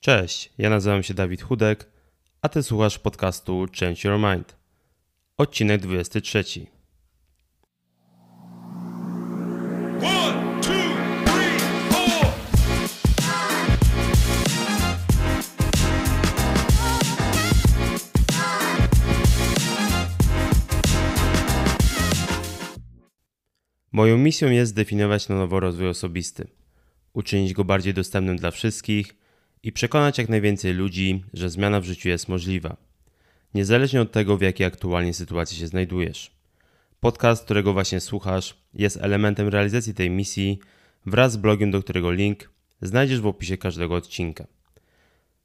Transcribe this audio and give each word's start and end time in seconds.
Cześć, 0.00 0.52
ja 0.58 0.70
nazywam 0.70 1.02
się 1.02 1.14
Dawid 1.14 1.42
Chudek, 1.42 1.90
a 2.42 2.48
ty 2.48 2.62
słuchasz 2.62 2.98
podcastu 2.98 3.66
Change 3.80 4.08
Your 4.08 4.18
Mind. 4.18 4.56
Odcinek 5.36 5.80
23. 5.80 6.44
One, 10.02 10.60
two, 10.62 10.72
three, 11.24 11.58
four. 11.90 12.32
Moją 23.92 24.18
misją 24.18 24.50
jest 24.50 24.70
zdefiniować 24.70 25.28
na 25.28 25.34
nowo 25.34 25.60
rozwój 25.60 25.88
osobisty, 25.88 26.48
uczynić 27.12 27.52
go 27.52 27.64
bardziej 27.64 27.94
dostępnym 27.94 28.36
dla 28.36 28.50
wszystkich 28.50 29.18
i 29.62 29.72
przekonać 29.72 30.18
jak 30.18 30.28
najwięcej 30.28 30.74
ludzi, 30.74 31.24
że 31.34 31.50
zmiana 31.50 31.80
w 31.80 31.84
życiu 31.84 32.08
jest 32.08 32.28
możliwa, 32.28 32.76
niezależnie 33.54 34.00
od 34.00 34.12
tego, 34.12 34.36
w 34.36 34.42
jakiej 34.42 34.66
aktualnie 34.66 35.14
sytuacji 35.14 35.58
się 35.58 35.66
znajdujesz. 35.66 36.30
Podcast, 37.00 37.44
którego 37.44 37.72
właśnie 37.72 38.00
słuchasz, 38.00 38.54
jest 38.74 38.96
elementem 38.96 39.48
realizacji 39.48 39.94
tej 39.94 40.10
misji 40.10 40.58
wraz 41.06 41.32
z 41.32 41.36
blogiem, 41.36 41.70
do 41.70 41.82
którego 41.82 42.12
link 42.12 42.50
znajdziesz 42.82 43.20
w 43.20 43.26
opisie 43.26 43.56
każdego 43.56 43.94
odcinka. 43.94 44.46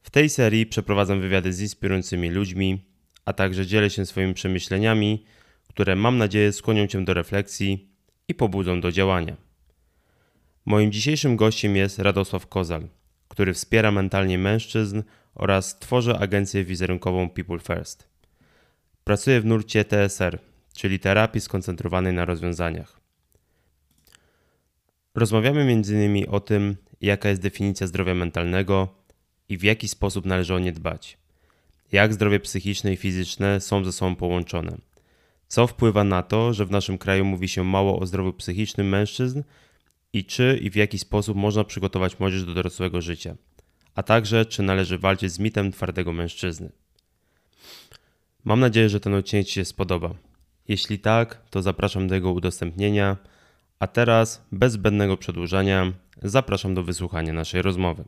W 0.01 0.09
tej 0.09 0.29
serii 0.29 0.65
przeprowadzam 0.65 1.21
wywiady 1.21 1.53
z 1.53 1.61
inspirującymi 1.61 2.29
ludźmi, 2.29 2.85
a 3.25 3.33
także 3.33 3.67
dzielę 3.67 3.89
się 3.89 4.05
swoimi 4.05 4.33
przemyśleniami, 4.33 5.25
które 5.69 5.95
mam 5.95 6.17
nadzieję 6.17 6.53
skłonią 6.53 6.87
Cię 6.87 7.05
do 7.05 7.13
refleksji 7.13 7.89
i 8.27 8.33
pobudzą 8.33 8.81
do 8.81 8.91
działania. 8.91 9.35
Moim 10.65 10.91
dzisiejszym 10.91 11.35
gościem 11.35 11.75
jest 11.75 11.99
Radosław 11.99 12.47
Kozal, 12.47 12.87
który 13.33 13.53
wspiera 13.53 13.91
mentalnie 13.91 14.37
mężczyzn 14.37 15.03
oraz 15.35 15.79
tworzy 15.79 16.15
agencję 16.15 16.63
wizerunkową 16.63 17.29
People 17.29 17.59
First. 17.59 18.07
Pracuje 19.03 19.41
w 19.41 19.45
nurcie 19.45 19.85
TSR, 19.85 20.39
czyli 20.73 20.99
terapii 20.99 21.41
skoncentrowanej 21.41 22.13
na 22.13 22.25
rozwiązaniach. 22.25 22.99
Rozmawiamy 25.15 25.61
m.in. 25.61 26.25
o 26.29 26.39
tym, 26.39 26.75
jaka 27.01 27.29
jest 27.29 27.41
definicja 27.41 27.87
zdrowia 27.87 28.13
mentalnego 28.13 28.95
i 29.49 29.57
w 29.57 29.63
jaki 29.63 29.87
sposób 29.87 30.25
należy 30.25 30.53
o 30.53 30.59
nie 30.59 30.71
dbać. 30.71 31.17
Jak 31.91 32.13
zdrowie 32.13 32.39
psychiczne 32.39 32.93
i 32.93 32.97
fizyczne 32.97 33.61
są 33.61 33.83
ze 33.83 33.91
sobą 33.91 34.15
połączone. 34.15 34.77
Co 35.47 35.67
wpływa 35.67 36.03
na 36.03 36.23
to, 36.23 36.53
że 36.53 36.65
w 36.65 36.71
naszym 36.71 36.97
kraju 36.97 37.25
mówi 37.25 37.47
się 37.47 37.63
mało 37.63 37.99
o 37.99 38.05
zdrowiu 38.05 38.33
psychicznym 38.33 38.89
mężczyzn 38.89 39.43
i 40.13 40.25
czy 40.25 40.59
i 40.61 40.69
w 40.69 40.75
jaki 40.75 40.99
sposób 40.99 41.37
można 41.37 41.63
przygotować 41.63 42.19
młodzież 42.19 42.45
do 42.45 42.53
dorosłego 42.53 43.01
życia, 43.01 43.35
a 43.95 44.03
także 44.03 44.45
czy 44.45 44.63
należy 44.63 44.97
walczyć 44.97 45.31
z 45.31 45.39
mitem 45.39 45.71
twardego 45.71 46.13
mężczyzny. 46.13 46.71
Mam 48.43 48.59
nadzieję, 48.59 48.89
że 48.89 48.99
ten 48.99 49.13
odcinek 49.13 49.47
Ci 49.47 49.53
się 49.53 49.65
spodoba. 49.65 50.13
Jeśli 50.67 50.99
tak, 50.99 51.41
to 51.49 51.61
zapraszam 51.61 52.07
do 52.07 52.15
jego 52.15 52.31
udostępnienia, 52.31 53.17
a 53.79 53.87
teraz, 53.87 54.45
bez 54.51 54.73
zbędnego 54.73 55.17
przedłużania, 55.17 55.91
zapraszam 56.21 56.73
do 56.73 56.83
wysłuchania 56.83 57.33
naszej 57.33 57.61
rozmowy. 57.61 58.03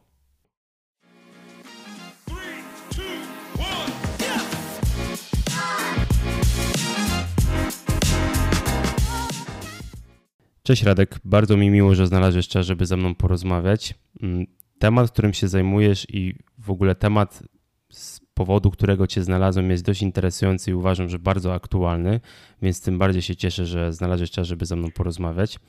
Cześć 10.65 10.83
Radek, 10.83 11.19
bardzo 11.23 11.57
mi 11.57 11.69
miło, 11.69 11.95
że 11.95 12.07
znalazłeś 12.07 12.47
czas, 12.47 12.65
żeby 12.65 12.85
ze 12.85 12.97
mną 12.97 13.15
porozmawiać. 13.15 13.93
Mm, 14.21 14.47
Temat, 14.79 15.11
którym 15.11 15.33
się 15.33 15.47
zajmujesz 15.47 16.07
i 16.09 16.35
w 16.57 16.71
ogóle 16.71 16.95
temat, 16.95 17.43
z 17.91 18.19
powodu 18.33 18.71
którego 18.71 19.07
Cię 19.07 19.23
znalazłem, 19.23 19.71
jest 19.71 19.83
dość 19.83 20.01
interesujący 20.01 20.71
i 20.71 20.73
uważam, 20.73 21.09
że 21.09 21.19
bardzo 21.19 21.53
aktualny, 21.53 22.19
więc 22.61 22.81
tym 22.81 22.97
bardziej 22.97 23.21
się 23.21 23.35
cieszę, 23.35 23.65
że 23.65 23.93
znalazłeś 23.93 24.31
czas, 24.31 24.47
żeby 24.47 24.65
ze 24.65 24.75
mną 24.75 24.91
porozmawiać. 24.91 25.59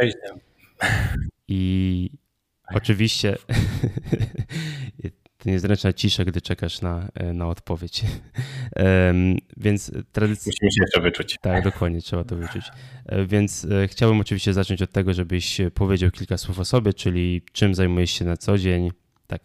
Cześć. 0.00 0.16
I 1.48 2.10
oczywiście 2.74 3.36
niezręczna 5.46 5.92
cisza, 5.92 6.24
gdy 6.24 6.40
czekasz 6.40 6.80
na, 6.80 7.08
na 7.34 7.48
odpowiedź. 7.48 8.04
Więc 9.56 9.92
tradycyjnie. 10.12 10.56
Musimy 10.62 10.72
się 10.72 10.80
jeszcze 10.80 11.00
wyczuć. 11.00 11.36
Tak, 11.40 11.64
dokładnie, 11.64 12.00
trzeba 12.00 12.24
to 12.24 12.36
wyczuć. 12.36 12.64
E, 13.06 13.26
Więc 13.26 13.64
e, 13.64 13.88
chciałbym 13.88 14.20
oczywiście 14.20 14.52
zacząć 14.52 14.82
od 14.82 14.92
tego, 14.92 15.14
żebyś 15.14 15.60
powiedział 15.74 16.10
kilka 16.10 16.38
słów 16.38 16.58
o 16.58 16.64
sobie, 16.64 16.94
czyli 16.94 17.42
czym 17.52 17.74
zajmujesz 17.74 18.10
się 18.10 18.24
na 18.24 18.36
co 18.36 18.58
dzień. 18.58 18.90
Tak, 19.26 19.42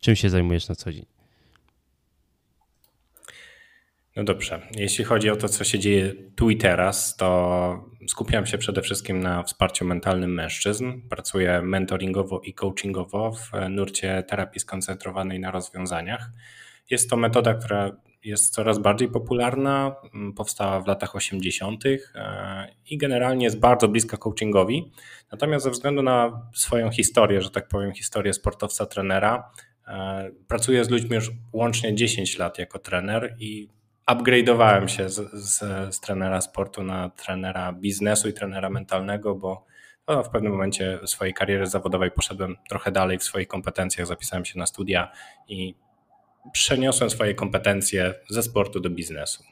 czym 0.00 0.16
się 0.16 0.30
zajmujesz 0.30 0.68
na 0.68 0.74
co 0.74 0.92
dzień. 0.92 1.13
No 4.16 4.24
dobrze. 4.24 4.60
Jeśli 4.76 5.04
chodzi 5.04 5.30
o 5.30 5.36
to, 5.36 5.48
co 5.48 5.64
się 5.64 5.78
dzieje 5.78 6.14
tu 6.36 6.50
i 6.50 6.56
teraz, 6.56 7.16
to 7.16 7.90
skupiam 8.08 8.46
się 8.46 8.58
przede 8.58 8.82
wszystkim 8.82 9.20
na 9.20 9.42
wsparciu 9.42 9.84
mentalnym 9.84 10.34
mężczyzn. 10.34 10.92
Pracuję 11.10 11.62
mentoringowo 11.62 12.40
i 12.40 12.54
coachingowo 12.54 13.32
w 13.32 13.50
nurcie 13.70 14.22
terapii 14.22 14.60
skoncentrowanej 14.60 15.40
na 15.40 15.50
rozwiązaniach. 15.50 16.30
Jest 16.90 17.10
to 17.10 17.16
metoda, 17.16 17.54
która 17.54 17.90
jest 18.24 18.54
coraz 18.54 18.78
bardziej 18.78 19.08
popularna, 19.08 19.96
m, 20.14 20.32
powstała 20.32 20.80
w 20.80 20.86
latach 20.86 21.16
80. 21.16 21.84
e, 22.14 22.68
i 22.90 22.98
generalnie 22.98 23.44
jest 23.44 23.60
bardzo 23.60 23.88
bliska 23.88 24.16
coachingowi. 24.16 24.92
Natomiast 25.32 25.64
ze 25.64 25.70
względu 25.70 26.02
na 26.02 26.48
swoją 26.54 26.90
historię, 26.90 27.42
że 27.42 27.50
tak 27.50 27.68
powiem, 27.68 27.92
historię 27.92 28.32
sportowca, 28.32 28.86
trenera, 28.86 29.50
e, 29.88 30.30
pracuję 30.48 30.84
z 30.84 30.90
ludźmi 30.90 31.14
już 31.14 31.30
łącznie 31.52 31.94
10 31.94 32.38
lat 32.38 32.58
jako 32.58 32.78
trener 32.78 33.36
i 33.38 33.68
upgrade'owałem 34.10 34.86
się 34.86 35.08
z, 35.08 35.32
z, 35.32 35.58
z 35.94 36.00
trenera 36.00 36.40
sportu 36.40 36.82
na 36.82 37.10
trenera 37.10 37.72
biznesu 37.72 38.28
i 38.28 38.32
trenera 38.32 38.70
mentalnego, 38.70 39.34
bo 39.34 39.66
no, 40.08 40.22
w 40.22 40.30
pewnym 40.30 40.52
momencie 40.52 40.98
swojej 41.06 41.34
kariery 41.34 41.66
zawodowej 41.66 42.10
poszedłem 42.10 42.56
trochę 42.68 42.92
dalej 42.92 43.18
w 43.18 43.24
swoich 43.24 43.48
kompetencjach, 43.48 44.06
zapisałem 44.06 44.44
się 44.44 44.58
na 44.58 44.66
studia 44.66 45.12
i 45.48 45.74
przeniosłem 46.52 47.10
swoje 47.10 47.34
kompetencje 47.34 48.14
ze 48.28 48.42
sportu 48.42 48.80
do 48.80 48.90
biznesu. 48.90 49.44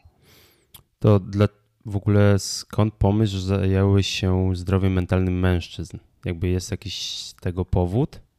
To 0.98 1.18
dla, 1.18 1.48
w 1.86 1.96
ogóle 1.96 2.38
skąd 2.38 2.94
pomysł, 2.94 3.32
że 3.32 3.40
zająłeś 3.40 4.06
się 4.06 4.50
zdrowiem 4.54 4.92
mentalnym 4.92 5.40
mężczyzn? 5.40 5.98
Jakby 6.24 6.48
jest 6.48 6.70
jakiś 6.70 7.24
tego 7.40 7.64
powód? 7.64 8.20
Mm, 8.20 8.30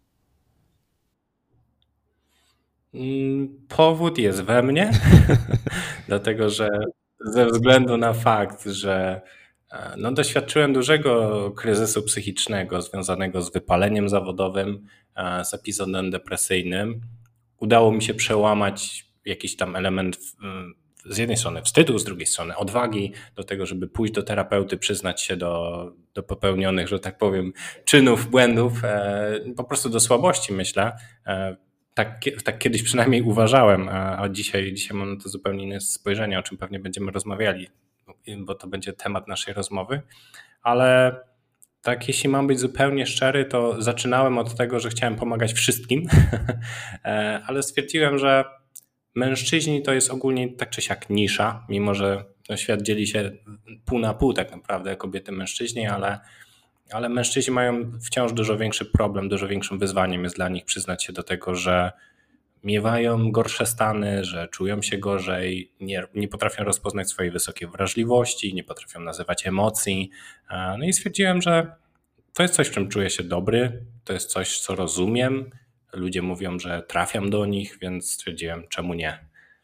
Powód 3.68 4.18
jest 4.18 4.42
we 4.42 4.64
mnie, 4.64 4.92
dlatego 6.08 6.50
że 6.50 6.70
ze 7.20 7.46
względu 7.46 7.98
na 7.98 8.14
fakt, 8.14 8.66
że 8.66 9.22
e, 9.72 9.94
no, 9.98 10.12
doświadczyłem 10.12 10.74
dużego 10.74 11.52
kryzysu 11.52 12.04
psychicznego 12.04 12.81
związanego 12.81 13.42
z 13.42 13.54
wypaleniem 13.54 14.09
zawodowym, 14.09 14.88
e, 15.16 15.46
z 15.46 15.54
epizodem 15.54 16.12
depresyjnym, 16.12 17.02
udało 17.58 17.92
mi 17.92 18.04
się 18.04 18.14
przełamać 18.14 19.06
jakiś 19.25 19.56
tam 19.56 19.75
element 19.75 20.20
mm, 20.44 20.74
z 21.06 21.18
jednej 21.18 21.38
strony 21.38 21.62
wstydu, 21.62 22.00
z 22.00 22.04
drugiej 22.04 22.25
strony 22.25 22.58
odwagi 22.58 23.14
do 23.36 23.44
tego, 23.44 23.66
żeby 23.66 23.88
pójść 23.88 24.14
do 24.14 24.24
terapeuty, 24.24 24.78
przyznać 24.78 25.22
się 25.22 25.38
do, 25.38 25.92
do 26.14 26.24
popełnionych, 26.24 26.88
że 26.88 27.00
tak 27.00 27.18
powiem, 27.18 27.54
czynów, 27.86 28.30
błędów, 28.30 28.84
e, 28.84 29.40
po 29.58 29.64
prostu 29.64 29.90
do 29.90 30.00
słabości, 30.00 30.54
myślę. 30.54 30.92
E, 31.94 31.96
tak, 31.96 32.22
tak 32.44 32.58
kiedyś 32.59 32.84
przynajmniej 32.84 33.22
uważałem, 33.22 33.90
a 33.90 34.18
a 34.18 34.30
dzisiaj, 34.30 34.74
dzisiaj 34.74 34.98
mam 34.98 35.14
na 35.16 35.24
to 35.24 35.30
zupełnie 35.30 35.64
inne 35.64 35.81
spojrzenie, 35.81 36.40
o 36.40 36.44
czym 36.44 36.58
pewnie 36.58 36.80
będziemy 36.80 37.12
rozmawiali, 37.12 37.68
bo 38.38 38.56
to 38.56 38.68
będzie 38.68 38.94
temat 38.94 39.28
naszej 39.28 39.54
rozmowy. 39.54 40.02
Ale 40.62 41.20
tak, 41.81 42.08
jeśli 42.08 42.30
mam 42.30 42.48
być 42.48 42.59
zupełnie 42.59 43.06
szczery, 43.06 43.46
to 43.46 43.81
zaczynałem 43.81 44.38
od 44.38 44.56
tego, 44.56 44.80
że 44.80 44.90
chciałem 44.90 45.16
pomagać 45.16 45.54
wszystkim, 45.54 46.08
E, 47.06 47.42
ale 47.48 47.64
stwierdziłem, 47.64 48.18
że 48.18 48.44
mężczyźni 49.16 49.81
to 49.81 49.94
jest 49.94 50.12
ogólnie 50.12 50.54
tak 50.54 50.69
czy 50.69 50.81
siak 50.81 51.10
nisza, 51.10 51.66
mimo 51.69 51.94
że 51.94 52.25
świat 52.56 52.81
dzieli 52.81 53.07
się 53.07 53.31
pół 53.86 54.00
na 54.00 54.13
pół 54.13 54.34
tak 54.34 54.51
naprawdę, 54.51 54.95
kobiety, 54.95 55.31
mężczyźni, 55.31 55.88
ale, 55.88 56.19
ale 56.94 57.10
mężczyźni 57.10 57.54
mają 57.54 57.92
wciąż 58.01 58.34
dużo 58.34 58.57
większy 58.57 58.86
problem, 58.86 59.30
dużo 59.30 59.48
większym 59.48 59.80
wyzwaniem 59.80 60.24
jest 60.24 60.36
dla 60.36 60.50
nich 60.50 60.66
przyznać 60.66 61.04
się 61.04 61.13
do 61.13 61.24
tego, 61.24 61.56
że 61.56 61.92
miewają 62.63 63.31
gorsze 63.31 63.66
stany, 63.66 64.25
że 64.25 64.48
czują 64.48 64.81
się 64.81 64.98
gorzej, 64.98 65.72
nie, 65.80 66.04
nie 66.16 66.28
potrafią 66.28 66.63
rozpoznać 66.63 67.10
swojej 67.10 67.31
wysokiej 67.31 67.68
wrażliwości, 67.68 68.54
nie 68.54 68.63
potrafią 68.63 69.00
nazywać 69.00 69.48
emocji. 69.48 70.10
E, 70.50 70.75
No 70.80 70.86
i 70.86 70.94
stwierdziłem, 70.94 71.42
że 71.42 71.75
to 72.34 72.44
jest 72.44 72.56
coś, 72.56 72.68
w 72.68 72.72
czym 72.72 72.90
czuję 72.90 73.10
się 73.10 73.24
dobry, 73.24 73.86
to 74.04 74.13
jest 74.13 74.30
coś, 74.30 74.60
co 74.60 74.75
rozumiem. 74.75 75.50
Ludzie 75.94 76.22
mówią, 76.22 76.60
że 76.60 76.81
trafiam 76.81 77.30
do 77.30 77.45
nich, 77.45 77.78
więc 77.81 78.12
stwierdziłem, 78.12 78.63
czemu 78.69 78.94
nie? 78.94 79.19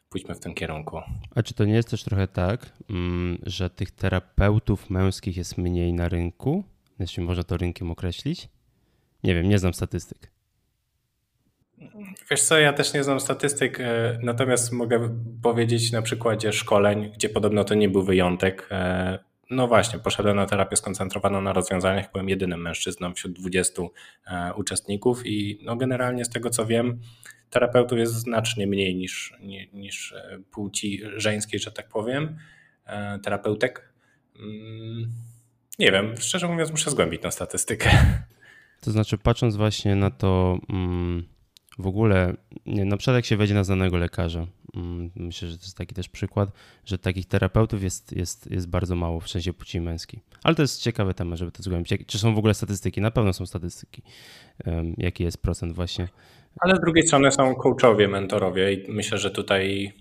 Pójdźmy 0.08 0.34
w 0.34 0.40
tym 0.40 0.54
kierunku. 0.54 1.00
A 1.34 1.42
czy 1.42 1.54
to 1.54 1.64
nie 1.64 1.74
jest 1.74 1.90
też 1.90 2.04
trochę 2.04 2.28
tak, 2.28 2.72
mm, 2.90 3.38
że 3.42 3.70
tych 3.70 3.90
terapeutów 3.90 4.90
męskich 4.90 5.36
jest 5.36 5.58
mniej 5.58 5.92
na 5.92 6.08
rynku? 6.08 6.64
Jeśli 7.00 7.22
można 7.22 7.42
to 7.42 7.56
rynkiem 7.56 7.90
określić? 7.90 8.48
Nie 9.24 9.34
wiem, 9.34 9.48
nie 9.48 9.58
znam 9.58 9.74
statystyk. 9.74 10.30
Wiesz 12.30 12.42
co, 12.42 12.58
ja 12.58 12.72
też 12.72 12.94
nie 12.94 13.04
znam 13.04 13.20
statystyk, 13.20 13.80
e, 13.80 14.18
natomiast 14.22 14.72
mogę 14.72 15.22
powiedzieć 15.42 15.92
na 15.92 16.02
przykładzie 16.02 16.52
szkoleń, 16.52 17.12
gdzie 17.14 17.28
podobno 17.28 17.64
to 17.64 17.74
nie 17.74 17.88
był 17.88 18.02
wyjątek. 18.02 18.68
E, 18.70 19.18
no 19.50 19.68
właśnie, 19.68 19.98
poszedłem 19.98 20.36
na 20.36 20.46
terapię 20.46 20.76
skoncentrowaną 20.76 21.40
na 21.40 21.52
rozwiązaniach, 21.52 22.12
byłem 22.12 22.28
jedynym 22.28 22.62
mężczyzną 22.62 23.14
wśród 23.14 23.32
20 23.32 23.82
e, 24.26 24.54
uczestników 24.54 25.26
i 25.26 25.58
no 25.62 25.76
generalnie 25.76 26.24
z 26.24 26.28
tego 26.28 26.50
co 26.50 26.66
wiem, 26.66 27.00
terapeutów 27.50 27.98
jest 27.98 28.12
znacznie 28.12 28.66
mniej 28.66 28.96
niż, 28.96 29.34
niż 29.72 30.14
płci 30.50 31.02
żeńskiej, 31.16 31.60
że 31.60 31.72
tak 31.72 31.88
powiem, 31.88 32.38
terapeutek. 33.22 33.92
Nie 35.80 35.92
wiem, 35.92 36.14
szczerze 36.18 36.48
mówiąc 36.48 36.70
muszę 36.70 36.90
zgłębić 36.90 37.22
tę 37.22 37.32
statystykę. 37.32 37.90
To 38.80 38.90
znaczy 38.90 39.18
patrząc 39.18 39.56
właśnie 39.56 39.96
na 39.96 40.10
to... 40.10 40.58
Mm 40.70 41.24
w 41.80 41.86
ogóle, 41.86 42.34
nie, 42.66 42.84
na 42.84 42.96
przykład 42.96 43.16
jak 43.16 43.24
się 43.24 43.36
wejdzie 43.36 43.54
na 43.54 43.64
znanego 43.64 43.96
lekarza, 43.96 44.46
mm, 44.76 45.10
myślę, 45.16 45.48
że 45.48 45.58
to 45.58 45.62
jest 45.62 45.76
taki 45.76 45.94
też 45.94 46.08
przykład, 46.08 46.50
że 46.84 46.98
takich 46.98 47.26
terapeutów 47.26 47.82
jest, 47.82 48.16
jest, 48.16 48.50
jest 48.50 48.68
bardzo 48.68 48.96
mało 48.96 49.20
w 49.20 49.28
sensie 49.28 49.52
płci 49.52 49.80
męskiej. 49.80 50.20
Ale 50.44 50.54
to 50.54 50.62
jest 50.62 50.82
ciekawy 50.82 51.14
temat, 51.14 51.38
żeby 51.38 51.52
to 51.52 51.62
zgłębić. 51.62 52.06
Czy 52.06 52.18
są 52.18 52.34
w 52.34 52.38
ogóle 52.38 52.54
statystyki? 52.54 53.00
Na 53.00 53.10
pewno 53.10 53.32
są 53.32 53.46
statystyki. 53.46 54.02
Jaki 54.98 55.24
jest 55.24 55.42
procent 55.42 55.72
właśnie? 55.72 56.08
Ale 56.60 56.76
z 56.76 56.80
drugiej 56.80 57.06
strony 57.06 57.32
są 57.32 57.54
coachowie, 57.54 58.08
mentorowie 58.08 58.72
i 58.72 58.92
myślę, 58.92 59.18
że 59.18 59.30
tutaj 59.30 59.92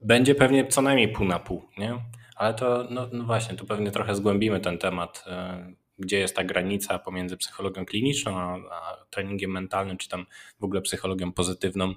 będzie 0.00 0.34
pewnie 0.34 0.66
co 0.66 0.82
najmniej 0.82 1.08
pół 1.08 1.26
na 1.26 1.38
pół, 1.38 1.62
nie? 1.78 1.98
Ale 2.40 2.54
to, 2.54 2.86
no, 2.90 3.08
no 3.12 3.24
właśnie, 3.24 3.56
tu 3.56 3.66
pewnie 3.66 3.90
trochę 3.90 4.14
zgłębimy 4.14 4.60
ten 4.60 4.78
temat 4.78 5.24
e, 5.26 5.72
gdzie 5.98 6.18
jest 6.18 6.36
ta 6.36 6.44
granica 6.44 6.98
pomiędzy 6.98 7.36
psychologią 7.36 7.86
kliniczną 7.86 8.38
a, 8.38 8.58
a 8.70 9.04
treningiem 9.10 9.50
mentalnym, 9.50 9.96
czy 9.96 10.08
tam 10.08 10.26
w 10.60 10.64
ogóle 10.64 10.80
psychologią 10.80 11.32
pozytywną. 11.32 11.94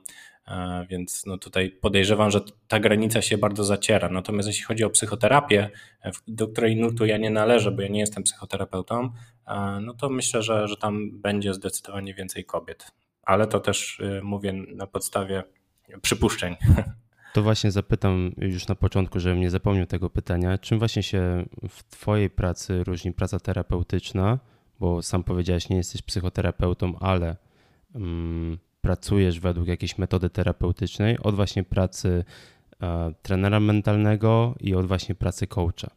E, 0.48 0.86
więc 0.90 1.26
no 1.26 1.38
tutaj 1.38 1.70
podejrzewam, 1.70 2.32
że 2.32 2.42
ta 2.68 2.80
granica 2.80 3.22
się 3.22 3.38
bardzo 3.38 3.64
zaciera. 3.64 4.10
Natomiast 4.10 4.48
jeśli 4.48 4.64
chodzi 4.64 4.84
o 4.84 4.90
psychoterapię, 4.90 5.70
e, 6.04 6.12
do 6.28 6.48
której 6.48 6.76
nurtu 6.76 7.06
ja 7.06 7.18
nie 7.18 7.30
należę, 7.30 7.72
bo 7.72 7.82
ja 7.82 7.88
nie 7.88 8.00
jestem 8.00 8.24
psychoterapeutą, 8.24 9.10
no 9.82 9.94
to 9.94 10.10
myślę, 10.10 10.44
że, 10.44 10.68
że 10.68 10.78
tam 10.78 11.22
będzie 11.22 11.54
zdecydowanie 11.54 12.14
więcej 12.14 12.46
kobiet. 12.46 12.92
Ale 13.24 13.48
to 13.48 13.60
też 13.60 14.02
mówię 14.24 14.54
na 14.54 14.88
podstawie 14.88 15.44
przypuszczeń. 16.02 16.56
To 17.34 17.44
właśnie 17.44 17.72
zapytam 17.72 18.32
już 18.38 18.68
na 18.68 18.76
początku, 18.76 19.20
żebym 19.20 19.40
nie 19.40 19.50
zapomniał 19.50 19.86
tego 19.86 20.10
pytania. 20.10 20.58
Czym 20.58 20.80
właśnie 20.80 21.04
się 21.04 21.46
w 21.70 21.84
Twojej 21.84 22.30
pracy 22.30 22.84
różni 22.84 23.14
praca 23.14 23.40
terapeutyczna? 23.40 24.40
Bo 24.80 25.02
sam 25.02 25.24
powiedziałeś, 25.24 25.70
nie 25.70 25.78
jesteś 25.78 26.02
psychoterapeutą, 26.02 27.00
ale 27.00 27.36
um, 27.96 28.58
pracujesz 28.82 29.40
według 29.40 29.68
jakiejś 29.68 29.98
metody 29.98 30.30
terapeutycznej 30.30 31.18
od 31.20 31.36
właśnie 31.36 31.64
pracy 31.64 32.24
e, 32.82 33.14
trenera 33.22 33.60
mentalnego 33.60 34.56
i 34.60 34.76
od 34.76 34.86
właśnie 34.88 35.16
pracy 35.16 35.48
coacha 35.48 35.92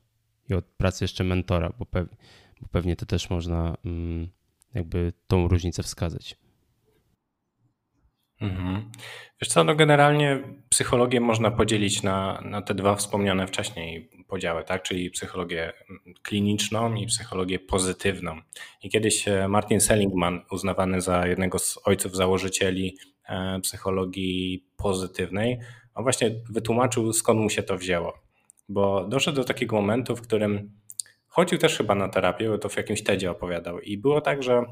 i 0.49 0.55
od 0.55 0.65
pracy 0.65 1.05
jeszcze 1.05 1.25
mentora, 1.25 1.73
bo, 1.79 1.87
bo 2.61 2.69
pewnie 2.71 2.97
to 2.97 3.07
też 3.07 3.31
można 3.31 3.77
um, 3.85 4.29
jakby 4.75 5.13
tą 5.27 5.49
różnicę 5.49 5.83
wskazać. 5.83 6.46
Mhm. 8.41 8.91
Wiesz 9.41 9.49
co, 9.49 9.65
no 9.65 9.75
generalnie 9.75 10.43
psychologię 10.69 11.21
można 11.21 11.51
podzielić 11.51 12.03
na, 12.03 12.41
na 12.45 12.63
te 12.63 12.75
dwa 12.75 12.95
wspomniane 12.95 13.47
wcześniej 13.47 14.11
podziały, 14.29 14.65
tak? 14.65 14.83
czyli 14.83 15.11
psychologię 15.11 15.73
kliniczną 16.23 16.95
i 16.95 17.07
psychologię 17.07 17.59
pozytywną. 17.59 18.41
I 18.83 18.91
kiedyś 18.91 19.29
e, 19.29 19.49
Martin 19.49 19.81
Seligman, 19.81 20.41
uznawany 20.51 21.01
za 21.01 21.27
jednego 21.27 21.59
z 21.59 21.79
ojców 21.85 22.17
założycieli 22.17 22.97
e, 23.29 23.61
psychologii 23.61 24.67
pozytywnej, 24.77 25.59
on 25.95 26.03
właśnie 26.03 26.31
wytłumaczył 26.51 27.13
skąd 27.13 27.41
mu 27.41 27.51
się 27.51 27.63
to 27.63 27.79
wzięło. 27.79 28.19
Bo 28.69 29.09
doszedł 29.09 29.37
do 29.37 29.45
takiego 29.45 29.77
momentu, 29.77 30.17
w 30.17 30.23
którym 30.23 30.73
chodził 31.27 31.59
też 31.59 31.77
chyba 31.77 31.95
na 31.95 32.09
terapię, 32.09 32.49
bo 32.49 32.59
to 32.59 32.69
w 32.69 32.77
jakimś 32.77 33.03
TEDzie 33.03 33.31
opowiadał. 33.31 33.81
I 33.81 33.99
było 33.99 34.21
tak, 34.21 34.43
że 34.43 34.65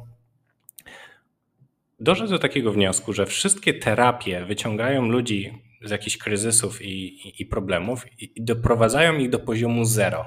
doszedł 2.05 2.31
do 2.31 2.39
takiego 2.39 2.73
wniosku, 2.73 3.13
że 3.13 3.27
wszystkie 3.27 3.75
terapie 3.75 4.45
wyciągają 4.45 5.09
ludzi 5.09 5.59
z 5.83 5.91
jakichś 5.91 6.17
kryzysów 6.17 6.83
i, 6.83 7.29
i, 7.29 7.43
i 7.43 7.47
problemów 7.47 8.07
i, 8.23 8.33
i 8.37 8.45
doprowadzają 8.45 9.19
ich 9.19 9.31
do 9.31 9.39
poziomu 9.39 9.85
zero. 9.85 10.25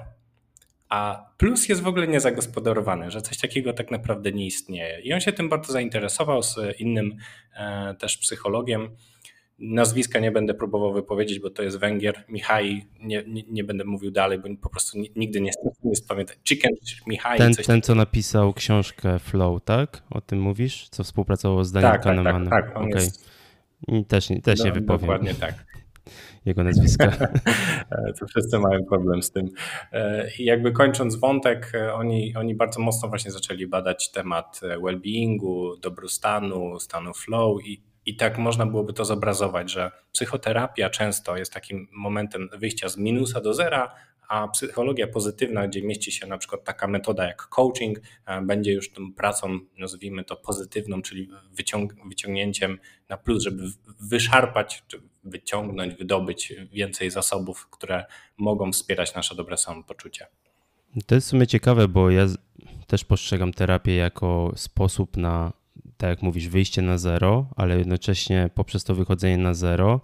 A 0.89 1.29
plus 1.37 1.69
jest 1.69 1.81
w 1.81 1.87
ogóle 1.87 2.07
niezagospodarowany, 2.07 3.11
że 3.11 3.21
coś 3.21 3.37
takiego 3.37 3.73
tak 3.73 3.91
naprawdę 3.91 4.31
nie 4.31 4.45
istnieje. 4.45 5.01
I 5.01 5.13
on 5.13 5.19
się 5.19 5.31
tym 5.31 5.49
bardzo 5.49 5.73
zainteresował 5.73 6.43
z 6.43 6.55
innym 6.79 7.17
e, 7.55 7.95
też 7.99 8.17
psychologiem, 8.17 8.89
Nazwiska 9.59 10.19
nie 10.19 10.31
będę 10.31 10.53
próbował 10.53 10.93
wypowiedzieć, 10.93 11.39
bo 11.39 11.49
to 11.49 11.63
jest 11.63 11.77
Węgier. 11.77 12.23
Michaj, 12.29 12.85
nie, 12.99 13.23
nie, 13.27 13.43
nie 13.49 13.63
będę 13.63 13.85
mówił 13.85 14.11
dalej, 14.11 14.39
bo 14.39 14.49
po 14.61 14.69
prostu 14.69 14.99
nigdy 15.15 15.41
nie, 15.41 15.51
nie 15.83 15.93
pamiętam. 16.07 16.35
Chicken 16.47 16.71
Michaj. 17.07 17.37
Ten, 17.37 17.53
ten 17.53 17.81
co 17.81 17.95
napisał 17.95 18.53
książkę 18.53 19.19
Flow, 19.19 19.63
tak? 19.63 20.03
O 20.09 20.21
tym 20.21 20.41
mówisz? 20.41 20.89
Co 20.89 21.03
współpracował 21.03 21.63
z 21.63 21.71
Daniel 21.71 21.91
tak, 21.91 22.03
Kahnemanem. 22.03 22.49
Tak, 22.49 22.65
tak, 22.65 22.73
tak. 22.73 22.83
Okay. 22.83 23.01
Jest... 23.01 23.27
Też, 24.07 24.27
też 24.43 24.63
nie 24.63 24.71
wypowiem. 24.71 25.01
Dokładnie 25.01 25.33
tak. 25.33 25.65
Jego 26.45 26.63
nazwiska. 26.63 27.11
to 28.19 28.27
wszyscy 28.27 28.59
mają 28.59 28.85
problem 28.85 29.23
z 29.23 29.31
tym. 29.31 29.49
E, 29.91 30.29
I 30.39 30.45
jakby 30.45 30.71
kończąc 30.71 31.15
wątek, 31.15 31.71
e, 31.75 31.93
oni, 31.93 32.35
oni 32.35 32.55
bardzo 32.55 32.79
mocno 32.79 33.09
właśnie 33.09 33.31
zaczęli 33.31 33.67
badać 33.67 34.11
temat 34.11 34.59
e, 34.63 34.77
well-beingu, 34.77 35.79
dobrostanu, 35.81 36.79
stanu 36.79 37.13
flow 37.13 37.65
i 37.65 37.81
i 38.07 38.15
tak 38.15 38.37
można 38.37 38.65
byłoby 38.65 38.93
to 38.93 39.05
zobrazować, 39.05 39.71
że 39.71 39.91
psychoterapia 40.11 40.89
często 40.89 41.37
jest 41.37 41.53
takim 41.53 41.87
momentem 41.91 42.49
wyjścia 42.57 42.89
z 42.89 42.97
minusa 42.97 43.41
do 43.41 43.53
zera, 43.53 43.95
a 44.27 44.47
psychologia 44.47 45.07
pozytywna, 45.07 45.67
gdzie 45.67 45.81
mieści 45.81 46.11
się 46.11 46.27
na 46.27 46.37
przykład 46.37 46.63
taka 46.63 46.87
metoda 46.87 47.25
jak 47.25 47.47
coaching, 47.47 47.99
e, 48.25 48.41
będzie 48.41 48.73
już 48.73 48.91
tą 48.91 49.13
pracą, 49.13 49.59
nazwijmy 49.77 50.23
to 50.23 50.35
pozytywną, 50.35 51.01
czyli 51.01 51.29
wyciąg 51.51 51.93
wyciągnięciem 52.09 52.79
na 53.09 53.17
plus, 53.17 53.43
żeby 53.43 53.63
wyszarpać, 53.99 54.83
wyciągnąć, 55.23 55.95
wydobyć 55.95 56.53
więcej 56.71 57.11
zasobów, 57.11 57.67
które 57.69 58.05
mogą 58.37 58.71
wspierać 58.71 59.15
nasze 59.15 59.35
dobre 59.35 59.57
samopoczucie. 59.57 60.27
To 61.05 61.15
jest 61.15 61.27
w 61.27 61.29
sumie 61.29 61.47
ciekawe, 61.47 61.87
bo 61.87 62.09
ja 62.09 62.25
też 62.87 63.05
postrzegam 63.05 63.53
terapię 63.53 63.95
jako 63.95 64.51
sposób 64.55 65.17
na 65.17 65.53
tak 65.97 66.09
jak 66.09 66.21
mówisz, 66.21 66.47
wyjście 66.47 66.81
na 66.81 66.97
zero, 66.97 67.47
ale 67.55 67.77
jednocześnie 67.77 68.49
poprzez 68.55 68.83
to 68.83 68.95
wychodzenie 68.95 69.37
na 69.37 69.53
zero 69.53 70.01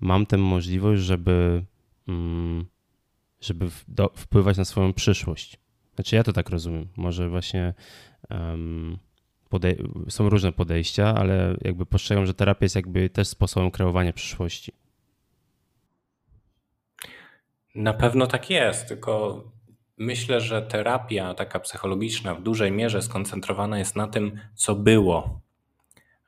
mam 0.00 0.26
tę 0.26 0.36
możliwość, 0.36 1.02
żeby, 1.02 1.64
mm, 2.08 2.66
żeby 3.40 3.70
wpływać 4.16 4.56
na 4.56 4.64
swoją 4.64 4.92
przyszłość. 4.92 5.58
Znaczy 5.94 6.16
ja 6.16 6.22
to 6.22 6.32
tak 6.32 6.50
rozumiem. 6.50 6.88
Może 6.96 7.28
właśnie 7.28 7.74
um, 8.30 8.98
są 10.08 10.28
różne 10.28 10.52
podejścia, 10.52 11.14
ale 11.14 11.56
jakby 11.60 11.86
postrzegam, 11.86 12.26
że 12.26 12.34
terapia 12.34 12.64
jest 12.64 12.76
jakby 12.76 13.10
też 13.10 13.28
sposobem 13.28 13.70
kreowania 13.70 14.12
przyszłości. 14.12 14.72
Na 17.74 17.92
pewno 17.92 18.26
tak 18.26 18.50
jest, 18.50 18.88
tylko 18.88 19.44
Myślę, 19.98 20.40
że 20.40 20.62
terapia 20.62 21.34
taka 21.34 21.60
psychologiczna 21.60 22.34
w 22.34 22.42
dużej 22.42 22.72
mierze 22.72 23.02
skoncentrowana 23.02 23.78
jest 23.78 23.96
na 23.96 24.08
tym, 24.08 24.40
co 24.54 24.74
było. 24.74 25.40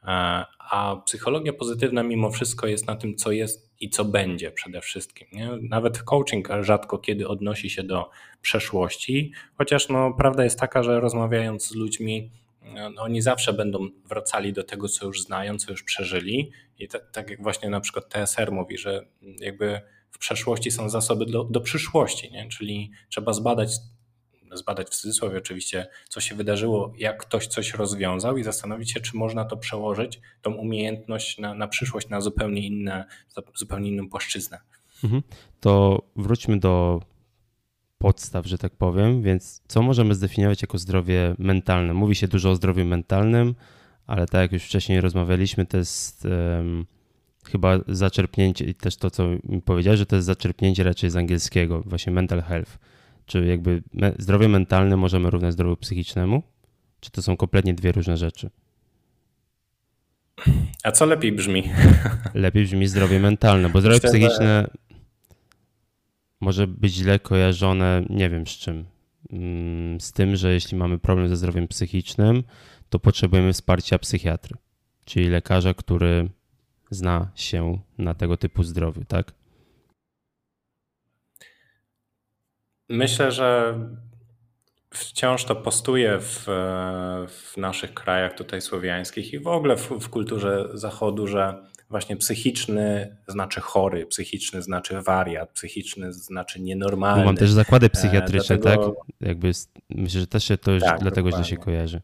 E, 0.02 0.44
a 0.58 0.96
psychologia 1.06 1.52
pozytywna 1.52 2.02
mimo 2.02 2.30
wszystko 2.30 2.66
jest 2.66 2.86
na 2.86 2.96
tym, 2.96 3.16
co 3.16 3.32
jest 3.32 3.74
i 3.80 3.90
co 3.90 4.04
będzie 4.04 4.50
przede 4.50 4.80
wszystkim. 4.80 5.28
Nie? 5.32 5.50
Nawet 5.62 6.02
coaching 6.02 6.48
rzadko 6.60 6.98
kiedy 6.98 7.28
odnosi 7.28 7.70
się 7.70 7.82
do 7.82 8.10
przeszłości, 8.40 9.32
chociaż 9.58 9.88
no, 9.88 10.14
prawda 10.18 10.44
jest 10.44 10.60
taka, 10.60 10.82
że 10.82 11.00
rozmawiając 11.00 11.68
z 11.68 11.74
ludźmi, 11.74 12.30
no, 12.74 13.02
oni 13.02 13.22
zawsze 13.22 13.52
będą 13.52 13.88
wracali 14.08 14.52
do 14.52 14.64
tego, 14.64 14.88
co 14.88 15.06
już 15.06 15.22
znają, 15.22 15.58
co 15.58 15.70
już 15.70 15.82
przeżyli. 15.82 16.50
I 16.78 16.88
tak, 16.88 17.10
tak 17.10 17.30
jak 17.30 17.42
właśnie 17.42 17.70
na 17.70 17.80
przykład 17.80 18.08
TSR 18.08 18.52
mówi, 18.52 18.78
że 18.78 19.06
jakby 19.22 19.80
w 20.14 20.18
przeszłości 20.18 20.70
są 20.70 20.88
zasoby 20.88 21.26
do, 21.26 21.44
do 21.44 21.60
przyszłości, 21.60 22.32
nie? 22.32 22.48
czyli 22.48 22.90
trzeba 23.08 23.32
zbadać, 23.32 23.70
zbadać 24.52 24.86
w 24.86 24.90
cudzysłowie 24.90 25.38
oczywiście, 25.38 25.86
co 26.08 26.20
się 26.20 26.34
wydarzyło, 26.34 26.92
jak 26.98 27.22
ktoś 27.26 27.46
coś 27.46 27.74
rozwiązał 27.74 28.36
i 28.36 28.42
zastanowić 28.42 28.92
się, 28.92 29.00
czy 29.00 29.16
można 29.16 29.44
to 29.44 29.56
przełożyć, 29.56 30.20
tą 30.42 30.52
umiejętność 30.52 31.38
na, 31.38 31.54
na 31.54 31.68
przyszłość, 31.68 32.08
na 32.08 32.20
zupełnie, 32.20 32.66
inne, 32.66 33.04
zupełnie 33.54 33.90
inną 33.90 34.08
płaszczyznę. 34.08 34.60
Mhm. 35.04 35.22
To 35.60 36.02
wróćmy 36.16 36.58
do 36.58 37.00
podstaw, 37.98 38.46
że 38.46 38.58
tak 38.58 38.76
powiem, 38.76 39.22
więc 39.22 39.62
co 39.68 39.82
możemy 39.82 40.14
zdefiniować 40.14 40.62
jako 40.62 40.78
zdrowie 40.78 41.34
mentalne? 41.38 41.94
Mówi 41.94 42.14
się 42.14 42.28
dużo 42.28 42.50
o 42.50 42.56
zdrowiu 42.56 42.84
mentalnym, 42.84 43.54
ale 44.06 44.26
tak 44.26 44.40
jak 44.40 44.52
już 44.52 44.62
wcześniej 44.62 45.00
rozmawialiśmy, 45.00 45.66
to 45.66 45.76
jest 45.76 46.24
um, 46.24 46.86
chyba 47.44 47.78
zaczerpnięcie 47.88 48.64
i 48.64 48.74
też 48.74 48.96
to, 48.96 49.10
co 49.10 49.28
mi 49.44 49.62
powiedziałeś, 49.64 49.98
że 49.98 50.06
to 50.06 50.16
jest 50.16 50.26
zaczerpnięcie 50.26 50.84
raczej 50.84 51.10
z 51.10 51.16
angielskiego, 51.16 51.82
właśnie 51.86 52.12
mental 52.12 52.42
health. 52.42 52.78
Czy 53.26 53.46
jakby 53.46 53.82
me 53.92 54.12
zdrowie 54.18 54.48
mentalne 54.48 54.96
możemy 54.96 55.30
równać 55.30 55.52
zdrowiu 55.52 55.76
psychicznemu? 55.76 56.42
Czy 57.00 57.10
to 57.10 57.22
są 57.22 57.36
kompletnie 57.36 57.74
dwie 57.74 57.92
różne 57.92 58.16
rzeczy? 58.16 58.50
A 60.84 60.92
co 60.92 61.06
lepiej 61.06 61.32
brzmi? 61.32 61.62
Lepiej 62.34 62.64
brzmi 62.64 62.86
zdrowie 62.86 63.20
mentalne, 63.20 63.68
bo 63.68 63.80
zdrowie 63.80 63.96
Myślę, 64.02 64.10
że- 64.10 64.18
psychiczne 64.18 64.70
może 66.40 66.66
być 66.66 66.92
źle 66.94 67.18
kojarzone, 67.18 68.04
nie 68.10 68.30
wiem 68.30 68.46
z 68.46 68.50
czym. 68.50 68.84
Mm, 69.32 70.00
Z 70.00 70.12
tym, 70.12 70.36
że 70.36 70.52
jeśli 70.52 70.76
mamy 70.78 70.98
problem 70.98 71.28
ze 71.28 71.36
zdrowiem 71.36 71.68
psychicznym, 71.68 72.42
to 72.88 72.98
potrzebujemy 72.98 73.52
wsparcia 73.52 73.98
psychiatry, 73.98 74.56
czyli 75.04 75.28
lekarza, 75.28 75.74
który 75.74 76.28
zna 76.90 77.30
się 77.34 77.78
na 77.98 78.14
tego 78.14 78.36
typu 78.36 78.62
zdrowiu, 78.62 79.04
tak? 79.04 79.32
Myślę, 82.88 83.32
że 83.32 83.78
wciąż 84.90 85.44
to 85.44 85.56
postuje 85.56 86.18
w, 86.20 86.44
w 87.28 87.56
naszych 87.56 87.94
krajach 87.94 88.34
tutaj 88.34 88.60
słowiańskich 88.60 89.32
i 89.32 89.38
w 89.38 89.46
ogóle 89.46 89.76
w, 89.76 89.90
w 89.90 90.08
kulturze 90.08 90.68
zachodu, 90.74 91.26
że 91.26 91.62
właśnie 91.90 92.16
psychiczny 92.16 93.16
znaczy 93.28 93.60
chory, 93.60 94.06
psychiczny 94.06 94.62
znaczy 94.62 95.02
wariat, 95.02 95.50
psychiczny 95.50 96.12
znaczy 96.12 96.58
Bo 96.58 96.64
nienormalny. 96.64 97.24
mam 97.24 97.36
też 97.36 97.52
zakłady 97.52 97.90
psychiatryczne, 97.90 98.58
dlatego- 98.58 98.88
tak? 98.90 99.28
Jakby 99.28 99.50
myślę, 99.90 100.20
że 100.20 100.26
też 100.26 100.44
się 100.44 100.58
to 100.58 100.70
już 100.72 100.82
Tak, 100.82 101.00
dlatego 101.00 101.30
źle 101.30 101.44
się 101.44 101.54
dokładnie. 101.56 101.64
kojarzy. 101.76 102.00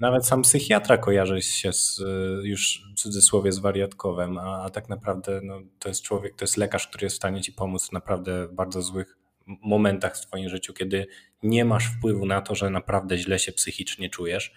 Nawet 0.00 0.26
sam 0.26 0.42
psychiatra 0.42 0.98
kojarzy 0.98 1.42
się 1.42 1.72
z, 1.72 2.02
już 2.42 2.82
w 2.96 3.00
cudzysłowie 3.00 3.52
z 3.52 3.58
wariatkowem, 3.58 4.38
a, 4.38 4.62
a 4.62 4.70
tak 4.70 4.88
naprawdę 4.88 5.40
no, 5.42 5.60
to 5.78 5.88
jest 5.88 6.02
człowiek, 6.02 6.36
to 6.36 6.44
jest 6.44 6.56
lekarz, 6.56 6.88
który 6.88 7.04
jest 7.04 7.16
w 7.16 7.16
stanie 7.16 7.40
ci 7.40 7.52
pomóc 7.52 7.88
w 7.88 7.92
naprawdę 7.92 8.48
bardzo 8.52 8.82
złych 8.82 9.16
momentach 9.46 10.16
w 10.16 10.26
twoim 10.26 10.48
życiu, 10.48 10.72
kiedy 10.72 11.06
nie 11.42 11.64
masz 11.64 11.86
wpływu 11.86 12.26
na 12.26 12.40
to, 12.40 12.54
że 12.54 12.70
naprawdę 12.70 13.18
źle 13.18 13.38
się 13.38 13.52
psychicznie 13.52 14.10
czujesz 14.10 14.52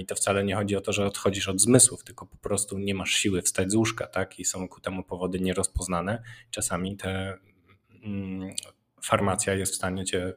i 0.00 0.06
to 0.06 0.14
wcale 0.14 0.44
nie 0.44 0.54
chodzi 0.54 0.76
o 0.76 0.80
to, 0.80 0.92
że 0.92 1.06
odchodzisz 1.06 1.48
od 1.48 1.60
zmysłów, 1.60 2.04
tylko 2.04 2.26
po 2.26 2.36
prostu 2.36 2.78
nie 2.78 2.94
masz 2.94 3.10
siły 3.10 3.42
wstać 3.42 3.70
z 3.70 3.74
łóżka, 3.74 4.06
tak? 4.06 4.38
I 4.38 4.44
są 4.44 4.68
ku 4.68 4.80
temu 4.80 5.04
powody 5.04 5.40
nierozpoznane. 5.40 6.22
Czasami 6.50 6.96
te 6.96 7.38
mm, 8.04 8.54
farmacja 9.02 9.54
jest 9.54 9.72
w 9.72 9.76
stanie 9.76 10.04
cię 10.04 10.32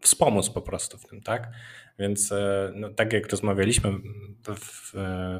wspomóc 0.00 0.50
po 0.50 0.62
prostu 0.62 0.98
w 0.98 1.06
tym, 1.06 1.20
tak? 1.20 1.50
Więc 1.98 2.32
e, 2.32 2.72
no, 2.74 2.90
tak 2.90 3.12
jak 3.12 3.30
rozmawialiśmy 3.30 3.90
w 4.44 4.92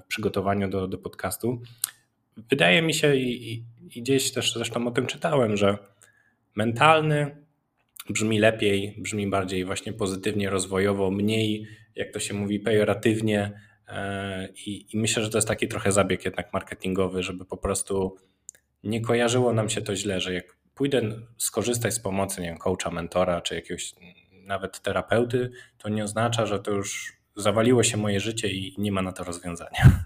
przygotowaniu 0.08 0.68
do, 0.70 0.88
do 0.88 0.98
podcastu, 0.98 1.62
wydaje 2.36 2.82
mi 2.82 2.94
się 2.94 3.16
i, 3.16 3.52
i, 3.52 3.64
i 3.90 4.02
gdzieś 4.02 4.32
też 4.32 4.52
zresztą 4.52 4.86
o 4.88 4.90
tym 4.90 5.06
czytałem, 5.06 5.56
że 5.56 5.78
mentalny 6.54 7.36
brzmi 8.10 8.38
lepiej, 8.38 8.94
brzmi 8.98 9.26
bardziej 9.26 9.64
właśnie 9.64 9.92
pozytywnie, 9.92 10.50
rozwojowo, 10.50 11.10
mniej, 11.10 11.66
jak 11.94 12.12
to 12.12 12.20
się 12.20 12.34
mówi, 12.34 12.60
pejoratywnie. 12.60 13.60
e, 13.88 14.48
I, 14.66 14.86
I 14.94 14.98
myślę, 14.98 15.24
że 15.24 15.30
to 15.30 15.38
jest 15.38 15.48
taki 15.48 15.68
trochę 15.68 15.92
zabieg 15.92 16.24
jednak 16.24 16.52
marketingowy, 16.52 17.22
żeby 17.22 17.44
po 17.44 17.56
prostu 17.56 18.16
nie 18.84 19.00
kojarzyło 19.00 19.52
nam 19.52 19.68
się 19.68 19.82
to 19.82 19.96
źle, 19.96 20.20
że 20.20 20.34
jak 20.34 20.56
pójdę 20.74 21.02
skorzystać 21.36 21.94
z 21.94 22.00
pomocy, 22.00 22.40
nie 22.40 22.48
wiem, 22.48 22.58
coacha, 22.58 22.90
mentora, 22.90 23.40
czy 23.40 23.54
jakiegoś 23.54 23.94
nawet 24.48 24.80
terapeuty, 24.80 25.50
to 25.78 25.88
nie 25.88 26.04
oznacza, 26.04 26.46
że 26.46 26.58
to 26.58 26.70
już 26.70 27.12
zawaliło 27.36 27.82
się 27.82 27.96
moje 27.96 28.20
życie 28.20 28.48
i 28.48 28.74
nie 28.78 28.92
ma 28.92 29.02
na 29.02 29.12
to 29.12 29.24
rozwiązania. 29.24 30.04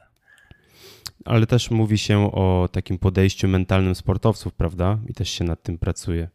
Ale 1.25 1.47
też 1.47 1.71
mówi 1.71 1.99
się 1.99 2.33
o 2.33 2.69
takim 2.73 2.99
podejściu 2.99 3.49
mentalnym 3.49 3.95
sportowców, 3.95 4.55
prawda? 4.55 4.99
I 5.09 5.15
też 5.15 5.31
się 5.31 5.45
nad 5.45 5.63
tym 5.63 5.79
pracuje. 5.79 6.29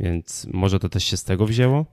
Więc 0.00 0.46
może 0.52 0.78
to 0.78 0.88
też 0.88 1.04
się 1.04 1.16
z 1.16 1.24
tego 1.24 1.46
wzięło? 1.46 1.86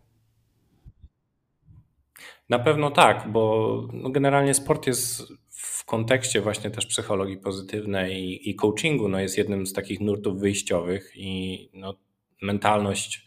Na 2.50 2.60
pewno 2.60 2.91
tak, 2.91 3.31
bo 3.31 3.88
no 3.93 4.10
generalnie 4.10 4.53
sport 4.53 4.88
jest 4.88 5.24
w 5.50 5.86
kontekście 5.86 6.41
właśnie 6.41 6.72
też 6.72 6.86
psychologii 6.86 7.38
pozytywnej 7.38 8.24
i, 8.24 8.50
i 8.50 8.55
coachingu, 8.55 9.08
no 9.08 9.20
jest 9.20 9.38
jednym 9.38 9.67
z 9.67 9.74
takich 9.74 10.00
nurtów 10.00 10.39
wyjściowych 10.39 11.12
i 11.15 11.70
no, 11.74 11.93
mentalność, 12.41 13.25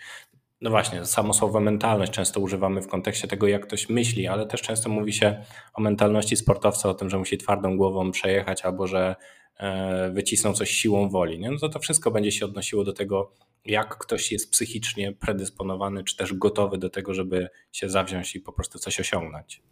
no 0.65 0.71
właśnie, 0.71 1.07
samo 1.07 1.35
słowo 1.35 1.61
mentalność 1.61 2.13
często 2.13 2.41
używamy 2.41 2.83
w 2.83 2.89
kontekście 2.89 3.29
tego, 3.29 3.49
jak 3.49 3.67
ktoś 3.67 3.89
myśli, 3.89 4.27
ale 4.27 4.47
też 4.47 4.63
często 4.63 4.89
mówi 4.89 5.13
się 5.13 5.45
o 5.75 5.83
mentalności 5.83 6.37
sportowca, 6.37 6.89
o 6.89 6.95
tym, 6.95 7.11
że 7.11 7.19
musi 7.19 7.39
twardą 7.39 7.77
głową 7.77 8.11
przejechać 8.11 8.63
albo 8.63 8.87
że 8.87 9.17
e, 9.57 10.11
wycisną 10.11 10.53
coś 10.53 10.71
siłą 10.71 11.09
woli. 11.09 11.39
Nie? 11.39 11.51
No 11.51 11.59
to 11.59 11.69
to 11.69 11.79
wszystko 11.79 12.11
będzie 12.11 12.33
się 12.33 12.45
odnosiło 12.45 12.85
do 12.85 12.93
tego, 12.93 13.33
jak 13.65 13.99
ktoś 13.99 14.33
jest 14.33 14.51
psychicznie 14.51 15.13
predysponowany, 15.13 16.05
czy 16.05 16.17
też 16.17 16.35
gotowy 16.35 16.79
do 16.79 16.91
tego, 16.91 17.15
żeby 17.15 17.49
się 17.73 17.89
zawziąć 17.89 18.37
i 18.37 18.41
po 18.41 18.53
prostu 18.53 18.79
coś 18.79 19.01
osiągnąć. 19.01 19.63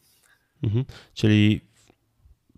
Mhm. 0.62 0.84
Czyli 1.14 1.60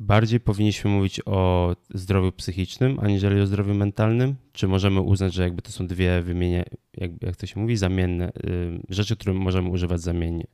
bardziej 0.04 0.40
powinniśmy 0.40 0.90
mówić 0.90 1.20
o 1.26 1.72
zdrowiu 1.94 2.32
psychicznym, 2.32 3.00
aniżeli 3.00 3.40
o 3.40 3.46
zdrowiu 3.46 3.74
mentalnym? 3.74 4.34
Czy 4.52 4.68
możemy 4.68 5.00
uznać, 5.00 5.34
że 5.34 5.42
jakby 5.42 5.62
to 5.62 5.72
są 5.72 5.86
dwie 5.86 6.22
wymienie, 6.22 6.64
jak, 6.96 7.10
jak 7.22 7.36
to 7.36 7.46
się 7.46 7.60
mówi, 7.60 7.76
zamienne, 7.76 8.28
y, 8.28 8.32
rzeczy, 8.88 9.16
które 9.16 9.34
możemy 9.34 9.68
używać 9.68 10.00
zamiennie? 10.00 10.46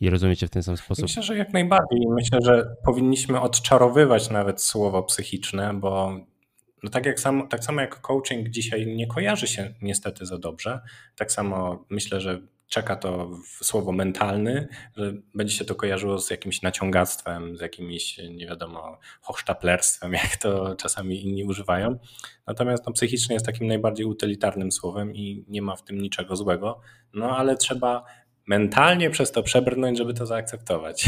I 0.00 0.10
rozumiecie 0.10 0.46
w 0.46 0.50
ten 0.50 0.62
sam 0.62 0.76
sposób? 0.76 1.02
Myślę, 1.02 1.22
że 1.22 1.36
jak 1.36 1.52
najbardziej. 1.52 2.00
Myślę, 2.08 2.38
że 2.44 2.76
powinniśmy 2.84 3.40
odczarowywać 3.40 4.30
nawet 4.30 4.62
słowo 4.62 5.02
psychiczne, 5.02 5.74
bo 5.74 6.20
no 6.82 6.90
tak, 6.90 7.06
jak 7.06 7.20
sam, 7.20 7.48
tak 7.48 7.64
samo 7.64 7.80
jak 7.80 8.00
coaching 8.00 8.48
dzisiaj 8.48 8.86
nie 8.86 9.06
kojarzy 9.06 9.46
się 9.46 9.74
niestety 9.82 10.26
za 10.26 10.38
dobrze, 10.38 10.80
tak 11.16 11.32
samo 11.32 11.84
myślę, 11.90 12.20
że 12.20 12.40
czeka 12.68 12.96
to 12.96 13.30
słowo 13.44 13.92
mentalny, 13.92 14.68
że 14.96 15.12
będzie 15.34 15.54
się 15.54 15.64
to 15.64 15.74
kojarzyło 15.74 16.18
z 16.18 16.30
jakimś 16.30 16.62
naciągactwem, 16.62 17.56
z 17.56 17.60
jakimś, 17.60 18.18
nie 18.30 18.46
wiadomo, 18.46 18.98
hochsztaplerstwem, 19.20 20.12
jak 20.12 20.36
to 20.36 20.76
czasami 20.76 21.22
inni 21.22 21.44
używają. 21.44 21.98
Natomiast 22.46 22.86
no, 22.86 22.92
psychiczny 22.92 23.34
jest 23.34 23.46
takim 23.46 23.66
najbardziej 23.66 24.06
utylitarnym 24.06 24.72
słowem 24.72 25.14
i 25.14 25.44
nie 25.48 25.62
ma 25.62 25.76
w 25.76 25.84
tym 25.84 25.98
niczego 25.98 26.36
złego, 26.36 26.80
no 27.14 27.36
ale 27.36 27.56
trzeba 27.56 28.04
mentalnie 28.46 29.10
przez 29.10 29.32
to 29.32 29.42
przebrnąć, 29.42 29.98
żeby 29.98 30.14
to 30.14 30.26
zaakceptować. 30.26 31.04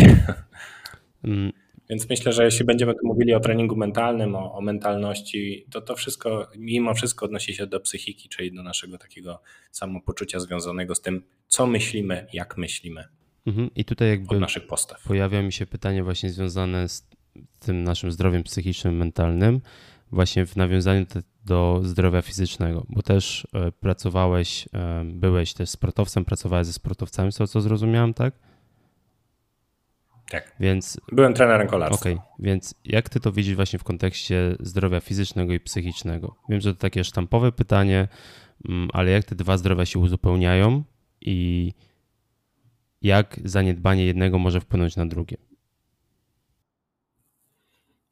Mm, 1.24 1.52
Więc 1.90 2.08
myślę, 2.08 2.32
że 2.32 2.44
jeśli 2.44 2.64
będziemy 2.64 2.92
tu 2.94 3.06
mówili 3.06 3.34
o 3.34 3.40
treningu 3.40 3.76
mentalnym, 3.76 4.34
o, 4.34 4.54
o 4.54 4.60
mentalności, 4.60 5.66
to 5.70 5.80
to 5.80 5.96
wszystko, 5.96 6.48
mimo 6.56 6.94
wszystko 6.94 7.26
odnosi 7.26 7.54
się 7.54 7.66
do 7.66 7.80
psychiki, 7.80 8.28
czyli 8.28 8.52
do 8.52 8.62
naszego 8.62 8.98
takiego 8.98 9.42
samopoczucia 9.70 10.40
związanego 10.40 10.94
z 10.94 11.00
tym, 11.00 11.22
co 11.48 11.66
myślimy, 11.66 12.26
jak 12.32 12.56
myślimy, 12.56 13.04
mhm. 13.46 13.70
I 13.74 13.84
tutaj 13.84 14.08
jakby 14.08 14.34
od 14.34 14.40
naszych 14.40 14.66
postaw. 14.66 15.02
pojawia 15.02 15.42
mi 15.42 15.52
się 15.52 15.66
pytanie 15.66 16.04
właśnie 16.04 16.30
związane 16.30 16.88
z 16.88 17.08
tym 17.60 17.84
naszym 17.84 18.12
zdrowiem 18.12 18.42
psychicznym, 18.42 18.96
mentalnym, 18.96 19.60
właśnie 20.12 20.46
w 20.46 20.56
nawiązaniu 20.56 21.06
do 21.44 21.80
zdrowia 21.84 22.22
fizycznego, 22.22 22.86
bo 22.88 23.02
też 23.02 23.46
e, 23.54 23.72
pracowałeś, 23.72 24.68
e, 24.72 25.04
byłeś 25.04 25.54
też 25.54 25.70
sportowcem, 25.70 26.24
pracowałeś 26.24 26.66
ze 26.66 26.72
sportowcami, 26.72 27.32
z 27.32 27.36
tego 27.36 27.48
co 27.48 27.60
zrozumiałem, 27.60 28.14
tak? 28.14 28.34
Tak. 30.30 30.56
Więc 30.60 31.00
Byłem 31.12 31.34
trenerem 31.34 31.68
kolarstwa. 31.68 32.00
Okej, 32.00 32.18
więc 32.38 32.74
jak 32.84 33.08
ty 33.08 33.20
to 33.20 33.32
widzisz 33.32 33.54
właśnie 33.54 33.78
w 33.78 33.84
kontekście 33.84 34.56
zdrowia 34.60 35.00
fizycznego 35.00 35.52
i 35.52 35.60
psychicznego? 35.60 36.36
Wiem, 36.48 36.60
że 36.60 36.74
to 36.74 36.80
takie 36.80 37.04
sztampowe 37.04 37.52
pytanie, 37.52 38.08
mm, 38.68 38.88
ale 38.92 39.10
jak 39.10 39.24
te 39.24 39.34
dwa 39.34 39.56
zdrowia 39.56 39.86
się 39.86 39.98
uzupełniają 39.98 40.84
i 41.20 41.72
jak 43.02 43.40
zaniedbanie 43.44 44.06
jednego 44.06 44.38
może 44.38 44.60
wpłynąć 44.60 44.96
na 44.96 45.06
drugie? 45.06 45.36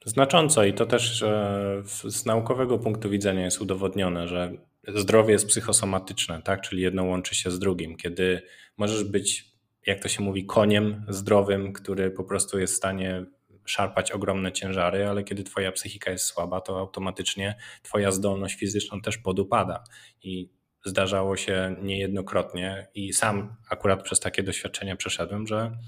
Znacząco 0.04 0.64
i 0.64 0.74
to 0.74 0.86
też 0.86 1.22
e, 1.22 1.82
z 2.04 2.26
naukowego 2.26 2.78
punktu 2.78 3.10
widzenia 3.10 3.44
jest 3.44 3.60
udowodnione, 3.60 4.28
że 4.28 4.52
zdrowie 4.94 5.32
jest 5.32 5.46
psychosomatyczne, 5.46 6.42
tak? 6.42 6.60
czyli 6.60 6.82
jedno 6.82 7.04
łączy 7.04 7.34
się 7.34 7.50
z 7.50 7.58
drugim. 7.58 7.96
Kiedy 7.96 8.42
możesz 8.76 9.04
być, 9.04 9.53
jak 9.86 10.00
to 10.00 10.08
się 10.08 10.22
mówi, 10.22 10.46
koniem 10.46 11.04
zdrowym, 11.08 11.72
który 11.72 12.10
po 12.10 12.24
prostu 12.24 12.58
jest 12.58 12.74
w 12.74 12.76
stanie 12.76 13.24
szarpać 13.64 14.12
ogromne 14.12 14.52
ciężary, 14.52 15.06
ale 15.06 15.24
kiedy 15.24 15.44
twoja 15.44 15.72
psychika 15.72 16.10
jest 16.10 16.24
słaba, 16.24 16.60
to 16.60 16.78
automatycznie 16.78 17.54
twoja 17.82 18.10
zdolność 18.10 18.54
fizyczna 18.54 19.00
też 19.00 19.18
podupada. 19.18 19.84
I 20.22 20.48
zdarzało 20.84 21.36
się 21.36 21.76
niejednokrotnie 21.82 22.86
i 22.94 23.12
sam 23.12 23.56
akurat 23.70 24.02
przez 24.02 24.20
takie 24.20 24.42
doświadczenia 24.42 24.96
przeszedłem, 24.96 25.46
że 25.46 25.78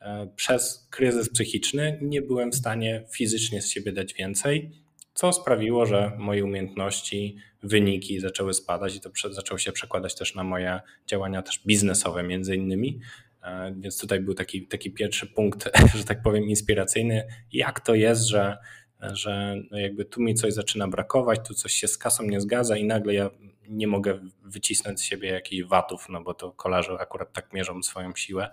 e, 0.00 0.28
przez 0.36 0.88
kryzys 0.90 1.28
psychiczny 1.28 1.98
nie 2.02 2.22
byłem 2.22 2.52
w 2.52 2.54
stanie 2.54 3.04
fizycznie 3.12 3.62
z 3.62 3.70
siebie 3.70 3.92
dać 3.92 4.14
więcej, 4.14 4.70
co 5.14 5.32
sprawiło, 5.32 5.86
że 5.86 6.12
moje 6.18 6.44
umiejętności, 6.44 7.36
wyniki 7.62 8.20
zaczęły 8.20 8.54
spadać 8.54 8.96
i 8.96 9.00
to 9.00 9.10
zaczęło 9.30 9.58
się 9.58 9.72
przekładać 9.72 10.14
też 10.14 10.34
na 10.34 10.44
moje 10.44 10.80
działania 11.06 11.42
też 11.42 11.60
biznesowe 11.66 12.22
między 12.22 12.56
innymi. 12.56 13.00
E, 13.44 13.74
Więc 13.76 14.00
tutaj 14.00 14.20
był 14.20 14.34
taki, 14.34 14.66
taki 14.66 14.90
pierwszy 14.90 15.26
punkt, 15.26 15.70
że 15.98 16.04
tak 16.04 16.22
powiem, 16.22 16.44
inspiracyjny, 16.44 17.26
jak 17.52 17.80
to 17.80 17.94
jest, 17.94 18.26
że, 18.26 18.58
że 19.00 19.56
no 19.70 19.78
jakby 19.78 20.04
tu 20.04 20.22
mi 20.22 20.34
coś 20.34 20.52
zaczyna 20.52 20.88
brakować, 20.88 21.48
tu 21.48 21.54
coś 21.54 21.72
się 21.72 21.88
z 21.88 21.98
kasą 21.98 22.24
nie 22.24 22.40
zgadza 22.40 22.76
i 22.76 22.84
nagle 22.84 23.14
ja 23.14 23.30
nie 23.68 23.86
mogę 23.86 24.20
wycisnąć 24.42 25.00
z 25.00 25.02
siebie 25.02 25.28
jakichś 25.28 25.68
watów, 25.68 26.06
no 26.08 26.22
bo 26.22 26.34
to 26.34 26.52
kolarze 26.52 26.92
akurat 26.92 27.32
tak 27.32 27.52
mierzą 27.52 27.82
swoją 27.82 28.14
siłę, 28.14 28.50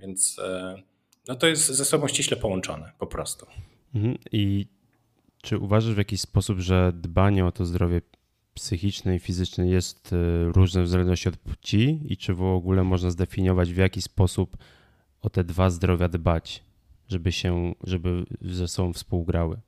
więc 0.00 0.38
e, 0.38 0.82
no 1.28 1.34
to 1.34 1.46
jest 1.46 1.66
ze 1.66 1.84
sobą 1.84 2.08
ściśle 2.08 2.36
połączone 2.36 2.92
po 2.98 3.06
prostu. 3.06 3.46
Mhm. 3.94 4.18
I 4.32 4.66
czy 5.42 5.58
uważasz 5.58 5.94
w 5.94 5.98
jakiś 5.98 6.20
sposób, 6.20 6.58
że 6.58 6.92
dbanie 6.94 7.46
o 7.46 7.52
to 7.52 7.64
zdrowie 7.64 8.00
psychiczne 8.54 9.16
i 9.16 9.18
fizyczne 9.18 9.68
jest 9.68 10.12
y, 10.12 10.52
różne 10.52 10.82
w 10.82 10.88
zależności 10.88 11.28
od 11.28 11.36
płci 11.36 12.00
i 12.04 12.16
czy 12.16 12.34
w 12.34 12.42
ogóle 12.42 12.84
można 12.84 13.10
zdefiniować 13.10 13.72
w 13.72 13.76
jaki 13.76 14.02
sposób 14.02 14.56
o 15.22 15.30
te 15.30 15.44
dwa 15.44 15.70
zdrowia 15.70 16.08
dbać, 16.08 16.64
żeby 17.08 17.32
się, 17.32 17.74
żeby 17.84 18.24
ze 18.42 18.68
sobą 18.68 18.92
współgrały? 18.92 19.60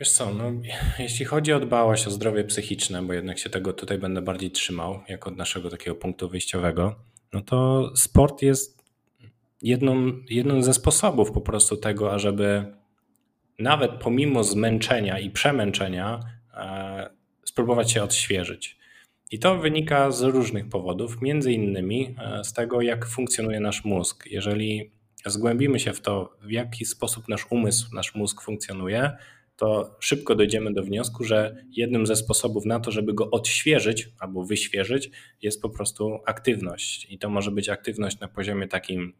Wiesz 0.00 0.12
co, 0.12 0.34
no, 0.34 0.52
jeśli 0.98 1.24
chodzi 1.24 1.52
o 1.52 1.60
dbałość 1.60 2.06
o 2.06 2.10
zdrowie 2.10 2.44
psychiczne, 2.44 3.02
bo 3.02 3.12
jednak 3.12 3.38
się 3.38 3.50
tego 3.50 3.72
tutaj 3.72 3.98
będę 3.98 4.22
bardziej 4.22 4.50
trzymał, 4.50 5.00
jako 5.08 5.30
od 5.30 5.36
naszego 5.36 5.70
takiego 5.70 5.96
punktu 5.96 6.28
wyjściowego, 6.28 6.94
no 7.32 7.40
to 7.40 7.90
sport 7.96 8.42
jest 8.42 8.82
jedną, 9.62 10.12
jedną 10.30 10.62
ze 10.62 10.74
sposobów 10.74 11.32
po 11.32 11.40
prostu 11.40 11.76
tego, 11.76 12.12
ażeby 12.12 12.74
nawet 13.62 13.90
pomimo 13.92 14.44
zmęczenia 14.44 15.18
i 15.18 15.30
przemęczenia 15.30 16.20
e, 16.54 17.10
spróbować 17.44 17.90
się 17.90 18.02
odświeżyć. 18.02 18.78
I 19.30 19.38
to 19.38 19.58
wynika 19.58 20.10
z 20.10 20.22
różnych 20.22 20.68
powodów, 20.68 21.22
między 21.22 21.52
innymi 21.52 22.14
e, 22.18 22.44
z 22.44 22.52
tego, 22.52 22.80
jak 22.80 23.06
funkcjonuje 23.06 23.60
nasz 23.60 23.84
mózg. 23.84 24.26
Jeżeli 24.26 24.90
zgłębimy 25.26 25.80
się 25.80 25.92
w 25.92 26.00
to, 26.00 26.36
w 26.42 26.50
jaki 26.50 26.84
sposób 26.84 27.28
nasz 27.28 27.46
umysł, 27.50 27.94
nasz 27.94 28.14
mózg 28.14 28.42
funkcjonuje, 28.42 29.10
to 29.56 29.96
szybko 30.00 30.34
dojdziemy 30.34 30.72
do 30.72 30.82
wniosku, 30.82 31.24
że 31.24 31.64
jednym 31.70 32.06
ze 32.06 32.16
sposobów 32.16 32.66
na 32.66 32.80
to, 32.80 32.90
żeby 32.90 33.14
go 33.14 33.30
odświeżyć 33.30 34.08
albo 34.18 34.44
wyświeżyć, 34.44 35.10
jest 35.42 35.62
po 35.62 35.70
prostu 35.70 36.18
aktywność. 36.26 37.06
I 37.10 37.18
to 37.18 37.30
może 37.30 37.50
być 37.50 37.68
aktywność 37.68 38.20
na 38.20 38.28
poziomie 38.28 38.68
takim 38.68 39.12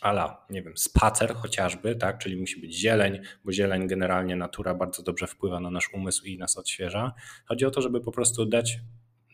ala, 0.00 0.46
nie 0.50 0.62
wiem, 0.62 0.76
spacer 0.76 1.34
chociażby, 1.34 1.94
tak, 1.94 2.18
czyli 2.18 2.36
musi 2.36 2.60
być 2.60 2.74
zieleń, 2.74 3.18
bo 3.44 3.52
zieleń 3.52 3.88
generalnie 3.88 4.36
natura 4.36 4.74
bardzo 4.74 5.02
dobrze 5.02 5.26
wpływa 5.26 5.60
na 5.60 5.70
nasz 5.70 5.94
umysł 5.94 6.24
i 6.24 6.38
nas 6.38 6.58
odświeża. 6.58 7.12
Chodzi 7.46 7.66
o 7.66 7.70
to, 7.70 7.82
żeby 7.82 8.00
po 8.00 8.12
prostu 8.12 8.46
dać 8.46 8.78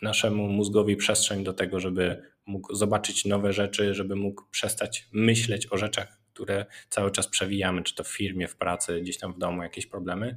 naszemu 0.03 0.49
mózgowi 0.49 0.97
przestrzeń 0.97 1.45
do 1.45 1.53
tego, 1.53 1.81
żeby 1.81 2.23
mógł 2.47 2.75
zobaczyć 2.75 3.25
nowe 3.25 3.53
rzeczy, 3.53 3.95
żeby 3.95 4.17
mógł 4.17 4.43
przestać 4.51 5.09
myśleć 5.13 5.73
o 5.73 5.79
rzeczach, 5.79 6.19
które 6.35 6.67
cały 6.89 7.11
czas 7.11 7.29
przewijamy, 7.29 7.83
czy 7.83 7.95
to 7.95 8.05
w 8.05 8.09
firmie, 8.09 8.49
w 8.49 8.57
pracy, 8.57 9.01
gdzieś 9.01 9.19
tam 9.19 9.33
w 9.33 9.39
domu, 9.39 9.63
jakieś 9.63 9.87
problemy. 9.87 10.37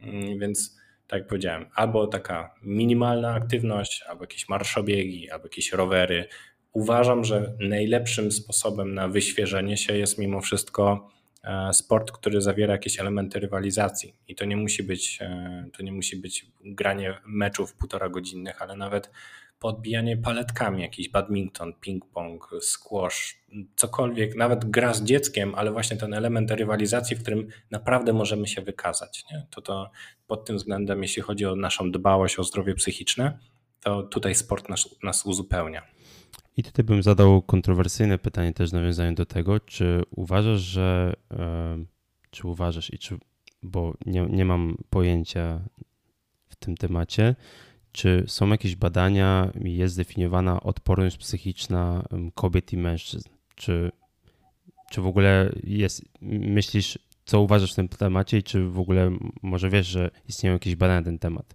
Mm, 0.00 0.38
więc 0.38 0.78
tak 1.06 1.18
jak 1.20 1.28
powiedziałem, 1.28 1.66
albo 1.74 2.06
taka 2.06 2.54
minimalna 2.62 3.34
aktywność, 3.34 4.04
albo 4.08 4.22
jakieś 4.22 4.48
marszobiegi, 4.48 5.30
albo 5.30 5.44
jakieś 5.44 5.72
rowery. 5.72 6.28
Uważam, 6.72 7.24
że 7.24 7.52
najlepszym 7.60 8.32
sposobem 8.32 8.94
na 8.94 9.08
wyświeżenie 9.08 9.76
się 9.76 9.96
jest 9.96 10.18
mimo 10.18 10.40
wszystko 10.40 11.08
e, 11.44 11.74
sport, 11.74 12.12
który 12.12 12.40
zawiera 12.40 12.72
jakieś 12.72 13.00
elementy 13.00 13.40
rywalizacji. 13.40 14.14
I 14.28 14.34
to 14.34 14.44
nie 14.44 14.56
musi 14.56 14.82
być, 14.82 15.18
e, 15.20 15.64
to 15.76 15.82
nie 15.82 15.92
musi 15.92 16.16
być 16.16 16.46
granie 16.60 17.14
meczów 17.26 17.74
półtora 17.74 18.08
godzinnych, 18.08 18.62
ale 18.62 18.76
nawet 18.76 19.10
podbijanie 19.58 20.16
paletkami, 20.16 20.82
jakiś 20.82 21.08
badminton, 21.08 21.72
ping-pong, 21.86 22.38
squash, 22.60 23.38
cokolwiek, 23.76 24.36
nawet 24.36 24.64
gra 24.64 24.94
z 24.94 25.02
dzieckiem, 25.04 25.54
ale 25.54 25.72
właśnie 25.72 25.96
ten 25.96 26.14
element 26.14 26.50
rywalizacji, 26.50 27.16
w 27.16 27.22
którym 27.22 27.48
naprawdę 27.70 28.12
możemy 28.12 28.48
się 28.48 28.62
wykazać. 28.62 29.24
Nie? 29.32 29.46
To, 29.50 29.62
to 29.62 29.90
pod 30.26 30.44
tym 30.44 30.56
względem, 30.56 31.02
jeśli 31.02 31.22
chodzi 31.22 31.46
o 31.46 31.56
naszą 31.56 31.90
dbałość 31.90 32.38
o 32.38 32.44
zdrowie 32.44 32.74
psychiczne, 32.74 33.38
to 33.80 34.02
tutaj 34.02 34.34
sport 34.34 34.68
nas, 34.68 34.96
nas 35.02 35.26
uzupełnia. 35.26 35.82
I 36.58 36.62
tutaj 36.62 36.84
bym 36.84 37.02
zadał 37.02 37.42
kontrowersyjne 37.42 38.18
pytanie 38.18 38.52
też 38.52 38.72
nawiązanie 38.72 39.12
do 39.12 39.26
tego, 39.26 39.60
czy 39.60 40.02
uważasz, 40.10 40.60
że 40.60 41.14
czy 42.30 42.48
uważasz 42.48 42.92
i 42.94 42.98
czy, 42.98 43.18
bo 43.62 43.94
nie, 44.06 44.26
nie 44.30 44.44
mam 44.44 44.76
pojęcia 44.90 45.60
w 46.48 46.56
tym 46.56 46.76
temacie, 46.76 47.36
czy 47.92 48.24
są 48.26 48.48
jakieś 48.48 48.76
badania, 48.76 49.52
jest 49.60 49.94
zdefiniowana 49.94 50.60
odporność 50.60 51.16
psychiczna 51.16 52.04
kobiet 52.34 52.72
i 52.72 52.76
mężczyzn? 52.76 53.28
Czy, 53.54 53.92
czy 54.90 55.00
w 55.00 55.06
ogóle 55.06 55.52
jest, 55.64 56.04
myślisz, 56.22 56.98
co 57.24 57.40
uważasz 57.40 57.72
w 57.72 57.76
tym 57.76 57.88
temacie 57.88 58.38
i 58.38 58.42
czy 58.42 58.64
w 58.64 58.78
ogóle 58.78 59.10
może 59.42 59.70
wiesz, 59.70 59.86
że 59.86 60.10
istnieją 60.28 60.52
jakieś 60.52 60.76
badania 60.76 61.00
na 61.00 61.04
ten 61.04 61.18
temat? 61.18 61.54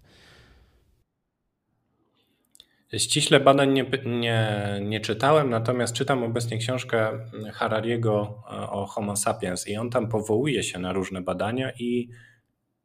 Ściśle 2.98 3.40
badań 3.40 3.72
nie, 3.72 3.86
nie, 4.04 4.58
nie 4.82 5.00
czytałem, 5.00 5.50
natomiast 5.50 5.94
czytam 5.94 6.22
obecnie 6.22 6.58
książkę 6.58 7.10
Harariego 7.52 8.42
e, 8.52 8.70
o 8.70 8.86
Homo 8.86 9.16
sapiens 9.16 9.68
i 9.68 9.76
on 9.76 9.90
tam 9.90 10.08
powołuje 10.08 10.62
się 10.62 10.78
na 10.78 10.92
różne 10.92 11.22
badania 11.22 11.72
i 11.78 12.08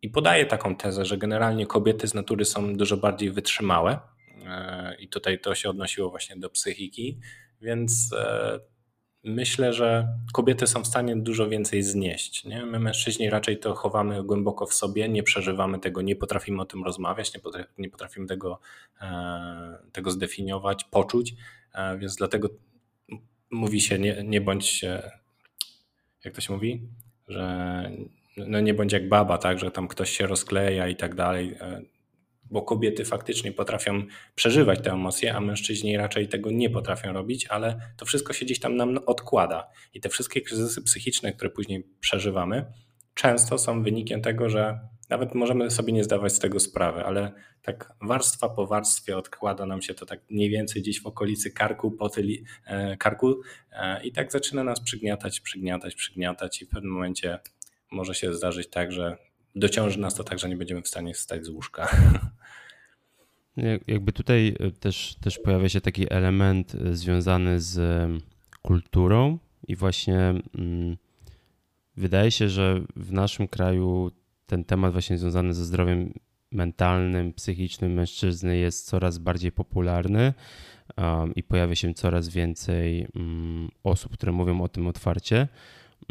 i 0.02 0.10
podaje 0.10 0.46
taką 0.46 0.76
tezę, 0.76 1.06
że 1.06 1.18
generalnie 1.18 1.66
kobiety 1.66 2.08
z 2.08 2.14
natury 2.14 2.46
są 2.46 2.76
dużo 2.76 2.98
bardziej 2.98 3.32
wytrzymałe. 3.32 4.00
E, 4.46 4.96
I 5.00 5.08
tutaj 5.08 5.40
to 5.40 5.56
się 5.56 5.70
odnosiło 5.70 6.10
właśnie 6.10 6.36
do 6.36 6.50
psychiki, 6.50 7.20
więc 7.62 8.14
e, 8.18 8.60
myślę, 9.24 9.74
że 9.74 10.08
kobiety 10.34 10.68
są 10.68 10.84
w 10.84 10.88
stanie 10.88 11.16
dużo 11.16 11.50
więcej 11.50 11.84
znieść. 11.84 12.46
Nie? 12.46 12.66
My, 12.66 12.80
mężczyźni, 12.80 13.30
raczej 13.30 13.60
to 13.60 13.76
chowamy 13.76 14.24
głęboko 14.24 14.66
w 14.66 14.74
sobie, 14.74 15.10
nie 15.10 15.24
przeżywamy 15.24 15.80
tego, 15.80 16.02
nie 16.02 16.16
potrafimy 16.16 16.62
o 16.62 16.66
tym 16.66 16.84
rozmawiać, 16.84 17.34
nie, 17.34 17.40
potrafimy, 17.40 17.74
nie 17.78 17.90
potrafimy 17.90 18.28
tego, 18.28 18.60
e, 19.02 19.78
tego 19.92 20.12
zdefiniować, 20.12 20.84
poczuć, 20.84 21.36
więc 22.00 22.16
dlatego 22.16 22.50
mówi 23.52 23.82
się, 23.82 24.00
nie, 24.00 24.24
nie 24.24 24.42
bądź, 24.42 24.86
jak 26.26 26.36
to 26.36 26.42
się 26.42 26.54
mówi, 26.54 26.82
że 27.28 27.92
no 28.38 28.60
nie 28.60 28.74
bądź 28.74 28.94
jak 28.94 29.10
baba, 29.10 29.38
tak, 29.38 29.60
że 29.60 29.72
tam 29.72 29.88
ktoś 29.88 30.10
się 30.10 30.28
rozkleja 30.28 30.88
i 30.88 30.96
tak 30.96 31.16
dalej, 31.16 31.56
e, 31.60 31.82
bo 32.52 32.62
kobiety 32.62 33.06
faktycznie 33.06 33.52
potrafią 33.52 34.04
przeżywać 34.36 34.80
te 34.84 34.92
emocje, 34.92 35.36
a 35.36 35.40
mężczyźni 35.40 35.98
raczej 35.98 36.28
tego 36.28 36.52
nie 36.52 36.70
potrafią 36.70 37.14
robić, 37.14 37.48
ale 37.48 37.80
to 37.98 38.06
wszystko 38.06 38.34
się 38.34 38.46
gdzieś 38.46 38.60
tam 38.60 38.76
nam 38.76 39.00
odkłada. 39.06 39.68
I 39.94 40.02
te 40.02 40.10
wszystkie 40.10 40.42
kryzysy 40.42 40.82
psychiczne, 40.82 41.34
które 41.34 41.50
później 41.50 41.84
przeżywamy, 42.00 42.66
często 43.14 43.58
są 43.58 43.84
wynikiem 43.84 44.22
tego, 44.22 44.50
że 44.50 44.80
nawet 45.10 45.36
możemy 45.36 45.72
sobie 45.72 45.94
nie 45.94 46.04
zdawać 46.04 46.34
z 46.34 46.40
tego 46.40 46.60
sprawy, 46.60 47.06
ale 47.06 47.32
tak 47.62 47.94
warstwa 48.02 48.50
po 48.50 48.68
warstwie 48.68 49.18
odkłada 49.18 49.66
nam 49.66 49.82
się 49.82 49.94
to 49.94 50.06
tak 50.06 50.20
mniej 50.30 50.50
więcej 50.50 50.82
gdzieś 50.82 51.02
w 51.02 51.08
okolicy 51.08 51.52
karku, 51.52 51.92
potyli, 51.92 52.44
e, 52.66 52.98
karku 52.98 53.42
e, 53.72 54.04
i 54.04 54.12
tak 54.12 54.32
zaczyna 54.32 54.64
nas 54.64 54.82
przygniatać, 54.82 55.40
przygniatać, 55.40 55.96
przygniatać 55.96 56.62
i 56.62 56.66
w 56.66 56.70
pewnym 56.70 56.92
momencie 56.92 57.40
może 57.92 58.16
się 58.16 58.34
zdarzyć 58.34 58.70
tak, 58.70 58.92
że 58.92 59.18
dociąży 59.56 60.00
nas 60.00 60.16
to 60.16 60.24
tak, 60.24 60.40
że 60.40 60.50
nie 60.50 60.58
będziemy 60.58 60.82
w 60.82 60.88
stanie 60.88 61.14
wstać 61.14 61.46
z 61.46 61.50
łóżka. 61.50 61.98
Jakby 63.88 64.12
tutaj 64.12 64.56
e, 64.60 64.72
też, 64.72 65.16
też 65.22 65.40
pojawia 65.40 65.70
się 65.70 65.82
taki 65.82 66.14
element 66.14 66.76
e, 66.76 66.96
związany 66.96 67.62
z 67.62 67.80
kulturą 68.62 69.40
i 69.68 69.76
właśnie 69.76 70.20
mm, 70.58 70.98
wydaje 71.98 72.32
się, 72.32 72.50
że 72.50 72.82
w 72.96 73.12
naszym 73.12 73.48
kraju 73.48 74.12
ten 74.46 74.64
temat 74.64 74.92
właśnie 74.92 75.18
związany 75.18 75.54
ze 75.54 75.66
zdrowiem 75.66 76.14
mentalnym, 76.52 77.34
psychicznym 77.34 77.94
mężczyzny 77.94 78.58
jest 78.58 78.86
coraz 78.86 79.18
bardziej 79.18 79.52
popularny 79.52 80.34
um, 80.98 81.36
i 81.36 81.44
pojawia 81.44 81.76
się 81.76 81.94
coraz 81.94 82.30
więcej 82.30 83.08
um, 83.16 83.70
osób, 83.84 84.14
które 84.14 84.32
mówią 84.32 84.62
o 84.62 84.68
tym 84.68 84.88
otwarcie, 84.88 85.48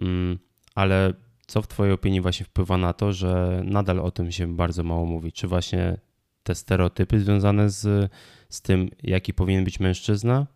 um, 0.02 0.38
ale 0.74 1.14
co 1.48 1.62
w 1.62 1.68
Twojej 1.68 1.92
opinii 1.92 2.20
właśnie 2.20 2.46
wpływa 2.46 2.78
na 2.78 2.92
to, 2.92 3.12
że 3.12 3.62
nadal 3.64 4.00
o 4.00 4.10
tym 4.10 4.32
się 4.32 4.56
bardzo 4.56 4.82
mało 4.82 5.06
mówi? 5.06 5.32
Czy 5.32 5.48
właśnie 5.48 5.98
te 6.42 6.54
stereotypy 6.54 7.20
związane 7.20 7.70
z, 7.70 8.12
z 8.48 8.62
tym, 8.62 8.90
jaki 9.02 9.34
powinien 9.34 9.64
być 9.64 9.80
mężczyzna 9.80 10.46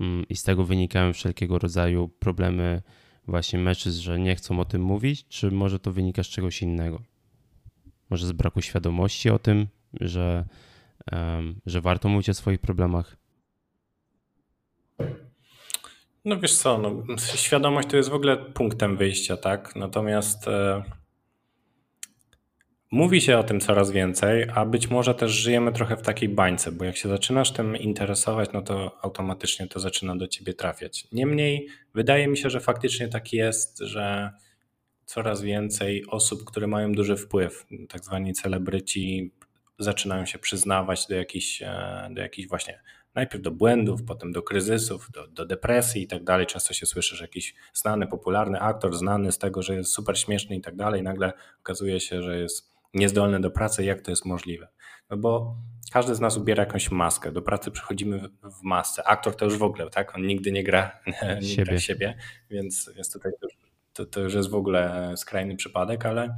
mm, 0.00 0.28
i 0.28 0.36
z 0.36 0.42
tego 0.42 0.64
wynikają 0.64 1.12
wszelkiego 1.12 1.58
rodzaju 1.58 2.08
problemy 2.08 2.82
właśnie 3.28 3.58
mężczyzn, 3.58 4.00
że 4.00 4.18
nie 4.18 4.36
chcą 4.36 4.60
o 4.60 4.64
tym 4.64 4.82
mówić, 4.82 5.28
czy 5.28 5.50
może 5.50 5.78
to 5.78 5.92
wynika 5.92 6.22
z 6.22 6.26
czegoś 6.26 6.62
innego? 6.62 7.02
Może 8.10 8.26
z 8.26 8.32
braku 8.32 8.62
świadomości 8.62 9.30
o 9.30 9.38
tym, 9.38 9.66
że, 10.00 10.44
że 11.66 11.80
warto 11.80 12.08
mówić 12.08 12.28
o 12.28 12.34
swoich 12.34 12.60
problemach? 12.60 13.16
No 16.24 16.40
wiesz 16.40 16.54
co, 16.54 16.78
no, 16.78 17.16
świadomość 17.34 17.88
to 17.88 17.96
jest 17.96 18.08
w 18.08 18.14
ogóle 18.14 18.36
punktem 18.36 18.96
wyjścia, 18.96 19.36
tak? 19.36 19.76
Natomiast 19.76 20.48
e, 20.48 20.82
mówi 22.90 23.20
się 23.20 23.38
o 23.38 23.42
tym 23.42 23.60
coraz 23.60 23.90
więcej, 23.90 24.46
a 24.54 24.66
być 24.66 24.90
może 24.90 25.14
też 25.14 25.32
żyjemy 25.32 25.72
trochę 25.72 25.96
w 25.96 26.02
takiej 26.02 26.28
bańce, 26.28 26.72
bo 26.72 26.84
jak 26.84 26.96
się 26.96 27.08
zaczynasz 27.08 27.52
tym 27.52 27.76
interesować, 27.76 28.50
no 28.52 28.62
to 28.62 28.98
automatycznie 29.04 29.66
to 29.66 29.80
zaczyna 29.80 30.16
do 30.16 30.28
ciebie 30.28 30.54
trafiać. 30.54 31.08
Niemniej 31.12 31.68
wydaje 31.94 32.28
mi 32.28 32.36
się, 32.36 32.50
że 32.50 32.60
faktycznie 32.60 33.08
tak 33.08 33.32
jest, 33.32 33.78
że 33.78 34.32
coraz 35.04 35.42
więcej 35.42 36.06
osób, 36.06 36.44
które 36.44 36.66
mają 36.66 36.92
duży 36.92 37.16
wpływ, 37.16 37.66
tak 37.88 38.04
zwani 38.04 38.32
celebryci, 38.32 39.32
zaczynają 39.78 40.26
się 40.26 40.38
przyznawać 40.38 41.06
do 41.06 41.14
jakichś, 41.14 41.62
e, 41.62 42.08
do 42.10 42.22
jakichś 42.22 42.48
właśnie 42.48 42.80
najpierw 43.14 43.44
do 43.44 43.50
błędów, 43.50 44.04
potem 44.04 44.32
do 44.32 44.42
kryzysów, 44.42 45.10
do, 45.10 45.26
do 45.26 45.46
depresji 45.46 46.02
i 46.02 46.06
tak 46.06 46.24
dalej. 46.24 46.46
Często 46.46 46.74
się 46.74 46.86
słyszy, 46.86 47.16
że 47.16 47.24
jakiś 47.24 47.54
znany, 47.74 48.06
popularny 48.06 48.60
aktor, 48.60 48.96
znany 48.96 49.32
z 49.32 49.38
tego, 49.38 49.62
że 49.62 49.74
jest 49.74 49.92
super 49.92 50.18
śmieszny 50.18 50.56
i 50.56 50.60
tak 50.60 50.76
dalej, 50.76 51.02
nagle 51.02 51.32
okazuje 51.60 52.00
się, 52.00 52.22
że 52.22 52.38
jest 52.38 52.72
niezdolny 52.94 53.40
do 53.40 53.50
pracy. 53.50 53.84
Jak 53.84 54.00
to 54.00 54.10
jest 54.10 54.24
możliwe? 54.24 54.68
No 55.10 55.16
bo 55.16 55.56
każdy 55.92 56.14
z 56.14 56.20
nas 56.20 56.36
ubiera 56.36 56.64
jakąś 56.64 56.90
maskę. 56.90 57.32
Do 57.32 57.42
pracy 57.42 57.70
przychodzimy 57.70 58.28
w 58.42 58.62
masce. 58.62 59.04
Aktor 59.04 59.36
to 59.36 59.44
już 59.44 59.58
w 59.58 59.62
ogóle, 59.62 59.90
tak? 59.90 60.14
On 60.16 60.26
nigdy 60.26 60.52
nie 60.52 60.64
gra, 60.64 61.00
nie 61.42 61.48
Siebie. 61.48 61.64
gra 61.64 61.78
siebie, 61.80 62.16
więc, 62.50 62.90
więc 62.96 63.12
tutaj 63.12 63.32
to, 63.40 63.48
to, 63.92 64.06
to 64.06 64.20
już 64.20 64.34
jest 64.34 64.50
w 64.50 64.54
ogóle 64.54 65.12
skrajny 65.16 65.56
przypadek, 65.56 66.06
ale 66.06 66.36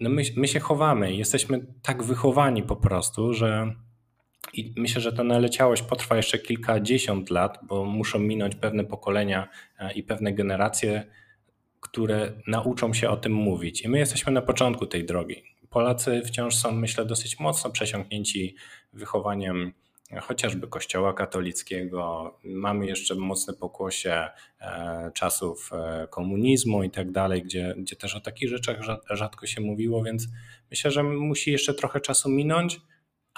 no 0.00 0.10
my, 0.10 0.22
my 0.36 0.48
się 0.48 0.60
chowamy 0.60 1.12
i 1.12 1.18
jesteśmy 1.18 1.66
tak 1.82 2.02
wychowani 2.02 2.62
po 2.62 2.76
prostu, 2.76 3.32
że 3.34 3.74
i 4.56 4.74
myślę, 4.76 5.00
że 5.00 5.12
ta 5.12 5.24
naleciałość 5.24 5.82
potrwa 5.82 6.16
jeszcze 6.16 6.38
kilkadziesiąt 6.38 7.30
lat, 7.30 7.58
bo 7.62 7.84
muszą 7.84 8.18
minąć 8.18 8.54
pewne 8.54 8.84
pokolenia 8.84 9.48
e, 9.78 9.92
i 9.92 10.02
pewne 10.02 10.32
generacje, 10.32 11.04
które 11.80 12.32
nauczą 12.46 12.94
się 12.94 13.10
o 13.10 13.16
tym 13.16 13.32
mówić. 13.32 13.82
I 13.82 13.88
my 13.88 13.98
jesteśmy 13.98 14.32
na 14.32 14.42
początku 14.42 14.86
tej 14.86 15.04
drogi. 15.04 15.42
Polacy 15.70 16.22
wciąż 16.26 16.54
są, 16.54 16.72
myślę, 16.72 17.04
dosyć 17.04 17.40
mocno 17.40 17.70
przesiąknięci 17.70 18.56
wychowaniem 18.92 19.72
chociażby 20.22 20.68
Kościoła 20.68 21.12
katolickiego. 21.12 22.34
Mamy 22.44 22.86
jeszcze 22.86 23.14
mocne 23.14 23.54
pokłosie 23.54 24.28
e, 24.60 25.10
czasów 25.14 25.70
e, 25.72 26.08
komunizmu 26.10 26.82
i 26.82 26.90
tak 26.90 27.10
dalej, 27.10 27.42
gdzie, 27.42 27.74
gdzie 27.78 27.96
też 27.96 28.16
o 28.16 28.20
takich 28.20 28.48
rzeczach 28.48 28.76
rzadko 29.10 29.46
się 29.46 29.60
mówiło, 29.60 30.02
więc 30.02 30.28
myślę, 30.70 30.90
że 30.90 31.02
musi 31.02 31.52
jeszcze 31.52 31.74
trochę 31.74 32.00
czasu 32.00 32.30
minąć, 32.30 32.80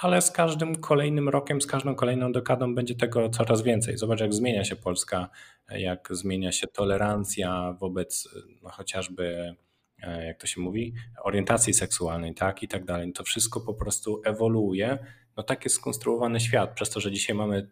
ale 0.01 0.23
z 0.23 0.31
każdym 0.31 0.77
kolejnym 0.77 1.29
rokiem, 1.29 1.61
z 1.61 1.67
każdą 1.67 1.95
kolejną 1.95 2.33
dekadą 2.33 2.75
będzie 2.75 2.95
tego 2.95 3.31
coraz 3.31 3.63
więcej. 3.63 3.99
Zobacz, 3.99 4.21
jak 4.21 4.35
zmienia 4.35 4.65
się 4.65 4.77
Polska, 4.77 5.29
jak 5.71 6.09
zmienia 6.11 6.53
się 6.53 6.67
tolerancja 6.67 7.77
wobec 7.81 8.29
no, 8.63 8.71
chociażby 8.71 9.55
e, 10.03 10.27
jak 10.27 10.41
to 10.41 10.47
się 10.47 10.61
mówi, 10.61 10.95
orientacji 11.25 11.75
seksualnej, 11.75 12.35
tak 12.35 12.63
i 12.63 12.69
tak 12.69 12.85
dalej. 12.85 13.13
To 13.13 13.25
wszystko 13.25 13.61
po 13.61 13.75
prostu 13.75 14.23
ewoluuje 14.25 14.99
no 15.39 15.43
tak 15.43 15.65
jest 15.65 15.77
skonstruowany 15.77 16.41
świat, 16.41 16.75
przez 16.75 16.91
to, 16.91 17.01
że 17.01 17.13
dzisiaj 17.13 17.37
mamy 17.37 17.69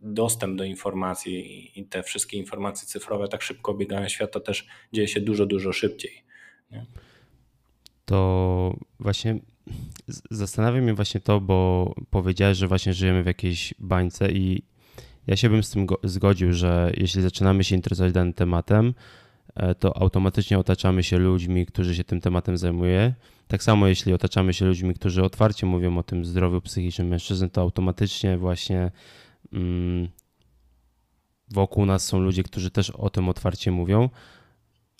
dostęp 0.00 0.58
do 0.58 0.64
informacji 0.64 1.70
i 1.80 1.86
te 1.86 2.02
wszystkie 2.02 2.36
informacje 2.36 2.88
cyfrowe 2.88 3.28
tak 3.28 3.42
szybko 3.42 3.74
biegają 3.74 4.08
świat, 4.08 4.32
to 4.32 4.40
też 4.40 4.66
dzieje 4.92 5.08
się 5.08 5.20
dużo, 5.20 5.46
dużo 5.46 5.72
szybciej. 5.72 6.24
Nie? 6.70 6.86
To 8.04 8.74
właśnie 9.00 9.38
zastanawia 10.30 10.80
mnie 10.80 10.94
właśnie 10.94 11.20
to, 11.20 11.40
bo 11.40 11.94
powiedziałeś, 12.10 12.58
że 12.58 12.68
właśnie 12.68 12.94
żyjemy 12.94 13.22
w 13.22 13.26
jakiejś 13.26 13.74
bańce 13.78 14.32
i 14.32 14.62
ja 15.26 15.36
się 15.36 15.50
bym 15.50 15.62
z 15.62 15.70
tym 15.70 15.86
zgodził, 16.04 16.52
że 16.52 16.92
jeśli 16.96 17.22
zaczynamy 17.22 17.64
się 17.64 17.76
interesować 17.76 18.12
danym 18.12 18.32
tematem, 18.32 18.94
e, 19.54 19.74
to 19.74 19.96
automatycznie 19.96 20.58
otaczamy 20.58 21.02
się 21.02 21.18
ludźmi, 21.18 21.66
którzy 21.66 21.96
się 21.96 22.04
tym 22.04 22.20
tematem 22.20 22.58
zajmują 22.58 23.12
tak 23.50 23.62
samo 23.62 23.86
jeśli 23.86 24.12
otaczamy 24.12 24.54
się 24.54 24.64
ludźmi, 24.64 24.94
którzy 24.94 25.24
otwarcie 25.24 25.66
mówią 25.66 25.98
o 25.98 26.02
tym 26.02 26.24
zdrowiu 26.24 26.60
psychicznym 26.60 27.08
mężczyzn, 27.08 27.48
to 27.48 27.60
automatycznie 27.60 28.38
właśnie 28.38 28.90
mm, 29.52 30.08
wokół 31.48 31.86
nas 31.86 32.06
są 32.06 32.20
ludzie, 32.20 32.42
którzy 32.42 32.70
też 32.70 32.90
o 32.90 33.10
tym 33.10 33.28
otwarcie 33.28 33.70
mówią. 33.70 34.08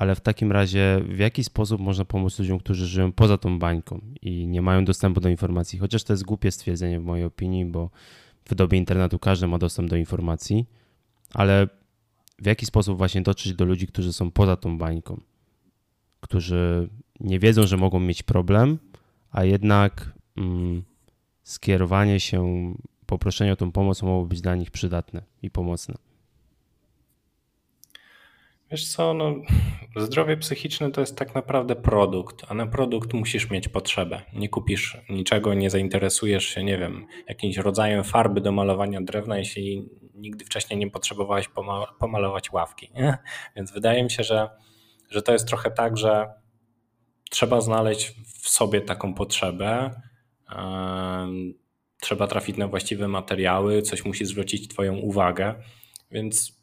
Ale 0.01 0.15
w 0.15 0.21
takim 0.21 0.53
razie, 0.53 1.03
w 1.09 1.19
jaki 1.19 1.45
sposób 1.45 1.81
można 1.81 2.05
pomóc 2.05 2.39
ludziom, 2.39 2.59
którzy 2.59 2.87
żyją 2.87 3.13
poza 3.13 3.39
tą 3.39 3.59
bańką 3.59 4.01
i 4.23 4.47
nie 4.47 4.63
mają 4.63 4.85
dostępu 4.85 5.21
do 5.21 5.29
informacji? 5.29 5.79
Chociaż 5.79 6.05
to 6.05 6.13
jest 6.13 6.25
głupie 6.25 6.51
stwierdzenie 6.51 7.01
w 7.01 7.05
mojej 7.05 7.25
opinii, 7.25 7.65
bo 7.65 7.91
w 8.45 8.55
dobie 8.55 8.79
internetu 8.79 9.19
każdy 9.19 9.47
ma 9.47 9.59
dostęp 9.59 9.91
do 9.91 9.97
informacji, 9.97 10.67
ale 11.35 11.69
w 12.39 12.47
jaki 12.47 12.67
sposób 12.67 12.99
właśnie 12.99 13.23
dotrzeć 13.23 13.55
do 13.55 13.65
ludzi, 13.65 13.87
którzy 13.87 14.13
są 14.13 14.31
poza 14.31 14.57
tą 14.57 14.79
bańką, 14.79 15.21
którzy 16.21 16.89
nie 17.21 17.39
wiedzą, 17.39 17.67
że 17.67 17.77
mogą 17.77 18.01
mieć 18.01 18.23
problem, 18.23 18.79
a 19.31 19.45
jednak 19.45 20.13
mm, 20.37 20.83
skierowanie 21.43 22.21
się, 22.21 22.73
poproszenie 23.07 23.53
o 23.53 23.57
tą 23.57 23.73
pomoc 23.73 24.03
mogło 24.03 24.27
być 24.27 24.41
dla 24.41 24.55
nich 24.55 24.71
przydatne 24.71 25.23
i 25.43 25.51
pomocne. 25.51 26.10
Wiesz 28.71 28.89
co, 28.89 29.15
no, 29.15 29.35
zdrowie 29.97 30.37
psychiczne 30.37 30.91
to 30.91 31.01
jest 31.01 31.17
tak 31.17 31.35
naprawdę 31.35 31.77
produkt, 31.77 32.45
a 32.49 32.55
na 32.55 32.67
produkt 32.67 33.13
musisz 33.13 33.51
mieć 33.51 33.69
potrzebę. 33.69 34.23
Nie 34.33 34.49
kupisz 34.49 34.97
niczego, 35.09 35.55
nie 35.55 35.71
zainteresujesz 35.71 36.45
się, 36.45 36.65
nie 36.65 36.79
wiem, 36.79 37.07
jakimś 37.29 37.57
rodzajem 37.57 38.05
farby 38.05 38.41
do 38.41 38.53
malowania 38.53 39.01
drewna, 39.01 39.39
jeśli 39.39 39.89
nigdy 40.15 40.45
wcześniej 40.45 40.79
nie 40.79 40.91
potrzebowałeś 40.91 41.49
pomalować 41.99 42.53
ławki. 42.53 42.91
Nie? 42.95 43.19
Więc 43.57 43.73
wydaje 43.73 44.05
mi 44.05 44.11
się, 44.11 44.25
że, 44.25 44.49
że 45.09 45.23
to 45.23 45.33
jest 45.33 45.49
trochę 45.49 45.71
tak, 45.71 45.97
że 45.97 46.29
trzeba 47.31 47.61
znaleźć 47.61 48.15
w 48.43 48.49
sobie 48.49 48.81
taką 48.81 49.15
potrzebę. 49.15 50.01
Trzeba 52.01 52.27
trafić 52.27 52.57
na 52.57 52.69
właściwe 52.69 53.09
materiały, 53.09 53.83
coś 53.83 54.05
musi 54.05 54.25
zwrócić 54.25 54.69
Twoją 54.69 54.97
uwagę. 54.97 55.55
Więc 56.11 56.60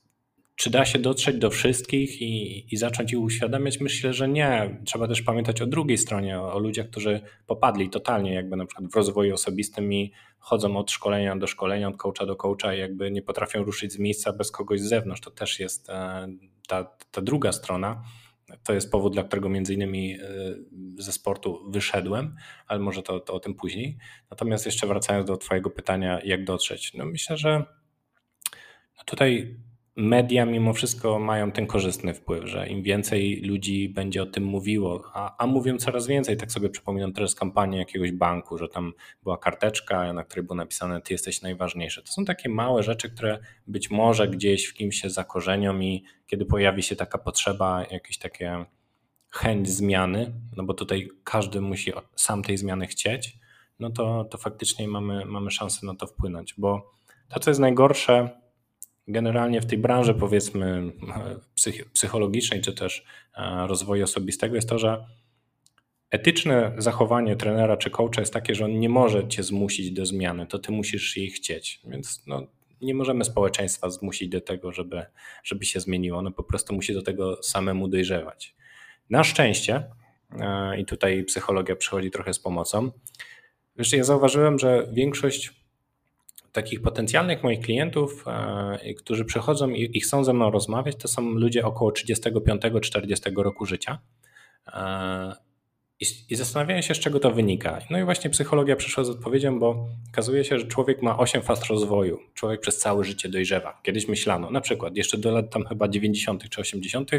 czy 0.58 0.70
da 0.70 0.86
się 0.86 1.00
dotrzeć 1.00 1.38
do 1.38 1.50
wszystkich 1.50 2.22
i, 2.22 2.66
i 2.74 2.78
zacząć 2.78 3.14
ich 3.14 3.20
uświadamiać? 3.20 3.80
Myślę, 3.80 4.14
że 4.14 4.28
nie. 4.28 4.82
Trzeba 4.86 5.08
też 5.08 5.22
pamiętać 5.22 5.62
o 5.62 5.68
drugiej 5.68 5.98
stronie, 5.98 6.40
o, 6.40 6.54
o 6.54 6.60
ludziach, 6.60 6.90
którzy 6.90 7.22
popadli 7.48 7.90
totalnie, 7.90 8.34
jakby 8.34 8.56
na 8.56 8.66
przykład 8.66 8.92
w 8.92 8.96
rozwoju 8.96 9.34
osobistym 9.34 9.94
i 9.94 10.12
chodzą 10.40 10.78
od 10.78 10.92
szkolenia 10.92 11.36
do 11.36 11.48
szkolenia, 11.48 11.88
od 11.88 11.98
coacha 11.98 12.26
do 12.26 12.36
coacha 12.36 12.74
i 12.76 12.80
jakby 12.80 13.12
nie 13.12 13.22
potrafią 13.22 13.64
ruszyć 13.64 13.94
z 13.94 14.00
miejsca 14.00 14.34
bez 14.34 14.52
kogoś 14.52 14.82
z 14.82 14.90
zewnątrz. 14.90 15.22
To 15.22 15.32
też 15.32 15.60
jest 15.60 15.90
e, 15.90 16.28
ta, 16.68 16.84
ta 17.12 17.22
druga 17.22 17.52
strona. 17.52 18.04
To 18.64 18.74
jest 18.74 18.92
powód, 18.92 19.14
dla 19.14 19.24
którego 19.24 19.50
między 19.50 19.74
innymi 19.74 20.14
e, 20.14 20.20
ze 20.98 21.12
sportu 21.12 21.70
wyszedłem, 21.70 22.36
ale 22.68 22.80
może 22.80 23.04
to, 23.04 23.20
to 23.20 23.34
o 23.34 23.40
tym 23.40 23.54
później. 23.54 23.98
Natomiast 24.30 24.66
jeszcze 24.66 24.88
wracając 24.88 25.28
do 25.28 25.38
Twojego 25.38 25.70
pytania, 25.70 26.20
jak 26.24 26.44
dotrzeć. 26.44 26.94
No 26.94 27.06
myślę, 27.06 27.38
że 27.38 27.66
tutaj 29.06 29.58
media 29.98 30.46
mimo 30.46 30.74
wszystko 30.74 31.20
mają 31.20 31.52
ten 31.52 31.68
korzystny 31.68 32.14
wpływ, 32.14 32.46
że 32.46 32.68
im 32.68 32.84
więcej 32.84 33.42
ludzi 33.42 33.90
będzie 33.90 34.24
o 34.24 34.26
tym 34.26 34.44
mówiło, 34.44 35.04
a, 35.14 35.36
a 35.38 35.48
mówią 35.48 35.78
coraz 35.78 36.08
więcej. 36.08 36.38
Tak 36.38 36.52
sobie 36.52 36.70
przypominam 36.70 37.14
teraz 37.14 37.36
kampanię 37.36 37.78
jakiegoś 37.78 38.12
banku, 38.12 38.58
że 38.58 38.70
tam 38.70 38.94
była 39.24 39.38
karteczka, 39.38 40.14
na 40.14 40.24
której 40.24 40.46
było 40.46 40.56
napisane 40.56 41.02
ty 41.02 41.14
jesteś 41.14 41.42
najważniejszy. 41.42 42.04
To 42.04 42.12
są 42.12 42.26
takie 42.26 42.50
małe 42.50 42.84
rzeczy, 42.84 43.10
które 43.10 43.40
być 43.68 43.92
może 43.92 44.28
gdzieś 44.28 44.66
w 44.66 44.74
kimś 44.74 45.02
się 45.02 45.10
zakorzenią 45.10 45.80
i 45.80 46.04
kiedy 46.28 46.46
pojawi 46.46 46.84
się 46.84 46.96
taka 46.96 47.18
potrzeba, 47.18 47.86
jakieś 47.92 48.18
takie 48.18 48.66
chęć 49.30 49.70
zmiany, 49.70 50.34
no 50.58 50.64
bo 50.64 50.74
tutaj 50.74 51.10
każdy 51.24 51.62
musi 51.62 51.92
sam 52.16 52.44
tej 52.44 52.58
zmiany 52.58 52.88
chcieć, 52.88 53.38
no 53.80 53.90
to, 53.90 54.26
to 54.26 54.38
faktycznie 54.38 54.88
mamy, 54.88 55.26
mamy 55.26 55.52
szansę 55.52 55.86
na 55.86 55.96
to 55.96 56.08
wpłynąć, 56.08 56.54
bo 56.58 56.92
to, 57.30 57.40
co 57.40 57.50
jest 57.50 57.60
najgorsze, 57.60 58.30
generalnie 59.08 59.62
w 59.62 59.66
tej 59.66 59.78
branży, 59.78 60.14
powiedzmy, 60.14 60.92
psychologicznej, 61.94 62.62
czy 62.62 62.74
też 62.74 63.06
e, 63.38 63.68
rozwoju 63.68 64.04
osobistego, 64.04 64.56
jest 64.56 64.70
to, 64.70 64.80
że 64.80 65.06
etyczne 66.12 66.74
zachowanie 66.78 67.36
trenera 67.36 67.78
czy 67.78 67.90
coacha 67.90 68.22
jest 68.22 68.34
takie, 68.34 68.56
że 68.56 68.66
on 68.66 68.80
nie 68.80 68.90
może 68.90 69.28
cię 69.28 69.44
zmusić 69.44 69.92
do 69.92 70.06
zmiany, 70.06 70.48
to 70.48 70.60
ty 70.60 70.72
musisz 70.72 71.18
jej 71.18 71.30
chcieć. 71.30 71.82
Więc 71.88 72.24
no, 72.28 72.48
nie 72.82 72.94
możemy 72.96 73.26
społeczeństwa 73.26 73.90
zmusić 73.90 74.30
do 74.30 74.42
tego, 74.42 74.72
żeby, 74.72 75.06
żeby 75.44 75.66
się 75.66 75.80
zmieniło. 75.80 76.20
Ono 76.20 76.32
po 76.32 76.44
prostu 76.44 76.74
musi 76.74 76.94
do 76.94 77.02
tego 77.02 77.44
samemu 77.44 77.88
dojrzewać. 77.88 78.56
Na 79.10 79.24
szczęście, 79.24 79.84
e, 80.40 80.80
i 80.80 80.86
tutaj 80.86 81.24
psychologia 81.24 81.76
przychodzi 81.76 82.12
trochę 82.12 82.34
z 82.34 82.40
pomocą, 82.40 82.92
wiesz, 83.78 83.94
ja 83.94 84.04
zauważyłem, 84.04 84.60
że 84.60 84.88
większość 84.94 85.57
takich 86.52 86.82
potencjalnych 86.82 87.44
moich 87.44 87.60
klientów, 87.60 88.24
e, 88.28 88.94
którzy 88.94 89.26
przychodzą 89.26 89.70
i, 89.70 90.00
chcą 90.00 90.24
ze 90.24 90.34
mną 90.34 90.52
rozmawiać, 90.52 90.96
to 90.96 91.08
są 91.08 91.22
ludzie 91.22 91.66
około 91.66 91.92
35-40 91.92 93.44
roku 93.44 93.66
życia. 93.66 94.00
E, 94.74 95.36
I, 96.00 96.06
I 96.30 96.36
zastanawiają 96.36 96.82
się, 96.82 96.96
z 96.96 97.00
czego 97.00 97.20
to 97.20 97.32
wynika. 97.32 97.80
No 97.90 98.00
i 98.00 98.04
właśnie 98.04 98.30
psychologia 98.30 98.76
przyszła 98.76 99.04
z 99.04 99.10
odpowiedzią, 99.10 99.60
bo 99.60 99.88
okazuje 100.10 100.44
się, 100.44 100.60
że 100.60 100.68
człowiek 100.68 101.02
ma 101.02 101.18
8 101.18 101.42
faz 101.42 101.66
rozwoju. 101.66 102.20
Człowiek 102.34 102.62
przez 102.62 102.78
całe 102.78 103.04
życie 103.04 103.30
dojrzewa. 103.30 103.82
Kiedyś 103.84 104.08
myślano, 104.08 104.52
na 104.52 104.62
przykład 104.62 104.98
jeszcze 104.98 105.18
do 105.18 105.32
lat 105.32 105.50
tam 105.50 105.66
chyba 105.66 105.88
90. 105.88 106.50
czy 106.50 106.62
80. 106.62 107.12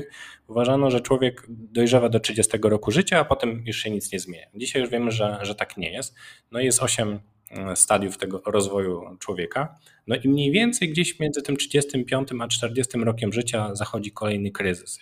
uważano, 0.49 0.91
że 0.91 1.01
człowiek 1.01 1.47
dojrzewa 1.49 2.09
do 2.09 2.21
30 2.21 2.59
roku 2.63 2.91
życia, 2.91 3.19
a 3.19 3.25
potem 3.25 3.63
już 3.67 3.77
się 3.77 3.91
nic 3.91 4.13
nie 4.13 4.21
zmienia. 4.21 4.47
Dzisiaj 4.55 4.83
już 4.83 4.91
wiemy, 4.91 5.11
że, 5.11 5.39
że 5.43 5.55
tak 5.55 5.77
nie 5.77 5.93
jest. 5.93 6.15
No 6.53 6.61
i 6.61 6.65
jest 6.65 6.83
8 6.83 7.19
E, 7.19 7.38
stadiów 7.75 8.19
tego 8.19 8.43
rozwoju 8.47 9.17
człowieka. 9.19 9.75
No 10.07 10.17
i 10.17 10.29
mniej 10.29 10.53
więcej 10.53 10.89
gdzieś 10.89 11.21
między 11.21 11.43
tym 11.43 11.57
35 11.57 12.29
a 12.41 12.49
40 12.49 12.99
rokiem 12.99 13.33
życia 13.33 13.75
zachodzi 13.75 14.13
kolejny 14.13 14.51
kryzys. 14.51 14.99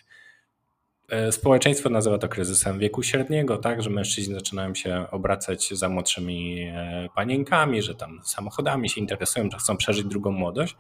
e, 1.09 1.33
społeczeństwo 1.33 1.91
nazywa 1.91 2.19
to 2.19 2.29
kryzysem 2.29 2.79
wieku 2.79 3.03
średniego, 3.03 3.59
tak, 3.59 3.83
że 3.83 3.91
mężczyźni 3.91 4.35
zaczynają 4.35 4.75
się 4.75 5.07
obracać 5.11 5.69
za 5.71 5.89
młodszymi 5.89 6.63
e, 6.63 7.09
panienkami, 7.15 7.83
że 7.83 7.95
tam 7.95 8.21
samochodami 8.25 8.89
się 8.89 9.01
interesują, 9.01 9.51
że 9.51 9.59
chcą 9.59 9.77
przeżyć 9.77 10.05
drugą 10.05 10.33
młodość. 10.33 10.77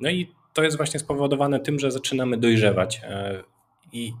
No 0.00 0.10
i 0.10 0.28
to 0.52 0.62
jest 0.62 0.76
właśnie 0.76 1.00
spowodowane 1.00 1.60
tym, 1.60 1.78
że 1.78 1.90
zaczynamy 1.90 2.36
dojrzewać 2.36 3.00
e, 3.04 3.42
i, 3.92 4.12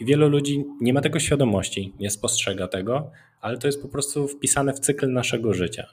i 0.00 0.04
wielu 0.04 0.28
ludzi 0.28 0.64
nie 0.80 0.94
ma 0.94 1.00
tego 1.00 1.20
świadomości, 1.20 1.92
nie 2.00 2.10
spostrzega 2.10 2.68
tego, 2.68 3.10
ale 3.40 3.58
to 3.58 3.66
jest 3.66 3.82
po 3.82 3.88
prostu 3.88 4.28
wpisane 4.28 4.72
w 4.72 4.80
cykl 4.80 5.12
naszego 5.12 5.54
życia. 5.54 5.86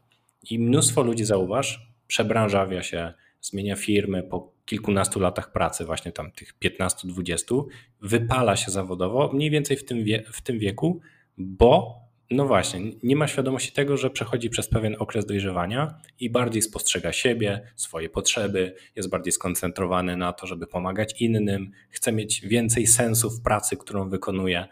I 0.49 0.59
mnóstwo 0.59 1.03
ludzi, 1.03 1.25
zauważ, 1.25 1.91
przebranżawia 2.07 2.83
się, 2.83 3.13
zmienia 3.41 3.75
firmy 3.75 4.23
po 4.23 4.53
kilkunastu 4.65 5.19
latach 5.19 5.51
pracy, 5.51 5.85
właśnie 5.85 6.11
tam 6.11 6.31
tych 6.31 6.53
15-20, 6.59 7.63
wypala 8.01 8.55
się 8.55 8.71
zawodowo 8.71 9.31
mniej 9.33 9.49
więcej 9.49 9.77
w 9.77 9.85
tym, 9.85 10.03
wie, 10.03 10.23
w 10.31 10.41
tym 10.41 10.59
wieku, 10.59 10.99
bo 11.37 12.01
no 12.31 12.45
właśnie, 12.45 12.79
nie 13.03 13.15
ma 13.15 13.27
świadomości 13.27 13.71
tego, 13.71 13.97
że 13.97 14.09
przechodzi 14.09 14.49
przez 14.49 14.69
pewien 14.69 14.95
okres 14.99 15.25
dojrzewania 15.25 15.99
i 16.19 16.29
bardziej 16.29 16.61
spostrzega 16.61 17.13
siebie, 17.13 17.61
swoje 17.75 18.09
potrzeby, 18.09 18.75
jest 18.95 19.09
bardziej 19.09 19.31
skoncentrowany 19.31 20.17
na 20.17 20.33
to, 20.33 20.47
żeby 20.47 20.67
pomagać 20.67 21.21
innym, 21.21 21.71
chce 21.89 22.11
mieć 22.11 22.41
więcej 22.41 22.87
sensu 22.87 23.29
w 23.29 23.41
pracy, 23.41 23.77
którą 23.77 24.09
wykonuje. 24.09 24.65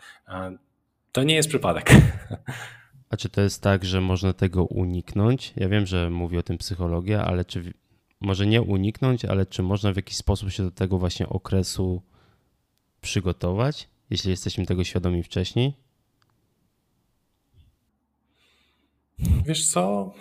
To 1.11 1.23
nie 1.23 1.35
jest 1.35 1.49
przypadek. 1.49 1.89
A 3.09 3.17
czy 3.17 3.29
to 3.29 3.41
jest 3.41 3.61
tak, 3.61 3.85
że 3.85 4.01
można 4.01 4.33
tego 4.33 4.63
uniknąć? 4.63 5.53
Ja 5.55 5.69
wiem, 5.69 5.85
że 5.85 6.09
mówi 6.09 6.37
o 6.37 6.43
tym 6.43 6.57
psychologia, 6.57 7.25
ale 7.25 7.45
czy 7.45 7.73
może 8.21 8.47
nie 8.47 8.61
uniknąć, 8.61 9.25
ale 9.25 9.45
czy 9.45 9.63
można 9.63 9.93
w 9.93 9.95
jakiś 9.95 10.17
sposób 10.17 10.51
się 10.51 10.63
do 10.63 10.71
tego 10.71 10.97
właśnie 10.97 11.29
okresu 11.29 12.01
przygotować, 13.01 13.89
jeśli 14.09 14.31
jesteśmy 14.31 14.65
tego 14.65 14.83
świadomi 14.83 15.23
wcześniej? 15.23 15.73
Wiesz 19.45 19.67
co? 19.67 20.13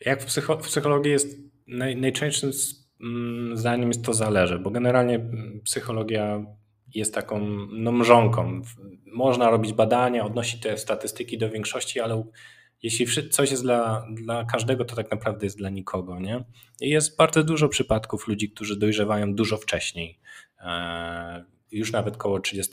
Jak 0.00 0.22
w, 0.22 0.26
psycho 0.26 0.56
w 0.56 0.66
psychologii 0.66 1.12
jest 1.12 1.38
naj, 1.66 1.96
najczęstszym 1.96 2.50
mm, 3.00 3.56
zdaniem 3.56 3.88
jest 3.88 4.04
to 4.04 4.14
zależy, 4.14 4.58
bo 4.58 4.70
generalnie 4.70 5.20
psychologia 5.64 6.46
jest 6.98 7.14
taką 7.14 7.40
no, 7.72 7.92
mrzonką. 7.92 8.62
Można 9.06 9.50
robić 9.50 9.72
badania, 9.72 10.24
odnosić 10.24 10.60
te 10.60 10.78
statystyki 10.78 11.38
do 11.38 11.50
większości, 11.50 12.00
ale 12.00 12.24
jeśli 12.82 13.30
coś 13.30 13.50
jest 13.50 13.62
dla, 13.62 14.06
dla 14.14 14.44
każdego, 14.44 14.84
to 14.84 14.96
tak 14.96 15.10
naprawdę 15.10 15.46
jest 15.46 15.58
dla 15.58 15.70
nikogo. 15.70 16.20
Nie? 16.20 16.44
I 16.80 16.88
jest 16.88 17.16
bardzo 17.16 17.44
dużo 17.44 17.68
przypadków 17.68 18.28
ludzi, 18.28 18.50
którzy 18.50 18.78
dojrzewają 18.78 19.34
dużo 19.34 19.56
wcześniej, 19.56 20.18
e, 20.60 21.44
już 21.70 21.92
nawet 21.92 22.16
koło 22.16 22.40
30 22.40 22.72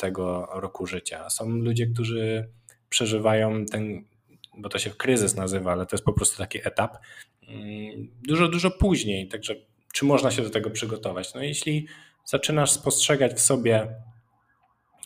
roku 0.53 0.85
życia. 0.85 1.29
Są 1.29 1.49
ludzie, 1.49 1.87
którzy 1.87 2.49
przeżywają 2.89 3.65
ten, 3.65 4.05
bo 4.57 4.69
to 4.69 4.79
się 4.79 4.89
kryzys 4.89 5.35
nazywa, 5.35 5.71
ale 5.71 5.85
to 5.85 5.95
jest 5.95 6.05
po 6.05 6.13
prostu 6.13 6.37
taki 6.37 6.59
etap, 6.67 6.97
mm, 7.47 8.07
dużo, 8.27 8.47
dużo 8.47 8.71
później. 8.71 9.27
Także 9.27 9.55
czy 9.93 10.05
można 10.05 10.31
się 10.31 10.41
do 10.41 10.49
tego 10.49 10.69
przygotować? 10.69 11.33
No 11.33 11.43
jeśli 11.43 11.87
zaczynasz 12.25 12.71
spostrzegać 12.71 13.33
w 13.33 13.39
sobie 13.39 13.95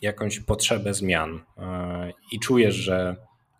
jakąś 0.02 0.40
potrzebę 0.40 0.94
zmian 0.94 1.40
e, 1.56 2.12
i 2.32 2.40
czujesz, 2.40 2.74
że 2.74 3.16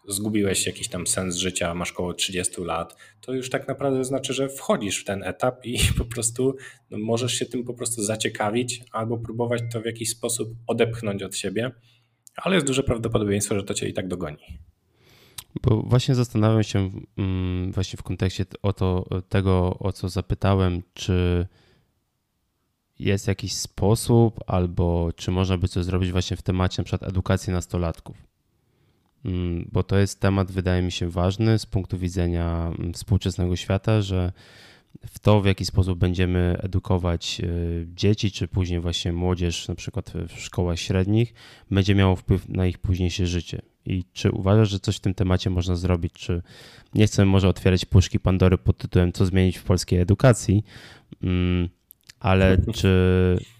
zgubiłeś 0.08 0.66
jakiś 0.66 0.88
tam 0.88 1.06
sens 1.06 1.36
życia, 1.36 1.74
masz 1.74 1.92
około 1.92 2.14
30 2.14 2.62
lat, 2.62 2.96
to 3.20 3.32
już 3.32 3.50
tak 3.50 3.68
naprawdę 3.68 4.04
znaczy, 4.04 4.34
że 4.34 4.48
wchodzisz 4.48 5.00
w 5.00 5.04
ten 5.04 5.22
etap 5.22 5.66
i 5.66 5.78
po 5.98 6.04
prostu 6.04 6.56
no, 6.90 6.98
możesz 6.98 7.32
się 7.32 7.46
tym 7.46 7.64
po 7.64 7.74
prostu 7.74 8.02
zaciekawić 8.02 8.82
albo 8.92 9.18
próbować 9.18 9.62
to 9.72 9.80
w 9.80 9.84
jakiś 9.84 10.10
sposób 10.10 10.48
odepchnąć 10.66 11.22
od 11.22 11.36
siebie, 11.36 11.70
ale 12.36 12.54
jest 12.54 12.66
duże 12.66 12.82
prawdopodobieństwo, 12.82 13.54
że 13.54 13.62
to 13.62 13.74
cię 13.74 13.88
i 13.88 13.92
tak 13.92 14.08
dogoni. 14.08 14.38
Bo 15.62 15.82
właśnie 15.82 16.14
zastanawiam 16.14 16.62
się 16.62 16.90
mm, 17.18 17.72
właśnie 17.72 17.96
w 17.96 18.02
kontekście 18.02 18.44
o 18.62 18.72
to, 18.72 19.04
tego, 19.28 19.78
o 19.78 19.92
co 19.92 20.08
zapytałem, 20.08 20.82
czy 20.94 21.46
jest 22.98 23.28
jakiś 23.28 23.54
sposób, 23.54 24.40
albo 24.46 25.12
czy 25.16 25.30
można 25.30 25.58
by 25.58 25.68
coś 25.68 25.84
zrobić 25.84 26.12
właśnie 26.12 26.36
w 26.36 26.42
temacie 26.42 26.82
np. 26.82 27.06
edukacji 27.06 27.52
nastolatków. 27.52 28.16
Mm, 29.24 29.68
bo 29.72 29.82
to 29.82 29.98
jest 29.98 30.20
temat, 30.20 30.52
wydaje 30.52 30.82
mi 30.82 30.92
się, 30.92 31.10
ważny 31.10 31.58
z 31.58 31.66
punktu 31.66 31.98
widzenia 31.98 32.72
mm, 32.78 32.92
współczesnego 32.92 33.56
świata, 33.56 34.02
że 34.02 34.32
w 35.06 35.18
to, 35.18 35.40
w 35.40 35.46
jaki 35.46 35.64
sposób 35.64 35.98
będziemy 35.98 36.58
edukować 36.62 37.40
y, 37.44 37.86
dzieci, 37.94 38.30
czy 38.30 38.48
później 38.48 38.80
właśnie 38.80 39.12
młodzież, 39.12 39.68
na 39.68 39.74
przykład 39.74 40.12
w 40.28 40.40
szkołach 40.40 40.78
średnich, 40.78 41.34
będzie 41.70 41.94
miało 41.94 42.16
wpływ 42.16 42.48
na 42.48 42.66
ich 42.66 42.78
późniejsze 42.78 43.26
życie. 43.26 43.62
I 43.86 44.04
czy 44.12 44.30
uważasz, 44.30 44.70
że 44.70 44.80
coś 44.80 44.96
w 44.96 45.00
tym 45.00 45.14
temacie 45.14 45.50
można 45.50 45.76
zrobić? 45.76 46.12
Czy 46.12 46.42
nie 46.94 47.06
chcemy 47.06 47.30
może 47.30 47.48
otwierać 47.48 47.84
puszki 47.84 48.20
Pandory 48.20 48.58
pod 48.58 48.78
tytułem 48.78 49.12
Co 49.12 49.26
zmienić 49.26 49.58
w 49.58 49.64
polskiej 49.64 50.00
edukacji, 50.00 50.64
mm, 51.22 51.68
ale 52.20 52.58
czy 52.78 52.90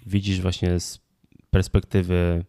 widzisz 0.07 0.41
właśnie 0.41 0.81
z 0.81 1.01
perspektywy, 1.51 2.45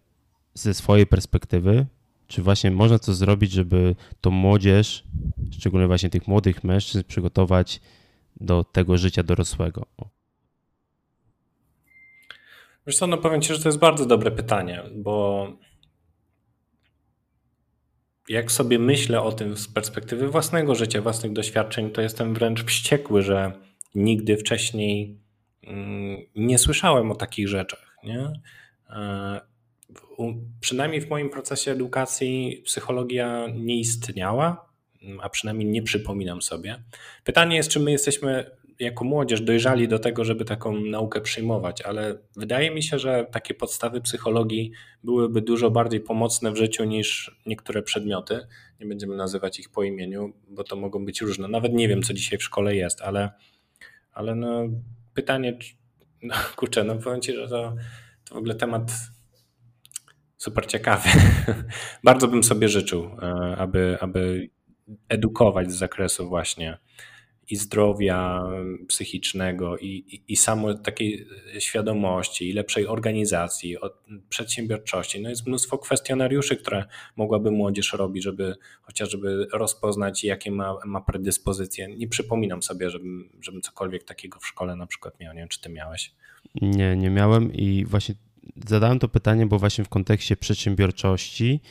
ze 0.54 0.74
swojej 0.74 1.08
perspektywy, 1.08 1.86
czy 2.28 2.42
właśnie 2.42 2.72
można 2.72 3.00
coś 3.00 3.16
zrobić, 3.16 3.52
żeby 3.52 3.96
tą 4.22 4.32
młodzież, 4.32 5.04
szczególnie 5.52 5.88
właśnie 5.88 6.10
tych 6.10 6.28
młodych 6.28 6.64
mężczyzn, 6.64 7.04
przygotować 7.08 7.82
do 8.40 8.64
tego 8.64 8.98
życia 8.98 9.24
dorosłego? 9.24 9.86
Wiesz 12.88 12.98
co, 12.98 13.08
no 13.08 13.18
powiem 13.18 13.42
Ci, 13.42 13.54
że 13.54 13.60
to 13.60 13.70
jest 13.70 13.80
bardzo 13.80 14.06
dobre 14.06 14.32
pytanie, 14.32 14.84
bo 14.96 15.48
jak 18.30 18.52
sobie 18.52 18.80
myślę 18.80 19.22
o 19.22 19.32
tym 19.32 19.58
z 19.58 19.68
perspektywy 19.68 20.28
własnego 20.28 20.76
życia, 20.76 21.02
własnych 21.02 21.34
doświadczeń, 21.34 21.92
to 21.92 22.02
jestem 22.02 22.34
wręcz 22.34 22.64
wściekły, 22.64 23.22
że 23.22 23.52
nigdy 23.96 24.38
wcześniej 24.38 25.20
nie 26.36 26.58
słyszałem 26.58 27.12
o 27.12 27.16
takich 27.16 27.48
rzeczach. 27.48 27.98
Nie? 28.04 28.32
E, 28.90 29.42
przynajmniej 30.60 31.02
w 31.02 31.10
moim 31.10 31.30
procesie 31.30 31.72
edukacji 31.72 32.62
psychologia 32.66 33.48
nie 33.56 33.80
istniała, 33.80 34.70
a 35.22 35.30
przynajmniej 35.30 35.68
nie 35.70 35.84
przypominam 35.84 36.42
sobie. 36.42 36.84
Pytanie 37.24 37.56
jest, 37.56 37.70
czy 37.70 37.80
my 37.80 37.92
jesteśmy 37.92 38.60
jako 38.80 39.04
młodzież 39.06 39.42
dojrzali 39.42 39.88
do 39.88 40.00
tego, 40.00 40.26
żeby 40.26 40.46
taką 40.46 40.80
naukę 40.80 41.22
przyjmować, 41.22 41.82
ale 41.82 42.18
wydaje 42.36 42.72
mi 42.72 42.84
się, 42.84 43.00
że 43.00 43.28
takie 43.32 43.54
podstawy 43.54 44.02
psychologii 44.02 44.72
byłyby 45.04 45.42
dużo 45.42 45.72
bardziej 45.72 46.02
pomocne 46.02 46.52
w 46.52 46.56
życiu 46.56 46.84
niż 46.84 47.38
niektóre 47.46 47.82
przedmioty. 47.82 48.48
Nie 48.80 48.86
będziemy 48.86 49.16
nazywać 49.16 49.60
ich 49.60 49.70
po 49.70 49.84
imieniu, 49.84 50.34
bo 50.48 50.64
to 50.64 50.76
mogą 50.76 51.06
być 51.06 51.22
różne. 51.22 51.48
Nawet 51.48 51.74
nie 51.74 51.88
wiem, 51.88 52.04
co 52.04 52.14
dzisiaj 52.14 52.40
w 52.40 52.44
szkole 52.44 52.76
jest, 52.76 53.02
ale, 53.02 53.30
ale 54.12 54.36
no, 54.36 54.70
pytanie, 55.20 55.58
no 56.24 56.36
kurczę, 56.56 56.84
no 56.84 56.96
powiem 56.96 57.22
Ci, 57.22 57.34
że 57.34 57.48
to, 57.48 57.76
to 58.24 58.36
w 58.36 58.38
ogóle 58.38 58.56
temat 58.56 58.92
super 60.38 60.66
ciekawy. 60.66 61.10
Bardzo 62.04 62.28
bym 62.28 62.44
sobie 62.44 62.70
życzył, 62.70 63.04
e, 63.22 63.56
aby, 63.58 63.98
aby 64.02 64.50
edukować 65.10 65.72
z 65.72 65.76
zakresu 65.76 66.30
właśnie 66.30 66.78
i 67.50 67.56
zdrowia 67.56 68.44
psychicznego, 68.88 69.78
i, 69.78 69.88
i, 69.88 70.22
i 70.28 70.36
samo 70.36 70.74
takiej 70.74 71.28
świadomości, 71.60 72.50
i 72.50 72.54
lepszej 72.54 72.88
organizacji, 72.88 73.78
przedsiębiorczości. 74.30 75.22
No 75.22 75.30
jest 75.30 75.48
mnóstwo 75.48 75.78
kwestionariuszy, 75.78 76.56
które 76.56 76.86
mogłaby 77.16 77.52
młodzież 77.52 77.94
robić, 77.94 78.24
żeby 78.24 78.56
chociażby 78.82 79.48
rozpoznać, 79.54 80.24
jakie 80.24 80.52
ma, 80.52 80.76
ma 80.86 81.02
predyspozycje. 81.02 81.88
Nie 81.88 82.08
przypominam 82.08 82.64
sobie, 82.64 82.90
żebym, 82.90 83.30
żebym 83.42 83.62
cokolwiek 83.62 84.04
takiego 84.04 84.40
w 84.40 84.48
szkole 84.48 84.76
na 84.76 84.88
przykład 84.88 85.20
miał. 85.20 85.34
Nie 85.34 85.40
wiem, 85.40 85.50
czy 85.50 85.62
ty 85.62 85.70
miałeś? 85.70 86.12
Nie, 86.62 86.96
nie 86.96 87.10
miałem 87.10 87.54
i 87.54 87.86
właśnie 87.86 88.16
zadałem 88.68 89.00
to 89.00 89.08
pytanie, 89.08 89.46
bo 89.46 89.60
właśnie 89.60 89.84
w 89.84 89.90
kontekście 89.90 90.38
przedsiębiorczości 90.38 91.62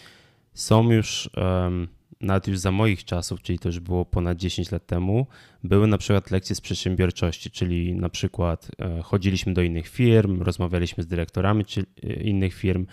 są 0.54 0.90
już, 0.90 1.30
um, 1.36 1.88
nawet 2.20 2.48
już 2.48 2.58
za 2.58 2.72
moich 2.72 3.04
czasów, 3.04 3.42
czyli 3.42 3.58
to 3.58 3.68
już 3.68 3.80
było 3.80 4.04
ponad 4.04 4.38
10 4.38 4.70
lat 4.70 4.86
temu, 4.86 5.26
były 5.64 5.86
na 5.86 5.98
przykład 5.98 6.30
lekcje 6.30 6.56
z 6.56 6.60
przedsiębiorczości, 6.60 7.50
czyli 7.50 7.94
na 7.94 8.08
przykład 8.08 8.70
e, 8.78 9.02
chodziliśmy 9.02 9.54
do 9.54 9.62
innych 9.62 9.88
firm, 9.88 10.42
rozmawialiśmy 10.42 11.02
z 11.02 11.06
dyrektorami 11.06 11.64
czy, 11.64 11.84
e, 12.02 12.12
innych 12.12 12.54
firm 12.54 12.86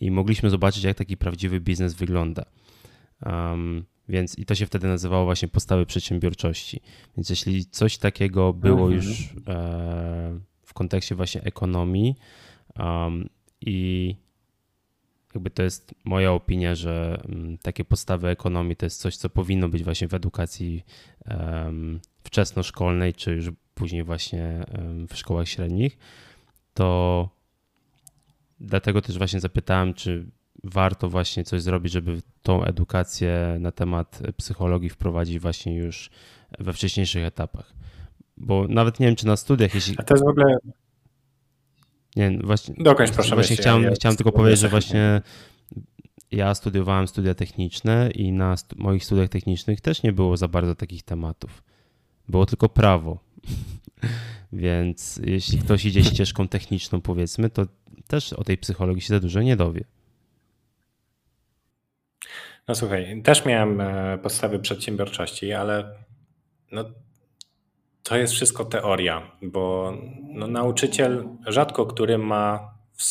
i 0.00 0.10
mogliśmy 0.10 0.50
zobaczyć, 0.50 0.84
jak 0.84 0.96
taki 0.96 1.16
prawdziwy 1.16 1.60
biznes 1.60 1.94
wygląda. 1.94 2.44
Um, 3.26 3.84
więc 4.08 4.38
i 4.38 4.44
to 4.44 4.54
się 4.54 4.66
wtedy 4.66 4.88
nazywało 4.88 5.24
właśnie 5.24 5.48
postawy 5.48 5.86
przedsiębiorczości. 5.86 6.80
Więc 7.16 7.30
jeśli 7.30 7.64
coś 7.64 7.98
takiego 7.98 8.52
było 8.52 8.92
mhm. 8.92 8.92
już 8.92 9.34
e, 9.48 10.40
w 10.62 10.74
kontekście 10.74 11.14
właśnie 11.14 11.42
ekonomii, 11.42 12.14
Um, 12.78 13.28
I 13.60 14.16
jakby 15.34 15.50
to 15.50 15.62
jest 15.62 15.94
moja 16.04 16.32
opinia, 16.32 16.74
że 16.74 17.22
um, 17.28 17.58
takie 17.58 17.84
podstawy 17.84 18.28
ekonomii 18.28 18.76
to 18.76 18.86
jest 18.86 19.00
coś, 19.00 19.16
co 19.16 19.30
powinno 19.30 19.68
być 19.68 19.84
właśnie 19.84 20.08
w 20.08 20.14
edukacji 20.14 20.84
wczesnoszkolnej, 22.24 23.14
czy 23.14 23.32
już 23.32 23.50
później 23.74 24.04
właśnie 24.04 24.64
w 25.08 25.16
szkołach 25.16 25.48
średnich, 25.48 25.98
to 26.74 27.28
dlatego 28.60 29.02
też 29.02 29.18
właśnie 29.18 29.40
zapytałem, 29.40 29.94
czy 29.94 30.26
warto 30.64 31.08
właśnie 31.08 31.44
coś 31.44 31.62
zrobić, 31.62 31.92
żeby 31.92 32.22
tą 32.42 32.64
edukację 32.64 33.56
na 33.60 33.72
temat 33.72 34.22
psychologii 34.36 34.90
wprowadzić 34.90 35.38
właśnie 35.38 35.76
już 35.76 36.10
we 36.58 36.72
wcześniejszych 36.72 37.24
etapach. 37.24 37.72
Bo 38.36 38.68
nawet 38.68 39.00
nie 39.00 39.06
wiem, 39.06 39.16
czy 39.16 39.26
na 39.26 39.36
studiach, 39.36 39.74
jeśli. 39.74 39.94
A 39.98 40.02
to 40.02 40.14
jest 40.14 40.24
w 40.24 40.28
ogóle. 40.28 40.58
Nie, 42.16 42.38
właśnie, 42.44 42.74
Dokończ 42.78 43.10
proszę. 43.10 43.28
właśnie 43.28 43.36
myśli, 43.36 43.56
chciałem, 43.56 43.82
ja- 43.82 43.90
chciałem 43.90 44.16
tylko 44.16 44.32
powiedzieć, 44.32 44.60
że 44.60 44.68
właśnie 44.68 45.22
ja 46.30 46.54
studiowałem 46.54 47.08
studia 47.08 47.34
techniczne 47.34 48.10
i 48.14 48.32
na 48.32 48.56
stu- 48.56 48.76
moich 48.78 49.04
studiach 49.04 49.28
technicznych 49.28 49.80
też 49.80 50.02
nie 50.02 50.12
było 50.12 50.36
za 50.36 50.48
bardzo 50.48 50.74
takich 50.74 51.02
tematów. 51.02 51.62
Było 52.28 52.46
tylko 52.46 52.68
prawo. 52.68 53.18
Więc 54.52 55.20
jeśli 55.24 55.58
ktoś 55.58 55.84
idzie 55.84 56.04
ścieżką 56.04 56.48
techniczną, 56.48 57.00
powiedzmy, 57.00 57.50
to 57.50 57.66
też 58.06 58.32
o 58.32 58.44
tej 58.44 58.58
psychologii 58.58 59.02
się 59.02 59.08
za 59.14 59.20
dużo 59.20 59.42
nie 59.42 59.56
dowie. 59.56 59.84
No 62.68 62.74
słuchaj, 62.74 63.22
też 63.22 63.44
miałem 63.44 63.80
e, 63.80 64.18
podstawy 64.22 64.58
przedsiębiorczości, 64.58 65.52
ale 65.52 65.94
no, 66.72 66.84
to 68.02 68.16
jest 68.16 68.32
wszystko 68.32 68.64
teoria, 68.64 69.36
bo 69.42 69.94
no, 70.22 70.46
nauczyciel 70.46 71.28
rzadko 71.46 71.86
który 71.86 72.18
ma 72.18 72.74
w, 72.96 73.04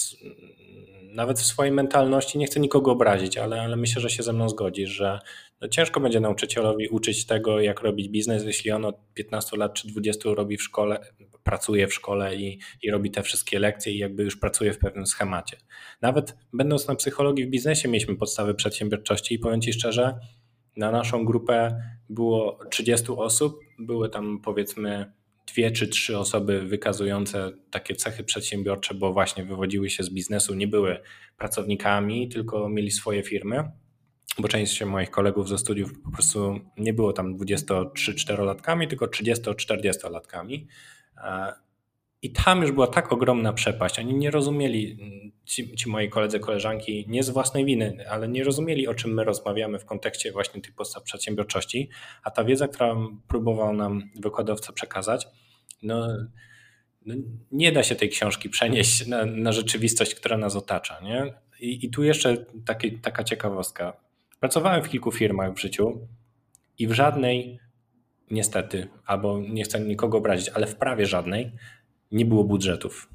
nawet 1.16 1.40
w 1.40 1.46
swojej 1.46 1.74
mentalności, 1.74 2.38
nie 2.38 2.46
chcę 2.46 2.60
nikogo 2.60 2.92
obrazić, 2.92 3.38
ale, 3.38 3.62
ale 3.62 3.76
myślę, 3.76 4.02
że 4.02 4.10
się 4.10 4.24
ze 4.24 4.34
mną 4.34 4.50
zgodzi, 4.50 4.88
że 4.88 5.20
no, 5.62 5.68
ciężko 5.68 6.00
będzie 6.00 6.20
nauczycielowi 6.20 6.88
uczyć 6.88 7.26
tego, 7.26 7.62
jak 7.62 7.82
robić 7.82 8.10
biznes, 8.10 8.46
jeśli 8.46 8.72
on 8.72 8.86
od 8.86 8.96
15 9.14 9.58
lat 9.58 9.74
czy 9.74 9.88
20 9.88 10.30
robi 10.34 10.58
w 10.58 10.64
szkole, 10.64 11.00
pracuje 11.44 11.88
w 11.88 11.94
szkole 11.94 12.36
i, 12.36 12.60
i 12.82 12.92
robi 12.92 13.12
te 13.12 13.24
wszystkie 13.24 13.60
lekcje 13.60 13.94
i 13.94 13.98
jakby 13.98 14.24
już 14.24 14.38
pracuje 14.38 14.74
w 14.74 14.80
pewnym 14.80 15.08
schemacie. 15.08 15.58
Nawet 16.02 16.38
będąc 16.54 16.88
na 16.88 16.96
psychologii 16.96 17.46
w 17.46 17.50
biznesie 17.50 17.90
mieliśmy 17.90 18.16
podstawy 18.16 18.54
przedsiębiorczości 18.54 19.36
i 19.36 19.40
powiem 19.40 19.62
Ci 19.62 19.74
szczerze, 19.74 20.20
na 20.80 20.92
naszą 20.92 21.26
grupę 21.26 21.84
było 22.10 22.60
30 22.70 23.08
osób, 23.18 23.60
były 23.80 24.10
tam 24.10 24.40
powiedzmy 24.40 25.12
dwie 25.48 25.72
czy 25.72 25.88
trzy 25.88 26.18
osoby 26.18 26.62
wykazujące 26.62 27.52
takie 27.72 27.96
cechy 27.96 28.24
przedsiębiorcze, 28.24 28.94
bo 28.94 29.14
właśnie 29.14 29.46
wywodziły 29.46 29.90
się 29.90 30.04
z 30.04 30.10
biznesu, 30.10 30.56
nie 30.56 30.68
były 30.68 31.00
pracownikami, 31.38 32.30
tylko 32.30 32.70
mieli 32.70 32.92
swoje 32.92 33.24
firmy, 33.24 33.72
bo 34.40 34.48
część 34.48 34.84
moich 34.84 35.10
kolegów 35.10 35.50
ze 35.50 35.58
studiów 35.58 36.02
po 36.04 36.12
prostu 36.12 36.60
nie 36.78 36.94
było 36.94 37.14
tam 37.14 37.38
23-4-latkami, 37.38 38.88
tylko 38.88 39.06
30-40-latkami. 39.06 40.68
I 42.22 42.32
tam 42.32 42.62
już 42.62 42.72
była 42.72 42.88
tak 42.88 43.12
ogromna 43.14 43.54
przepaść. 43.54 44.00
Oni 44.00 44.16
nie 44.16 44.32
rozumieli, 44.32 44.98
ci, 45.46 45.76
ci 45.76 45.90
moi 45.90 46.10
koledzy, 46.10 46.40
koleżanki, 46.40 47.06
nie 47.08 47.24
z 47.24 47.30
własnej 47.30 47.66
winy, 47.66 48.06
ale 48.10 48.28
nie 48.28 48.44
rozumieli, 48.44 48.88
o 48.88 48.94
czym 48.94 49.14
my 49.14 49.24
rozmawiamy 49.24 49.80
w 49.80 49.86
kontekście 49.86 50.32
właśnie 50.32 50.62
tych 50.62 50.76
podstaw 50.76 51.04
przedsiębiorczości. 51.04 51.90
A 52.24 52.32
ta 52.32 52.44
wiedza, 52.44 52.68
którą 52.68 53.18
próbował 53.28 53.74
nam 53.74 54.04
wykładowca 54.16 54.74
przekazać, 54.74 55.28
no, 55.84 56.08
no 57.06 57.16
nie 57.52 57.72
da 57.72 57.84
się 57.84 57.96
tej 57.96 58.10
książki 58.10 58.50
przenieść 58.50 59.08
na, 59.08 59.26
na 59.26 59.52
rzeczywistość, 59.52 60.16
która 60.16 60.38
nas 60.38 60.56
otacza. 60.56 61.00
Nie? 61.04 61.34
I, 61.60 61.86
I 61.86 61.90
tu 61.90 62.04
jeszcze 62.04 62.46
taki, 62.66 62.92
taka 62.92 63.24
ciekawostka. 63.24 63.94
Pracowałem 64.40 64.84
w 64.84 64.90
kilku 64.90 65.12
firmach 65.12 65.54
w 65.54 65.60
życiu 65.60 66.08
i 66.78 66.88
w 66.88 66.92
żadnej, 66.92 67.60
niestety, 68.32 68.88
albo 69.06 69.40
nie 69.40 69.64
chcę 69.64 69.80
nikogo 69.80 70.18
obrazić, 70.18 70.50
ale 70.50 70.68
w 70.68 70.76
prawie 70.76 71.06
żadnej 71.06 71.52
nie 72.12 72.26
było 72.26 72.44
budżetów. 72.44 73.10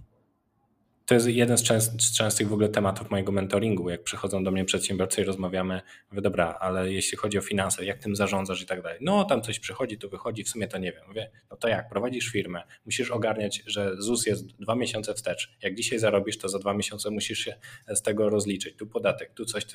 To 1.06 1.14
jest 1.14 1.26
jeden 1.26 1.58
z, 1.58 1.62
częst, 1.62 2.02
z 2.02 2.16
częstych 2.16 2.48
w 2.48 2.52
ogóle 2.52 2.68
tematów 2.68 3.10
mojego 3.10 3.32
mentoringu. 3.32 3.90
Jak 3.90 4.04
przychodzą 4.04 4.44
do 4.44 4.50
mnie 4.50 4.64
przedsiębiorcy 4.64 5.20
i 5.20 5.24
rozmawiamy, 5.24 5.80
mówię, 6.10 6.22
dobra, 6.22 6.56
ale 6.60 6.92
jeśli 6.92 7.18
chodzi 7.18 7.38
o 7.38 7.40
finanse, 7.40 7.84
jak 7.84 7.98
tym 7.98 8.16
zarządzasz 8.16 8.62
i 8.62 8.66
tak 8.66 8.82
dalej. 8.82 8.98
No, 9.00 9.24
tam 9.24 9.42
coś 9.42 9.58
przychodzi, 9.58 9.98
to 9.98 10.08
wychodzi, 10.08 10.44
w 10.44 10.48
sumie 10.48 10.68
to 10.68 10.78
nie 10.78 10.92
wiem. 10.92 11.02
Mówię, 11.08 11.30
no 11.50 11.56
to 11.56 11.68
jak, 11.68 11.88
prowadzisz 11.88 12.28
firmę, 12.28 12.62
musisz 12.84 13.10
ogarniać, 13.10 13.62
że 13.66 13.94
ZUS 13.98 14.26
jest 14.26 14.46
dwa 14.46 14.74
miesiące 14.74 15.14
wstecz. 15.14 15.56
Jak 15.62 15.74
dzisiaj 15.74 15.98
zarobisz, 15.98 16.38
to 16.38 16.48
za 16.48 16.58
dwa 16.58 16.74
miesiące 16.74 17.10
musisz 17.10 17.38
się 17.38 17.56
z 17.88 18.02
tego 18.02 18.30
rozliczyć. 18.30 18.76
Tu 18.76 18.86
podatek, 18.86 19.34
tu 19.34 19.44
coś. 19.44 19.66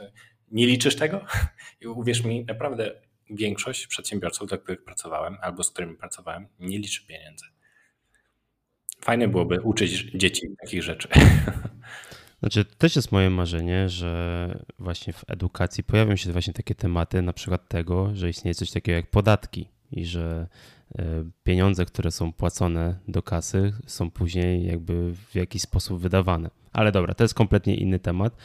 Nie 0.52 0.66
liczysz 0.68 0.96
tego? 0.96 1.26
I 1.82 1.88
uwierz 1.88 2.24
mi, 2.24 2.46
naprawdę 2.46 3.02
większość 3.30 3.88
przedsiębiorców, 3.88 4.48
dla 4.48 4.58
których 4.58 4.84
pracowałem 4.84 5.38
albo 5.42 5.64
z 5.64 5.72
którymi 5.72 5.96
pracowałem, 5.96 6.48
nie 6.60 6.80
liczy 6.80 7.06
pieniędzy. 7.08 7.46
Fajne 9.02 9.28
byłoby 9.28 9.62
uczyć 9.62 10.12
dzieci 10.16 10.48
takich 10.62 10.84
rzeczy. 10.84 11.08
Znaczy, 12.40 12.66
to 12.66 12.76
też 12.78 12.96
jest 12.96 13.12
moje 13.12 13.30
marzenie, 13.30 13.90
że 13.90 14.64
właśnie 14.80 15.14
w 15.14 15.26
edukacji 15.28 15.84
pojawią 15.84 16.16
się 16.16 16.32
właśnie 16.32 16.54
takie 16.54 16.76
tematy, 16.76 17.22
na 17.22 17.34
przykład 17.34 17.68
tego, 17.68 18.16
że 18.16 18.30
istnieje 18.30 18.56
coś 18.56 18.72
takiego 18.72 18.96
jak 18.96 19.10
podatki 19.10 19.68
i 19.92 20.06
że 20.06 20.48
e, 21.00 21.04
pieniądze, 21.44 21.86
które 21.86 22.12
są 22.12 22.34
płacone 22.34 22.96
do 23.08 23.24
kasy, 23.24 23.74
są 23.86 24.12
później 24.12 24.66
jakby 24.66 25.14
w 25.14 25.36
jakiś 25.36 25.62
sposób 25.62 26.02
wydawane. 26.02 26.50
Ale 26.74 26.92
dobra, 26.92 27.14
to 27.14 27.24
jest 27.24 27.34
kompletnie 27.34 27.76
inny 27.76 28.00
temat. 28.00 28.36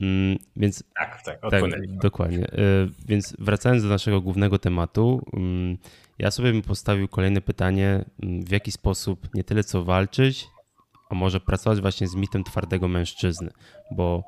Mm, 0.00 0.38
Więc 0.56 0.84
Tak, 0.94 1.22
tak, 1.22 1.40
tak, 1.50 1.62
dokładnie. 2.02 2.46
Y, 2.46 2.88
Więc 3.08 3.36
wracając 3.38 3.82
do 3.82 3.88
naszego 3.88 4.20
głównego 4.20 4.58
tematu, 4.58 5.26
mm, 5.32 5.78
ja 6.18 6.30
sobie 6.30 6.52
bym 6.52 6.62
postawił 6.62 7.08
kolejne 7.08 7.40
pytanie, 7.40 8.04
mm, 8.22 8.44
w 8.44 8.50
jaki 8.50 8.72
sposób 8.72 9.34
nie 9.34 9.44
tyle 9.44 9.64
co 9.64 9.84
walczyć, 9.84 10.48
a 11.10 11.14
może 11.14 11.40
pracować 11.40 11.80
właśnie 11.80 12.08
z 12.08 12.14
mitem 12.14 12.44
twardego 12.44 12.88
mężczyzny, 12.88 13.50
bo 13.90 14.24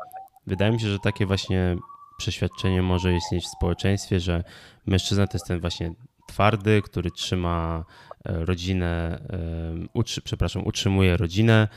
wydaje 0.47 0.73
mi 0.73 0.81
się, 0.81 0.89
że 0.89 0.99
takie 0.99 1.27
właśnie 1.27 1.77
przeświadczenie 2.19 2.83
może 2.83 3.15
istnieć 3.15 3.45
w 3.45 3.57
społeczeństwie, 3.57 4.21
że 4.21 4.45
mężczyzna 4.87 5.27
to 5.27 5.35
jest 5.35 5.47
ten 5.47 5.61
właśnie 5.61 5.95
twardy, 6.29 6.83
który 6.83 7.11
trzyma 7.11 7.85
e, 8.25 8.45
rodzinę, 8.45 9.21
e, 9.31 9.89
utrzy, 9.95 10.23
przepraszam, 10.23 10.67
utrzymuje 10.67 11.17
rodzinę 11.17 11.69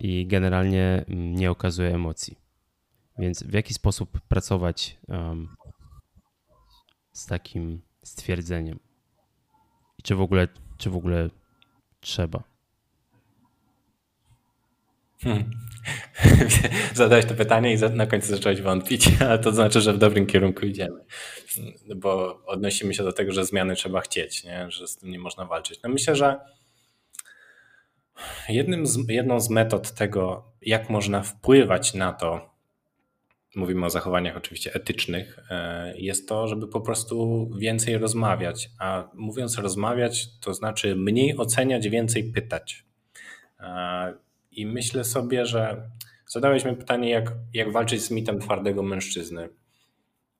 i 0.00 0.26
generalnie 0.26 1.04
nie 1.08 1.50
okazuje 1.50 1.94
emocji. 1.94 2.39
Więc 3.20 3.42
w 3.42 3.52
jaki 3.52 3.74
sposób 3.74 4.20
pracować 4.20 4.96
um, 5.08 5.56
z 7.12 7.26
takim 7.26 7.82
stwierdzeniem? 8.04 8.80
I 9.98 10.02
czy 10.02 10.14
w 10.14 10.20
ogóle, 10.20 10.48
czy 10.78 10.90
w 10.90 10.96
ogóle 10.96 11.30
trzeba? 12.00 12.42
Hmm. 15.22 15.50
Zadałeś 16.94 17.26
to 17.26 17.34
pytanie 17.34 17.74
i 17.74 17.78
na 17.78 18.06
końcu 18.06 18.28
zacząłeś 18.28 18.62
wątpić, 18.62 19.08
ale 19.28 19.38
to 19.38 19.52
znaczy, 19.52 19.80
że 19.80 19.92
w 19.92 19.98
dobrym 19.98 20.26
kierunku 20.26 20.66
idziemy. 20.66 21.04
Bo 21.96 22.42
odnosimy 22.46 22.94
się 22.94 23.02
do 23.02 23.12
tego, 23.12 23.32
że 23.32 23.44
zmiany 23.44 23.74
trzeba 23.74 24.00
chcieć, 24.00 24.44
nie? 24.44 24.70
że 24.70 24.88
z 24.88 24.96
tym 24.96 25.10
nie 25.10 25.18
można 25.18 25.44
walczyć. 25.44 25.80
No 25.82 25.90
myślę, 25.90 26.16
że 26.16 26.40
jednym 28.48 28.86
z, 28.86 29.08
jedną 29.08 29.40
z 29.40 29.50
metod 29.50 29.94
tego, 29.94 30.52
jak 30.62 30.90
można 30.90 31.22
wpływać 31.22 31.94
na 31.94 32.12
to, 32.12 32.49
mówimy 33.54 33.86
o 33.86 33.90
zachowaniach 33.90 34.36
oczywiście 34.36 34.74
etycznych, 34.74 35.38
e, 35.50 35.94
jest 35.98 36.28
to, 36.28 36.48
żeby 36.48 36.68
po 36.68 36.80
prostu 36.80 37.48
więcej 37.58 37.98
rozmawiać. 37.98 38.70
A 38.78 39.08
mówiąc 39.14 39.58
rozmawiać, 39.58 40.38
to 40.40 40.54
znaczy 40.54 40.96
mniej 40.96 41.36
oceniać, 41.36 41.88
więcej 41.88 42.24
pytać. 42.32 42.84
E, 43.60 44.14
I 44.50 44.66
myślę 44.66 45.04
sobie, 45.04 45.46
że 45.46 45.90
zadałeś 46.26 46.64
mi 46.64 46.76
pytanie, 46.76 47.10
jak, 47.10 47.32
jak 47.54 47.72
walczyć 47.72 48.02
z 48.02 48.10
mitem 48.10 48.40
twardego 48.40 48.82
mężczyzny. 48.82 49.48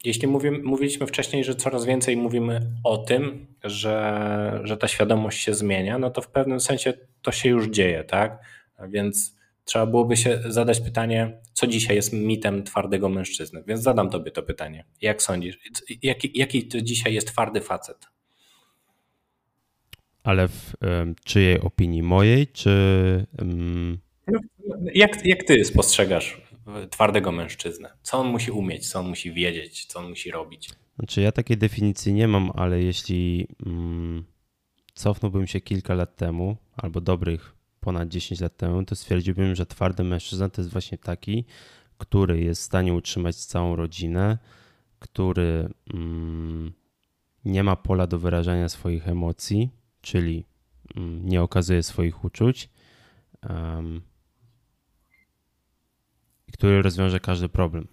Jeśli 0.04 0.28
mówimy, 0.28 0.58
mówiliśmy 0.58 1.06
wcześniej, 1.06 1.44
że 1.44 1.54
coraz 1.54 1.84
więcej 1.84 2.16
mówimy 2.16 2.60
o 2.84 2.98
tym, 2.98 3.46
że, 3.64 4.60
że 4.64 4.76
ta 4.76 4.88
świadomość 4.88 5.40
się 5.40 5.54
zmienia, 5.54 5.98
no 5.98 6.10
to 6.10 6.22
w 6.22 6.28
pewnym 6.28 6.60
sensie 6.60 6.92
to 7.22 7.32
się 7.32 7.48
już 7.48 7.68
dzieje, 7.68 8.04
tak? 8.04 8.38
Więc 8.88 9.39
trzeba 9.64 9.86
byłoby 9.86 10.16
się 10.16 10.40
zadać 10.48 10.80
pytanie, 10.80 11.40
co 11.52 11.66
dzisiaj 11.66 11.96
jest 11.96 12.12
mitem 12.12 12.62
twardego 12.64 13.08
mężczyzny. 13.08 13.64
Więc 13.66 13.82
zadam 13.82 14.10
tobie 14.10 14.30
to 14.30 14.42
pytanie. 14.42 14.84
Jak 15.00 15.22
sądzisz, 15.22 15.58
jaki, 16.02 16.38
jaki 16.38 16.68
to 16.68 16.80
dzisiaj 16.80 17.14
jest 17.14 17.28
twardy 17.28 17.60
facet? 17.60 18.06
Ale 20.22 20.48
w 20.48 20.72
em, 20.80 21.14
czyjej 21.24 21.60
opinii? 21.60 22.02
Mojej, 22.02 22.46
czy... 22.46 22.70
em, 23.38 23.98
Jak, 24.94 25.26
jak 25.26 25.42
ty 25.44 25.64
spostrzegasz 25.64 26.40
twardego 26.90 27.32
mężczyznę? 27.32 27.90
Co 28.02 28.18
on 28.18 28.26
musi 28.28 28.50
umieć, 28.50 28.88
co 28.88 29.00
on 29.00 29.08
musi 29.08 29.32
wiedzieć, 29.32 29.84
co 29.84 29.98
on 29.98 30.08
musi 30.08 30.30
robić? 30.30 30.70
Znaczy, 30.98 31.20
ja 31.20 31.32
takiej 31.32 31.56
definicji 31.56 32.12
nie 32.12 32.28
mam, 32.28 32.50
ale 32.54 32.82
jeśli 32.82 33.46
mm, 33.66 34.24
cofnąłbym 34.94 35.46
się 35.46 35.60
kilka 35.60 35.94
lat 35.94 36.16
temu, 36.16 36.56
albo 36.76 37.00
dobrych 37.00 37.54
ponad 37.80 38.08
10 38.08 38.40
lat 38.40 38.56
temu, 38.56 38.84
to 38.84 38.96
stwierdziłbym, 38.96 39.54
że 39.54 39.66
twardy 39.66 40.04
mężczyzna 40.04 40.48
to 40.48 40.60
jest 40.60 40.72
właśnie 40.72 40.98
taki, 40.98 41.44
który 41.98 42.40
jest 42.40 42.62
w 42.62 42.64
stanie 42.64 42.94
utrzymać 42.94 43.36
całą 43.36 43.76
rodzinę, 43.76 44.38
który 44.98 45.70
mm, 45.94 46.72
nie 47.44 47.64
ma 47.64 47.76
pola 47.76 48.06
do 48.06 48.18
wyrażania 48.18 48.68
swoich 48.68 49.08
emocji, 49.08 49.70
czyli 50.00 50.44
mm, 50.96 51.28
nie 51.28 51.42
okazuje 51.42 51.82
swoich 51.82 52.24
uczuć. 52.24 52.68
em, 53.42 54.02
który 56.52 56.82
rozwiąże 56.82 57.20
każdy 57.20 57.48
problem. 57.48 57.88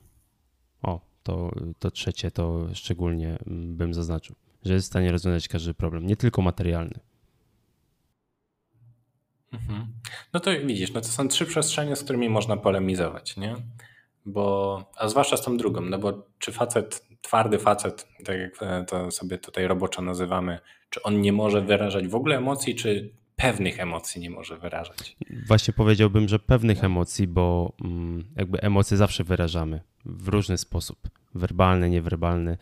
O, 0.81 1.01
to, 1.23 1.51
to 1.79 1.91
trzecie 1.91 2.31
to 2.31 2.67
szczególnie 2.73 3.37
mm, 3.47 3.77
bym 3.77 3.93
zaznaczył, 3.93 4.35
że 4.65 4.73
jest 4.73 4.87
w 4.87 4.89
stanie 4.89 5.11
rozwiązać 5.11 5.47
każdy 5.47 5.73
problem, 5.73 6.07
nie 6.07 6.15
tylko 6.15 6.41
materialny. 6.41 6.99
Mhm. 9.53 9.87
No 10.33 10.39
to 10.39 10.51
widzisz, 10.65 10.93
no 10.93 11.01
to 11.01 11.07
są 11.07 11.27
trzy 11.27 11.45
przestrzenie, 11.45 11.95
z 11.95 12.03
którymi 12.03 12.29
można 12.29 12.57
polemizować, 12.57 13.37
nie? 13.37 13.55
Bo, 14.25 14.85
a 14.97 15.07
zwłaszcza 15.07 15.37
z 15.37 15.41
tą 15.41 15.57
drugą, 15.57 15.81
no 15.81 15.99
bo 15.99 16.23
czy 16.39 16.51
facet, 16.51 17.07
twardy 17.21 17.59
facet, 17.59 18.07
tak 18.25 18.37
jak 18.39 18.63
e, 18.63 18.85
to 18.85 19.11
sobie 19.11 19.37
tutaj 19.37 19.67
roboczo 19.67 20.01
nazywamy, 20.01 20.59
czy 20.89 21.03
on 21.03 21.21
nie 21.21 21.33
może 21.33 21.61
wyrażać 21.61 22.07
w 22.07 22.15
ogóle 22.15 22.37
emocji, 22.37 22.75
czy 22.75 23.13
pewnych 23.35 23.79
emocji 23.79 24.21
nie 24.21 24.29
może 24.29 24.57
wyrażać? 24.57 25.15
Właśnie 25.47 25.73
powiedziałbym, 25.73 26.27
że 26.27 26.39
pewnych 26.39 26.83
emocji, 26.83 27.27
bo 27.27 27.73
mm, 27.85 28.23
jakby 28.35 28.61
emocje 28.61 28.97
zawsze 28.97 29.23
wyrażamy 29.23 29.81
w 30.05 30.27
różny 30.27 30.57
sposób, 30.57 30.97
werbalny, 31.35 31.89
niewerbalny, 31.89 32.57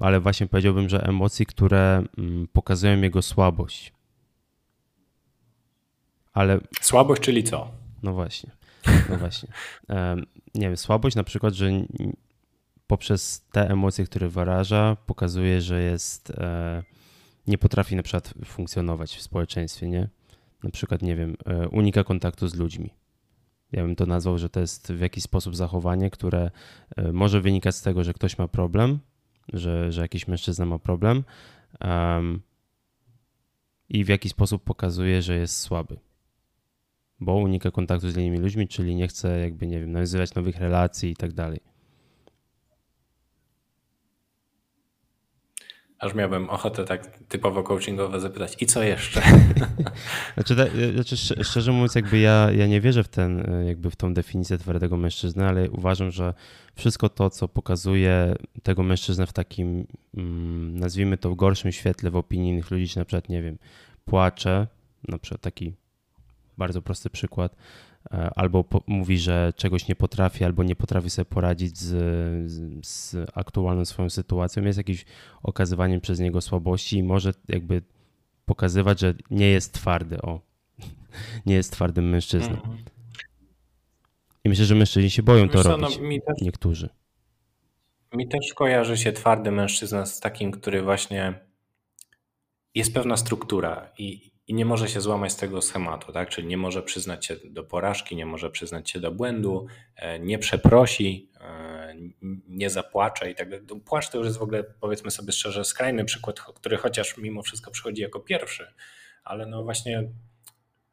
ale 0.00 0.20
właśnie 0.20 0.46
powiedziałbym, 0.46 0.88
że 0.88 1.02
emocji, 1.06 1.46
które 1.46 2.04
mm, 2.18 2.48
pokazują 2.52 3.00
jego 3.00 3.22
słabość. 3.22 3.93
Ale... 6.34 6.60
Słabość, 6.80 7.22
czyli 7.22 7.44
co? 7.44 7.70
No 8.02 8.12
właśnie, 8.12 8.50
no 9.08 9.16
właśnie. 9.16 9.48
Nie 10.54 10.66
wiem, 10.66 10.76
słabość 10.76 11.16
na 11.16 11.24
przykład, 11.24 11.54
że 11.54 11.70
poprzez 12.86 13.46
te 13.52 13.70
emocje, 13.70 14.04
które 14.04 14.28
wyraża, 14.28 14.96
pokazuje, 15.06 15.60
że 15.60 15.82
jest 15.82 16.30
e, 16.30 16.82
nie 17.46 17.58
potrafi 17.58 17.96
na 17.96 18.02
przykład 18.02 18.34
funkcjonować 18.44 19.16
w 19.16 19.22
społeczeństwie, 19.22 19.88
nie? 19.88 20.08
Na 20.62 20.70
przykład, 20.70 21.02
nie 21.02 21.16
wiem, 21.16 21.36
e, 21.46 21.68
unika 21.68 22.04
kontaktu 22.04 22.48
z 22.48 22.54
ludźmi. 22.54 22.90
Ja 23.72 23.82
bym 23.82 23.96
to 23.96 24.06
nazwał, 24.06 24.38
że 24.38 24.48
to 24.48 24.60
jest 24.60 24.92
w 24.92 25.00
jakiś 25.00 25.24
sposób 25.24 25.56
zachowanie, 25.56 26.10
które 26.10 26.50
e, 26.96 27.12
może 27.12 27.40
wynikać 27.40 27.74
z 27.74 27.82
tego, 27.82 28.04
że 28.04 28.14
ktoś 28.14 28.38
ma 28.38 28.48
problem, 28.48 28.98
że, 29.52 29.92
że 29.92 30.02
jakiś 30.02 30.28
mężczyzna 30.28 30.66
ma 30.66 30.78
problem 30.78 31.24
um, 31.80 32.42
i 33.88 34.04
w 34.04 34.08
jakiś 34.08 34.32
sposób 34.32 34.64
pokazuje, 34.64 35.22
że 35.22 35.36
jest 35.36 35.60
słaby. 35.60 35.96
Bo 37.24 37.34
unika 37.34 37.70
kontaktu 37.70 38.10
z 38.10 38.16
innymi 38.16 38.38
ludźmi, 38.38 38.68
czyli 38.68 38.94
nie 38.94 39.08
chce 39.08 39.40
jakby, 39.40 39.66
nie 39.66 39.80
wiem, 39.80 39.92
nawiązywać 39.92 40.34
nowych 40.34 40.56
relacji 40.56 41.10
i 41.10 41.16
tak 41.16 41.32
dalej. 41.32 41.60
Aż 45.98 46.14
miałbym 46.14 46.50
ochotę 46.50 46.84
tak 46.84 47.18
typowo 47.28 47.62
coachingowo 47.62 48.20
zapytać, 48.20 48.56
i 48.60 48.66
co 48.66 48.82
jeszcze? 48.82 49.22
Znaczy, 50.34 50.54
znaczy, 50.94 51.44
szczerze 51.44 51.72
mówiąc, 51.72 51.94
jakby 51.94 52.18
ja, 52.18 52.50
ja 52.50 52.66
nie 52.66 52.80
wierzę 52.80 53.04
w 53.04 53.08
ten, 53.08 53.52
jakby 53.66 53.90
w 53.90 53.96
tą 53.96 54.14
definicję 54.14 54.58
twardego 54.58 54.96
mężczyzny, 54.96 55.46
ale 55.46 55.70
uważam, 55.70 56.10
że 56.10 56.34
wszystko 56.74 57.08
to, 57.08 57.30
co 57.30 57.48
pokazuje 57.48 58.34
tego 58.62 58.82
mężczyznę 58.82 59.26
w 59.26 59.32
takim, 59.32 59.86
mm, 60.16 60.78
nazwijmy 60.78 61.18
to 61.18 61.30
w 61.30 61.34
gorszym 61.34 61.72
świetle 61.72 62.10
w 62.10 62.16
opinii 62.16 62.50
innych 62.50 62.70
ludzi, 62.70 62.88
czy 62.88 62.98
na 62.98 63.04
przykład, 63.04 63.28
nie 63.28 63.42
wiem, 63.42 63.58
płacze, 64.04 64.66
na 65.08 65.18
przykład 65.18 65.40
taki 65.40 65.72
bardzo 66.58 66.82
prosty 66.82 67.10
przykład, 67.10 67.56
E, 68.12 68.30
albo 68.36 68.64
po, 68.64 68.82
mówi, 68.86 69.18
że 69.18 69.52
czegoś 69.56 69.88
nie 69.88 69.96
potrafi, 69.96 70.44
albo 70.44 70.62
nie 70.62 70.76
potrafi 70.76 71.10
sobie 71.10 71.24
poradzić 71.24 71.78
z, 71.78 71.90
z, 72.50 72.86
z, 72.86 73.30
aktualną 73.34 73.84
swoją 73.84 74.10
sytuacją, 74.10 74.62
jest 74.62 74.78
jakimś 74.78 75.04
okazywaniem 75.42 76.00
przez 76.00 76.20
niego 76.20 76.40
słabości 76.40 76.98
i 76.98 77.02
może 77.02 77.32
jakby 77.48 77.82
pokazywać, 78.46 79.00
że 79.00 79.14
nie 79.30 79.46
jest 79.48 79.74
twardy, 79.74 80.22
o, 80.22 80.40
nie 81.46 81.54
jest 81.54 81.72
twardym 81.72 82.08
mężczyzną. 82.08 82.54
Mhm. 82.54 82.78
I 84.44 84.48
myślę, 84.48 84.64
że 84.64 84.74
mężczyźni 84.74 85.10
się 85.10 85.22
boją 85.22 85.48
to 85.48 85.62
no, 85.62 85.62
robić, 85.62 85.98
no, 86.02 86.34
też, 86.34 86.42
niektórzy. 86.42 86.88
Mi 88.12 88.28
też 88.28 88.54
kojarzy 88.54 88.96
się 88.96 89.12
twardy 89.12 89.50
mężczyzna 89.50 90.06
z 90.06 90.20
takim, 90.20 90.50
który 90.50 90.82
właśnie 90.82 91.34
jest 92.74 92.94
pewna 92.94 93.16
struktura 93.16 93.90
i, 93.98 94.33
i 94.46 94.54
nie 94.54 94.64
może 94.64 94.88
się 94.88 95.00
złamać 95.00 95.32
z 95.32 95.36
tego 95.36 95.62
schematu, 95.62 96.12
tak? 96.12 96.28
Czyli 96.28 96.46
nie 96.46 96.56
może 96.56 96.82
przyznać 96.82 97.26
się 97.26 97.36
do 97.44 97.64
porażki, 97.64 98.16
nie 98.16 98.26
może 98.26 98.50
przyznać 98.50 98.90
się 98.90 99.00
do 99.00 99.12
błędu, 99.12 99.66
e, 99.96 100.18
nie 100.18 100.38
przeprosi, 100.38 101.30
e, 101.40 101.94
nie 102.48 102.70
zapłacze 102.70 103.30
i 103.30 103.34
tak 103.34 103.50
dalej. 103.50 103.66
Płacz 103.84 104.10
to 104.10 104.18
już 104.18 104.26
jest 104.26 104.38
w 104.38 104.42
ogóle, 104.42 104.64
powiedzmy 104.64 105.10
sobie 105.10 105.32
szczerze, 105.32 105.64
skrajny 105.64 106.04
przykład, 106.04 106.40
który 106.40 106.76
chociaż 106.76 107.18
mimo 107.18 107.42
wszystko 107.42 107.70
przychodzi 107.70 108.02
jako 108.02 108.20
pierwszy, 108.20 108.66
ale 109.24 109.46
no 109.46 109.62
właśnie 109.64 110.08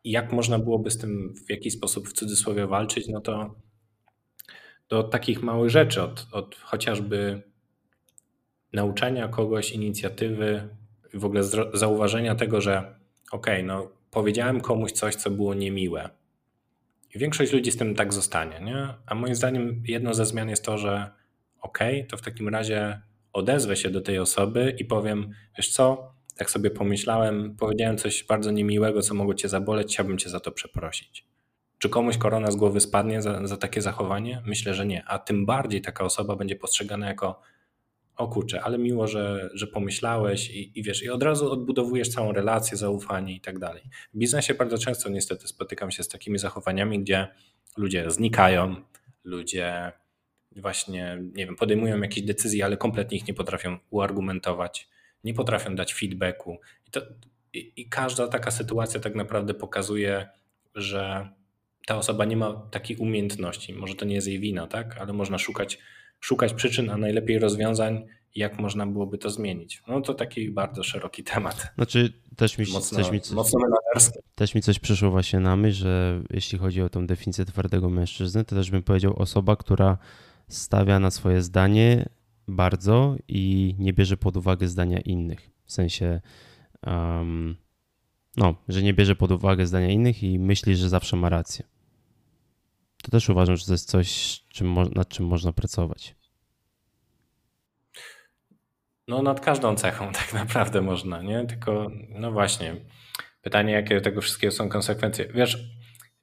jak 0.04 0.32
można 0.32 0.60
byłoby 0.60 0.92
z 0.92 0.98
tym 0.98 1.34
w 1.48 1.50
jakiś 1.50 1.74
sposób 1.74 2.10
w 2.10 2.14
cudzysłowie 2.14 2.68
walczyć, 2.68 3.08
no 3.08 3.22
to 3.22 3.56
do 4.90 5.04
takich 5.04 5.44
małych 5.44 5.70
rzeczy, 5.70 6.02
od, 6.02 6.28
od 6.32 6.56
chociażby 6.56 7.42
nauczania 8.74 9.28
kogoś 9.28 9.72
inicjatywy, 9.72 10.70
w 11.14 11.26
ogóle 11.26 11.44
zauważenia 11.74 12.36
tego, 12.36 12.62
że 12.62 13.01
okej, 13.32 13.54
okay, 13.54 13.64
no 13.64 13.92
powiedziałem 14.12 14.62
komuś 14.62 14.92
coś, 14.92 15.16
co 15.16 15.32
było 15.32 15.54
niemiłe. 15.54 16.10
I 17.16 17.20
większość 17.20 17.54
ludzi 17.54 17.72
z 17.72 17.78
tym 17.78 17.96
tak 17.96 18.14
zostanie, 18.14 18.60
nie? 18.60 18.88
A 19.06 19.16
moim 19.16 19.36
zdaniem 19.36 19.84
jedną 19.88 20.14
ze 20.14 20.26
zmian 20.26 20.50
jest 20.50 20.66
to, 20.66 20.78
że 20.78 21.12
okej, 21.62 21.98
okay, 21.98 22.10
to 22.10 22.18
w 22.18 22.22
takim 22.22 22.50
razie 22.50 23.02
odezwę 23.34 23.76
się 23.76 23.90
do 23.90 24.02
tej 24.02 24.20
osoby 24.20 24.76
i 24.80 24.86
powiem, 24.86 25.34
wiesz 25.58 25.70
co, 25.70 26.14
tak 26.38 26.52
sobie 26.52 26.70
pomyślałem, 26.70 27.56
powiedziałem 27.60 27.98
coś 27.98 28.24
bardzo 28.24 28.52
niemiłego, 28.52 29.02
co 29.02 29.14
mogło 29.14 29.34
cię 29.34 29.50
zaboleć, 29.50 29.88
chciałbym 29.88 30.18
cię 30.18 30.30
za 30.30 30.40
to 30.40 30.52
przeprosić. 30.52 31.26
Czy 31.78 31.90
komuś 31.90 32.18
korona 32.18 32.52
z 32.52 32.56
głowy 32.56 32.80
spadnie 32.80 33.22
za, 33.22 33.48
za 33.48 33.58
takie 33.58 33.82
zachowanie? 33.82 34.42
Myślę, 34.46 34.74
że 34.74 34.86
nie. 34.86 35.04
A 35.06 35.20
tym 35.20 35.46
bardziej 35.46 35.82
taka 35.82 36.04
osoba 36.04 36.36
będzie 36.36 36.56
postrzegana 36.56 37.08
jako 37.08 37.42
o 38.22 38.28
kurczę, 38.28 38.62
ale 38.62 38.78
miło, 38.78 39.08
że, 39.08 39.50
że 39.54 39.68
pomyślałeś 39.68 40.50
i, 40.50 40.80
i 40.80 40.84
wiesz, 40.84 41.04
i 41.04 41.10
od 41.10 41.24
razu 41.24 41.52
odbudowujesz 41.52 42.10
całą 42.10 42.32
relację, 42.32 42.78
zaufanie 42.78 43.36
i 43.36 43.42
tak 43.42 43.60
dalej. 43.60 43.84
W 44.14 44.18
biznesie 44.18 44.54
bardzo 44.54 44.78
często 44.78 45.10
niestety 45.10 45.48
spotykam 45.48 45.92
się 45.92 46.04
z 46.04 46.08
takimi 46.08 46.38
zachowaniami, 46.38 47.00
gdzie 47.00 47.28
ludzie 47.78 48.12
znikają, 48.12 48.76
ludzie 49.24 49.92
właśnie, 50.56 51.18
nie 51.34 51.46
wiem, 51.46 51.56
podejmują 51.56 52.02
jakieś 52.02 52.24
decyzje, 52.24 52.66
ale 52.66 52.78
kompletnie 52.78 53.18
ich 53.18 53.28
nie 53.28 53.34
potrafią 53.34 53.78
uargumentować, 53.90 54.90
nie 55.24 55.34
potrafią 55.34 55.76
dać 55.76 55.94
feedbacku. 55.94 56.60
I, 56.88 56.92
to, 56.92 57.02
i, 57.54 57.74
i 57.76 57.90
każda 57.90 58.28
taka 58.28 58.52
sytuacja 58.52 59.00
tak 59.00 59.16
naprawdę 59.16 59.54
pokazuje, 59.54 60.28
że 60.76 61.30
ta 61.86 61.98
osoba 61.98 62.26
nie 62.26 62.38
ma 62.38 62.54
takiej 62.54 62.98
umiejętności. 62.98 63.74
Może 63.74 63.96
to 63.96 64.06
nie 64.06 64.16
jest 64.16 64.28
jej 64.28 64.40
wina, 64.40 64.68
tak? 64.68 64.98
Ale 64.98 65.14
można 65.14 65.38
szukać 65.38 65.80
szukać 66.22 66.54
przyczyn, 66.54 66.90
a 66.90 66.98
najlepiej 66.98 67.40
rozwiązań, 67.40 68.06
jak 68.36 68.60
można 68.60 68.88
byłoby 68.88 69.18
to 69.18 69.30
zmienić. 69.30 69.84
No 69.88 70.02
to 70.02 70.14
taki 70.14 70.52
bardzo 70.52 70.84
szeroki 70.84 71.24
temat. 71.24 71.72
Znaczy 71.76 72.14
też 72.36 72.58
mi, 72.58 72.66
mocno, 72.74 72.98
też 72.98 73.12
mi, 73.12 73.22
coś, 73.22 73.36
też 74.36 74.56
mi 74.56 74.62
coś 74.62 74.80
przyszło 74.80 75.12
właśnie 75.12 75.40
na 75.40 75.56
myśl, 75.56 75.82
że 75.82 76.24
jeśli 76.30 76.58
chodzi 76.58 76.82
o 76.82 76.90
tą 76.90 77.08
definicję 77.08 77.46
twardego 77.46 77.90
mężczyzny, 77.90 78.44
to 78.46 78.56
też 78.56 78.72
bym 78.72 78.84
powiedział 78.84 79.20
osoba, 79.20 79.56
która 79.56 79.98
stawia 80.48 81.00
na 81.00 81.12
swoje 81.12 81.42
zdanie 81.42 82.10
bardzo 82.48 83.16
i 83.28 83.76
nie 83.80 83.94
bierze 83.94 84.18
pod 84.18 84.38
uwagę 84.38 84.68
zdania 84.68 85.00
innych. 85.00 85.50
W 85.66 85.72
sensie, 85.72 86.22
um, 86.88 87.56
no, 88.38 88.56
że 88.68 88.84
nie 88.84 88.94
bierze 88.94 89.16
pod 89.16 89.32
uwagę 89.32 89.68
zdania 89.68 89.90
innych 89.90 90.24
i 90.24 90.40
myśli, 90.40 90.76
że 90.76 90.90
zawsze 90.90 91.18
ma 91.18 91.30
rację 91.30 91.66
to 93.02 93.12
też 93.12 93.30
uważam, 93.30 93.56
że 93.56 93.66
to 93.66 93.72
jest 93.72 93.90
coś, 93.90 94.42
nad 94.96 95.10
czym 95.10 95.26
można 95.26 95.54
pracować. 95.54 96.16
No 99.08 99.22
nad 99.22 99.40
każdą 99.40 99.76
cechą 99.76 100.12
tak 100.22 100.34
naprawdę 100.34 100.82
można, 100.82 101.22
nie? 101.22 101.46
Tylko, 101.46 101.92
no 102.10 102.32
właśnie, 102.32 102.76
pytanie, 103.42 103.74
jakie 103.74 104.02
tego 104.02 104.22
wszystkiego 104.22 104.52
są 104.52 104.70
konsekwencje. 104.70 105.28
Wiesz, 105.34 105.58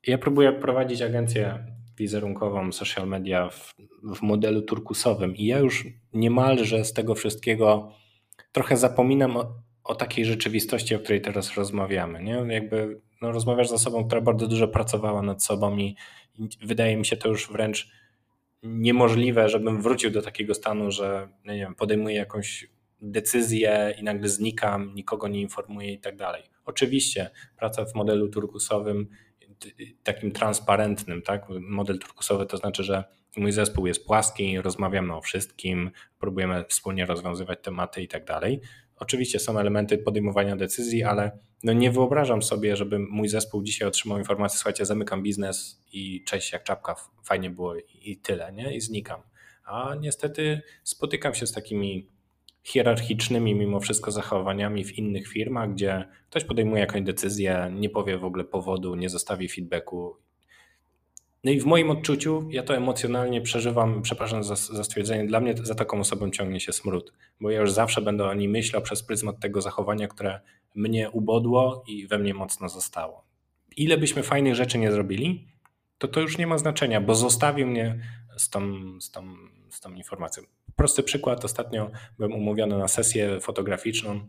ja 0.06 0.18
próbuję 0.18 0.52
prowadzić 0.52 1.02
agencję 1.02 1.66
wizerunkową, 1.96 2.72
social 2.72 3.08
media 3.08 3.50
w, 3.50 3.74
w 4.16 4.22
modelu 4.22 4.62
turkusowym 4.62 5.36
i 5.36 5.44
ja 5.44 5.58
już 5.58 5.86
niemalże 6.12 6.84
z 6.84 6.92
tego 6.92 7.14
wszystkiego 7.14 7.92
trochę 8.52 8.76
zapominam 8.76 9.36
o, 9.36 9.54
o 9.84 9.94
takiej 9.94 10.24
rzeczywistości, 10.24 10.94
o 10.94 10.98
której 10.98 11.20
teraz 11.20 11.54
rozmawiamy, 11.54 12.22
nie? 12.22 12.54
Jakby 12.54 13.00
no, 13.22 13.32
rozmawiasz 13.32 13.68
z 13.68 13.72
osobą, 13.72 14.04
która 14.04 14.20
bardzo 14.20 14.46
dużo 14.46 14.68
pracowała 14.68 15.22
nad 15.22 15.44
sobą 15.44 15.76
i, 15.76 15.96
wydaje 16.62 16.96
mi 16.96 17.06
się 17.06 17.16
to 17.16 17.28
już 17.28 17.52
wręcz 17.52 17.88
niemożliwe, 18.62 19.48
żebym 19.48 19.82
wrócił 19.82 20.10
do 20.10 20.22
takiego 20.22 20.54
stanu, 20.54 20.90
że 20.90 21.28
nie 21.44 21.56
wiem, 21.56 21.74
podejmuję 21.74 22.16
jakąś 22.16 22.68
decyzję 23.00 23.94
i 23.98 24.02
nagle 24.02 24.28
znikam, 24.28 24.94
nikogo 24.94 25.28
nie 25.28 25.40
informuję 25.40 25.92
i 25.92 25.98
tak 25.98 26.16
dalej. 26.16 26.42
Oczywiście 26.64 27.30
praca 27.56 27.84
w 27.84 27.94
modelu 27.94 28.28
turkusowym, 28.28 29.08
takim 30.02 30.32
transparentnym, 30.32 31.22
tak? 31.22 31.46
Model 31.60 31.98
turkusowy 31.98 32.46
to 32.46 32.56
znaczy, 32.56 32.84
że 32.84 33.04
mój 33.36 33.52
zespół 33.52 33.86
jest 33.86 34.06
płaski, 34.06 34.60
rozmawiamy 34.60 35.14
o 35.14 35.20
wszystkim, 35.20 35.90
próbujemy 36.18 36.64
wspólnie 36.68 37.06
rozwiązywać 37.06 37.58
tematy 37.62 38.02
i 38.02 38.08
tak 38.08 38.24
dalej. 38.24 38.60
Oczywiście 38.96 39.38
są 39.38 39.58
elementy 39.58 39.98
podejmowania 39.98 40.56
decyzji, 40.56 41.04
ale 41.04 41.38
no 41.62 41.72
nie 41.72 41.90
wyobrażam 41.90 42.42
sobie, 42.42 42.76
żeby 42.76 42.98
mój 42.98 43.28
zespół 43.28 43.62
dzisiaj 43.62 43.88
otrzymał 43.88 44.18
informację, 44.18 44.58
słuchajcie, 44.58 44.86
zamykam 44.86 45.22
biznes 45.22 45.82
i 45.92 46.24
cześć 46.24 46.52
jak 46.52 46.64
czapka, 46.64 46.96
fajnie 47.24 47.50
było 47.50 47.76
i 47.76 48.16
tyle, 48.22 48.52
nie? 48.52 48.76
I 48.76 48.80
znikam. 48.80 49.20
A 49.64 49.94
niestety 50.00 50.62
spotykam 50.84 51.34
się 51.34 51.46
z 51.46 51.52
takimi 51.52 52.08
hierarchicznymi 52.62 53.54
mimo 53.54 53.80
wszystko 53.80 54.10
zachowaniami 54.10 54.84
w 54.84 54.98
innych 54.98 55.28
firmach, 55.28 55.72
gdzie 55.72 56.08
ktoś 56.30 56.44
podejmuje 56.44 56.80
jakąś 56.80 57.02
decyzję, 57.02 57.70
nie 57.74 57.90
powie 57.90 58.18
w 58.18 58.24
ogóle 58.24 58.44
powodu, 58.44 58.94
nie 58.94 59.08
zostawi 59.08 59.48
feedbacku. 59.48 60.16
No 61.44 61.50
i 61.50 61.60
w 61.60 61.66
moim 61.66 61.90
odczuciu 61.90 62.48
ja 62.50 62.62
to 62.62 62.76
emocjonalnie 62.76 63.40
przeżywam, 63.40 64.02
przepraszam 64.02 64.44
za, 64.44 64.56
za 64.56 64.84
stwierdzenie, 64.84 65.26
dla 65.26 65.40
mnie 65.40 65.54
za 65.62 65.74
taką 65.74 66.00
osobą 66.00 66.30
ciągnie 66.30 66.60
się 66.60 66.72
smród, 66.72 67.12
bo 67.40 67.50
ja 67.50 67.60
już 67.60 67.72
zawsze 67.72 68.02
będę 68.02 68.24
o 68.24 68.34
niej 68.34 68.48
myślał 68.48 68.82
przez 68.82 69.02
pryzmat 69.02 69.40
tego 69.40 69.60
zachowania, 69.60 70.08
które 70.08 70.40
mnie 70.74 71.10
ubodło 71.10 71.84
i 71.86 72.06
we 72.06 72.18
mnie 72.18 72.34
mocno 72.34 72.68
zostało. 72.68 73.24
Ile 73.76 73.98
byśmy 73.98 74.22
fajnych 74.22 74.54
rzeczy 74.54 74.78
nie 74.78 74.92
zrobili, 74.92 75.48
to 75.98 76.08
to 76.08 76.20
już 76.20 76.38
nie 76.38 76.46
ma 76.46 76.58
znaczenia, 76.58 77.00
bo 77.00 77.14
zostawił 77.14 77.66
mnie 77.66 78.00
z 78.36 78.50
tą, 78.50 78.60
z 79.00 79.10
tą, 79.10 79.34
z 79.70 79.80
tą 79.80 79.94
informacją. 79.94 80.42
Prosty 80.76 81.02
przykład, 81.02 81.44
ostatnio 81.44 81.90
byłem 82.18 82.32
umówiony 82.32 82.78
na 82.78 82.88
sesję 82.88 83.40
fotograficzną 83.40 84.20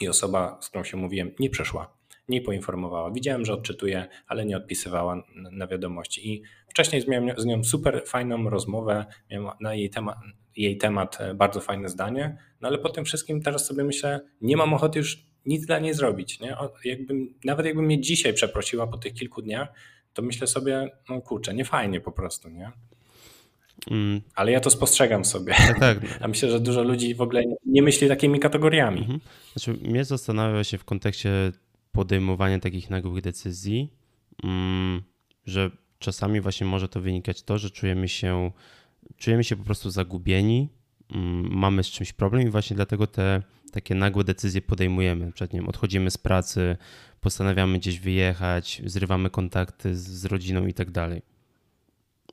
i 0.00 0.08
osoba, 0.08 0.58
z 0.60 0.68
którą 0.68 0.84
się 0.84 0.96
mówiłem, 0.96 1.30
nie 1.38 1.50
przyszła, 1.50 1.96
nie 2.28 2.40
poinformowała. 2.40 3.10
Widziałem, 3.10 3.44
że 3.44 3.52
odczytuje, 3.52 4.08
ale 4.26 4.44
nie 4.44 4.56
odpisywała 4.56 5.22
na 5.34 5.66
wiadomości. 5.66 6.32
I 6.32 6.42
wcześniej 6.68 7.02
miałem 7.08 7.40
z 7.40 7.44
nią 7.44 7.64
super 7.64 8.02
fajną 8.06 8.50
rozmowę, 8.50 9.06
miałem 9.30 9.50
na 9.60 9.74
jej 9.74 9.90
temat, 9.90 10.16
jej 10.56 10.78
temat 10.78 11.18
bardzo 11.34 11.60
fajne 11.60 11.88
zdanie, 11.88 12.36
no 12.60 12.68
ale 12.68 12.78
po 12.78 12.88
tym 12.88 13.04
wszystkim 13.04 13.42
teraz 13.42 13.66
sobie 13.66 13.84
myślę, 13.84 14.20
nie 14.40 14.56
mam 14.56 14.74
ochoty 14.74 14.98
już 14.98 15.26
nic 15.46 15.66
dla 15.66 15.78
niej 15.78 15.94
zrobić. 15.94 16.40
Nie? 16.40 16.56
Jakbym, 16.84 17.34
nawet 17.44 17.66
jakby 17.66 17.82
mnie 17.82 18.00
dzisiaj 18.00 18.34
przeprosiła 18.34 18.86
po 18.86 18.98
tych 18.98 19.14
kilku 19.14 19.42
dniach, 19.42 19.68
to 20.12 20.22
myślę 20.22 20.46
sobie, 20.46 20.90
no 21.08 21.20
kurczę, 21.20 21.54
nie 21.54 21.64
fajnie 21.64 22.00
po 22.00 22.12
prostu, 22.12 22.48
nie? 22.48 22.72
Mm. 23.90 24.20
Ale 24.34 24.52
ja 24.52 24.60
to 24.60 24.70
spostrzegam 24.70 25.24
sobie. 25.24 25.54
Tak, 25.54 25.78
tak. 25.78 25.98
A 26.22 26.28
myślę, 26.28 26.50
że 26.50 26.60
dużo 26.60 26.82
ludzi 26.82 27.14
w 27.14 27.20
ogóle 27.20 27.42
nie 27.66 27.82
myśli 27.82 28.08
takimi 28.08 28.40
kategoriami. 28.40 28.98
Mhm. 28.98 29.20
Znaczy, 29.52 29.80
mnie 29.88 30.04
zastanawia 30.04 30.64
się 30.64 30.78
w 30.78 30.84
kontekście 30.84 31.30
podejmowania 31.92 32.58
takich 32.58 32.90
nagłych 32.90 33.22
decyzji, 33.22 33.92
mm, 34.44 35.02
że 35.44 35.70
czasami 35.98 36.40
właśnie 36.40 36.66
może 36.66 36.88
to 36.88 37.00
wynikać 37.00 37.42
to, 37.42 37.58
że 37.58 37.70
czujemy 37.70 38.08
się, 38.08 38.50
czujemy 39.16 39.44
się 39.44 39.56
po 39.56 39.64
prostu 39.64 39.90
zagubieni, 39.90 40.68
mm, 41.14 41.48
mamy 41.50 41.84
z 41.84 41.86
czymś 41.86 42.12
problem 42.12 42.46
i 42.46 42.50
właśnie 42.50 42.76
dlatego 42.76 43.06
te 43.06 43.42
takie 43.72 43.94
nagłe 43.94 44.24
decyzje 44.24 44.62
podejmujemy. 44.62 45.32
Przed 45.32 45.52
nim 45.52 45.68
odchodzimy 45.68 46.10
z 46.10 46.18
pracy, 46.18 46.76
postanawiamy 47.20 47.78
gdzieś 47.78 48.00
wyjechać, 48.00 48.82
zrywamy 48.84 49.30
kontakty 49.30 49.96
z, 49.96 50.02
z 50.02 50.24
rodziną 50.24 50.66
i 50.66 50.74
tak 50.74 50.90
dalej. 50.90 51.22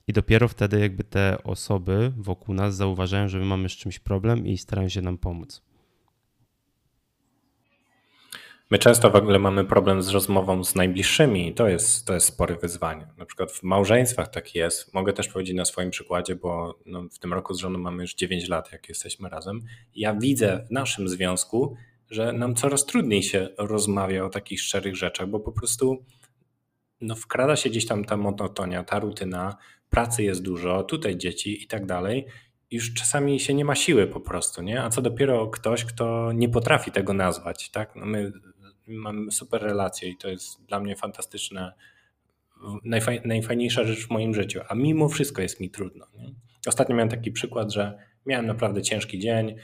I 0.07 0.13
dopiero 0.13 0.47
wtedy 0.47 0.79
jakby 0.79 1.03
te 1.03 1.43
osoby 1.43 2.13
wokół 2.17 2.55
nas 2.55 2.75
zauważają, 2.75 3.27
że 3.27 3.39
my 3.39 3.45
mamy 3.45 3.69
z 3.69 3.71
czymś 3.71 3.99
problem 3.99 4.47
i 4.47 4.57
starają 4.57 4.89
się 4.89 5.01
nam 5.01 5.17
pomóc. 5.17 5.61
My 8.72 8.80
często 8.80 9.09
w 9.09 9.16
ogóle 9.16 9.39
mamy 9.39 9.66
problem 9.66 10.01
z 10.01 10.09
rozmową 10.09 10.64
z 10.64 10.76
najbliższymi 10.76 11.47
i 11.47 11.53
to 11.53 11.68
jest, 11.68 12.07
to 12.07 12.14
jest 12.14 12.28
spory 12.28 12.55
wyzwanie. 12.55 13.07
Na 13.18 13.26
przykład 13.26 13.51
w 13.51 13.64
małżeństwach 13.64 14.28
tak 14.28 14.55
jest. 14.55 14.93
Mogę 14.93 15.14
też 15.14 15.28
powiedzieć 15.28 15.55
na 15.55 15.66
swoim 15.66 15.89
przykładzie, 15.89 16.36
bo 16.36 16.80
no 16.86 17.03
w 17.11 17.20
tym 17.20 17.34
roku 17.34 17.53
z 17.53 17.59
żoną 17.59 17.80
mamy 17.80 18.01
już 18.03 18.16
9 18.16 18.49
lat, 18.49 18.72
jak 18.72 18.89
jesteśmy 18.89 19.30
razem. 19.30 19.61
Ja 19.95 20.14
widzę 20.14 20.66
w 20.68 20.72
naszym 20.72 21.09
związku, 21.09 21.76
że 22.09 22.34
nam 22.34 22.55
coraz 22.55 22.86
trudniej 22.86 23.24
się 23.24 23.49
rozmawia 23.57 24.26
o 24.26 24.30
takich 24.30 24.61
szczerych 24.61 24.95
rzeczach, 24.95 25.28
bo 25.28 25.39
po 25.39 25.51
prostu 25.51 26.05
no, 27.01 27.16
wkrada 27.16 27.55
się 27.55 27.70
gdzieś 27.70 27.86
tam 27.86 28.05
ta 28.05 28.18
monotonia, 28.18 28.84
ta 28.84 28.99
rutyna, 28.99 29.57
pracy 29.89 30.24
jest 30.24 30.41
dużo, 30.41 30.84
tutaj 30.84 31.18
dzieci 31.18 31.64
i 31.64 31.68
tak 31.68 31.86
dalej. 31.86 32.26
Już 32.72 32.93
czasami 32.93 33.39
się 33.39 33.53
nie 33.53 33.66
ma 33.66 33.76
siły 33.76 34.07
po 34.07 34.20
prostu, 34.20 34.61
nie? 34.61 34.84
A 34.84 34.89
co 34.89 35.01
dopiero 35.01 35.47
ktoś, 35.47 35.86
kto 35.86 36.32
nie 36.32 36.49
potrafi 36.49 36.91
tego 36.91 37.14
nazwać, 37.14 37.70
tak? 37.70 37.95
No 37.95 38.05
my 38.05 38.32
mamy 38.88 39.31
super 39.31 39.61
relacje 39.61 40.09
i 40.09 40.17
to 40.17 40.29
jest 40.29 40.65
dla 40.65 40.79
mnie 40.79 40.95
fantastyczne, 40.95 41.73
najfaj, 42.84 43.21
najfajniejsza 43.25 43.84
rzecz 43.84 44.07
w 44.07 44.09
moim 44.09 44.34
życiu, 44.34 44.59
a 44.69 44.75
mimo 44.75 45.09
wszystko 45.09 45.41
jest 45.41 45.59
mi 45.59 45.69
trudno. 45.69 46.07
Nie? 46.13 46.34
Ostatnio 46.67 46.95
miałem 46.95 47.09
taki 47.09 47.31
przykład, 47.31 47.73
że 47.73 47.97
miałem 48.25 48.45
naprawdę 48.45 48.81
ciężki 48.81 49.19
dzień, 49.19 49.55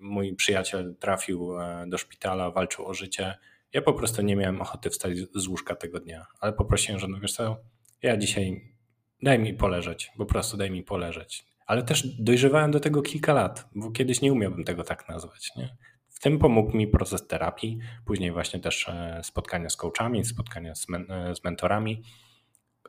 mój 0.00 0.34
przyjaciel 0.34 0.94
trafił 1.00 1.60
e, 1.60 1.86
do 1.88 1.98
szpitala, 1.98 2.50
walczył 2.50 2.86
o 2.86 2.94
życie, 2.94 3.34
ja 3.72 3.82
po 3.82 3.92
prostu 3.92 4.22
nie 4.22 4.36
miałem 4.36 4.60
ochoty 4.60 4.90
wstać 4.90 5.18
z 5.34 5.46
łóżka 5.46 5.76
tego 5.76 6.00
dnia, 6.00 6.26
ale 6.40 6.52
poprosiłem 6.52 7.00
żonę, 7.00 7.18
wiesz 7.20 7.32
co, 7.32 7.56
ja 8.02 8.16
dzisiaj 8.16 8.74
daj 9.22 9.38
mi 9.38 9.54
poleżeć, 9.54 10.12
po 10.16 10.26
prostu 10.26 10.56
daj 10.56 10.70
mi 10.70 10.82
poleżeć. 10.82 11.44
Ale 11.66 11.82
też 11.82 12.06
dojrzewałem 12.06 12.70
do 12.70 12.80
tego 12.80 13.02
kilka 13.02 13.32
lat, 13.32 13.68
bo 13.74 13.90
kiedyś 13.90 14.20
nie 14.20 14.32
umiałbym 14.32 14.64
tego 14.64 14.84
tak 14.84 15.08
nazwać. 15.08 15.56
Nie? 15.56 15.76
W 16.16 16.20
tym 16.20 16.38
pomógł 16.38 16.76
mi 16.76 16.86
proces 16.86 17.26
terapii, 17.26 17.78
później 18.04 18.32
właśnie 18.32 18.60
też 18.60 18.88
e, 18.88 19.20
spotkania 19.24 19.70
z 19.70 19.76
coachami, 19.76 20.24
spotkania 20.24 20.74
z, 20.74 20.88
men 20.88 21.10
e, 21.10 21.34
z 21.36 21.44
mentorami. 21.44 22.02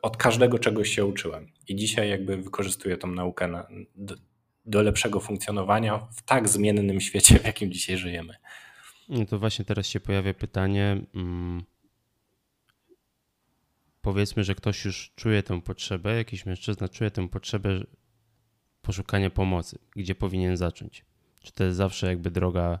Od 0.02 0.16
każdego 0.16 0.58
czegoś 0.58 0.88
się 0.88 1.04
uczyłem 1.04 1.52
i 1.68 1.76
dzisiaj 1.76 2.10
jakby 2.10 2.36
wykorzystuję 2.36 2.96
tą 2.96 3.08
naukę 3.08 3.48
na, 3.48 3.68
do, 3.96 4.14
do 4.64 4.82
lepszego 4.82 5.20
funkcjonowania 5.20 5.98
w 5.98 6.22
tak 6.22 6.48
zmiennym 6.48 7.00
świecie, 7.00 7.38
w 7.38 7.44
jakim 7.44 7.72
dzisiaj 7.72 7.96
żyjemy. 7.96 8.34
No 9.08 9.26
to 9.26 9.38
właśnie 9.38 9.64
teraz 9.64 9.86
się 9.86 10.00
pojawia 10.00 10.34
pytanie. 10.34 11.00
Hmm, 11.12 11.62
powiedzmy, 14.00 14.44
że 14.44 14.54
ktoś 14.54 14.84
już 14.84 15.12
czuje 15.16 15.42
tę 15.42 15.62
potrzebę, 15.62 16.16
jakiś 16.16 16.46
mężczyzna 16.46 16.88
czuje 16.88 17.10
tę 17.10 17.28
potrzebę 17.28 17.80
poszukania 18.82 19.30
pomocy. 19.30 19.78
Gdzie 19.96 20.14
powinien 20.14 20.56
zacząć? 20.56 21.04
Czy 21.42 21.52
to 21.52 21.64
jest 21.64 21.76
zawsze 21.76 22.06
jakby 22.06 22.30
droga 22.30 22.78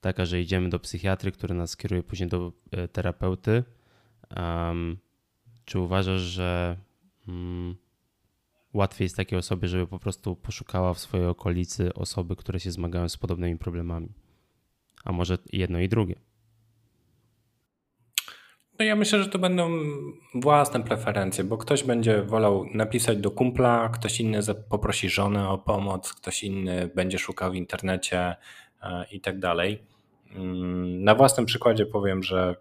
taka, 0.00 0.24
że 0.24 0.40
idziemy 0.40 0.68
do 0.68 0.78
psychiatry, 0.78 1.32
który 1.32 1.54
nas 1.54 1.76
kieruje 1.76 2.02
później 2.02 2.28
do 2.28 2.52
e, 2.70 2.88
terapeuty? 2.88 3.64
Um, 4.36 4.98
czy 5.64 5.78
uważasz, 5.78 6.20
że 6.20 6.76
um, 7.28 7.76
łatwiej 8.72 9.04
jest 9.04 9.16
takiej 9.16 9.38
osobie, 9.38 9.68
żeby 9.68 9.86
po 9.86 9.98
prostu 9.98 10.36
poszukała 10.36 10.94
w 10.94 10.98
swojej 10.98 11.26
okolicy 11.26 11.94
osoby, 11.94 12.36
które 12.36 12.60
się 12.60 12.70
zmagają 12.70 13.08
z 13.08 13.16
podobnymi 13.16 13.58
problemami? 13.58 14.08
A 15.04 15.12
może 15.12 15.38
jedno 15.52 15.80
i 15.80 15.88
drugie? 15.88 16.14
No 18.78 18.84
ja 18.84 18.96
myślę, 18.96 19.22
że 19.22 19.28
to 19.28 19.38
będą 19.38 19.70
własne 20.34 20.82
preferencje, 20.82 21.44
bo 21.44 21.56
ktoś 21.56 21.84
będzie 21.84 22.22
wolał 22.22 22.66
napisać 22.74 23.18
do 23.18 23.30
kumpla, 23.30 23.88
ktoś 23.88 24.20
inny 24.20 24.40
poprosi 24.68 25.08
żonę 25.08 25.48
o 25.48 25.58
pomoc, 25.58 26.12
ktoś 26.12 26.44
inny 26.44 26.90
będzie 26.94 27.18
szukał 27.18 27.52
w 27.52 27.54
internecie 27.54 28.36
i 29.12 29.20
tak 29.20 29.38
dalej. 29.38 29.82
Mm, 30.34 31.04
na 31.04 31.14
własnym 31.14 31.46
przykładzie 31.46 31.86
powiem, 31.86 32.22
że 32.22 32.56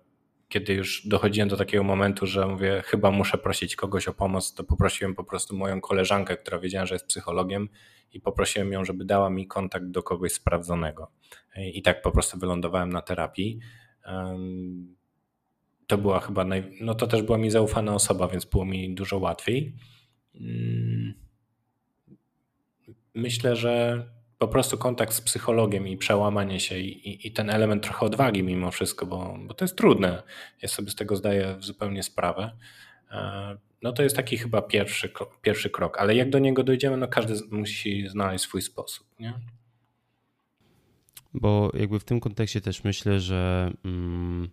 kiedy 0.50 0.74
już 0.74 1.08
dochodziłem 1.08 1.50
do 1.50 1.58
takiego 1.58 1.84
momentu, 1.84 2.26
że 2.26 2.48
mówię, 2.48 2.82
chyba 2.86 3.12
muszę 3.12 3.38
prosić 3.38 3.76
kogoś 3.76 4.08
o 4.08 4.14
pomoc, 4.14 4.54
to 4.54 4.64
poprosiłem 4.64 5.16
po 5.16 5.24
prostu 5.24 5.58
moją 5.58 5.82
koleżankę, 5.82 6.38
która 6.38 6.60
wiedziała, 6.60 6.86
że 6.86 6.96
jest 6.96 7.06
psychologiem, 7.06 7.70
i 8.14 8.22
poprosiłem 8.22 8.72
ją, 8.72 8.86
żeby 8.86 9.06
dała 9.06 9.30
mi 9.30 9.48
kontakt 9.48 9.86
do 9.86 10.04
kogoś 10.04 10.34
sprawdzonego. 10.34 11.12
I 11.74 11.82
tak 11.82 12.02
po 12.02 12.12
prostu 12.12 12.40
wylądowałem 12.40 12.90
na 12.90 13.02
terapii. 13.02 13.60
To 15.88 15.98
była 15.98 16.20
chyba, 16.20 16.44
naj... 16.44 16.78
no 16.82 16.96
to 16.96 17.08
też 17.08 17.22
była 17.22 17.38
mi 17.38 17.50
zaufana 17.50 17.94
osoba, 17.94 18.28
więc 18.28 18.46
było 18.46 18.66
mi 18.66 18.96
dużo 18.96 19.18
łatwiej. 19.18 19.76
Mm, 20.36 21.14
myślę, 23.16 23.56
że 23.56 24.06
po 24.38 24.48
prostu 24.48 24.78
kontakt 24.78 25.14
z 25.14 25.22
psychologiem 25.22 25.88
i 25.88 25.98
przełamanie 25.98 26.60
się 26.60 26.80
i, 26.80 27.28
i, 27.28 27.32
ten 27.32 27.50
element 27.50 27.84
trochę 27.84 28.06
odwagi 28.06 28.44
mimo 28.44 28.72
wszystko, 28.72 29.06
bo, 29.06 29.38
bo 29.48 29.54
to 29.54 29.66
jest 29.66 29.78
trudne. 29.78 30.24
Ja 30.62 30.68
sobie 30.68 30.92
z 30.92 30.96
tego 30.96 31.16
zdaję 31.16 31.56
zupełnie 31.60 32.04
sprawę. 32.04 32.52
E, 33.12 33.58
no 33.82 33.92
to 33.92 34.04
jest 34.04 34.16
taki 34.16 34.38
chyba 34.38 34.62
pierwszy, 34.62 35.12
pierwszy 35.42 35.70
krok, 35.70 35.98
ale 35.98 36.16
jak 36.16 36.30
do 36.30 36.40
niego 36.40 36.64
dojdziemy, 36.64 36.98
no 36.98 37.08
każdy 37.08 37.34
musi 37.52 38.08
znaleźć 38.08 38.44
swój 38.44 38.62
sposób, 38.62 39.08
nie? 39.20 39.34
Bo 41.34 41.72
jakby 41.74 42.00
w 42.00 42.04
tym 42.04 42.20
kontekście 42.20 42.62
też 42.62 42.84
myślę, 42.84 43.20
że 43.20 43.72
mm, 43.86 44.50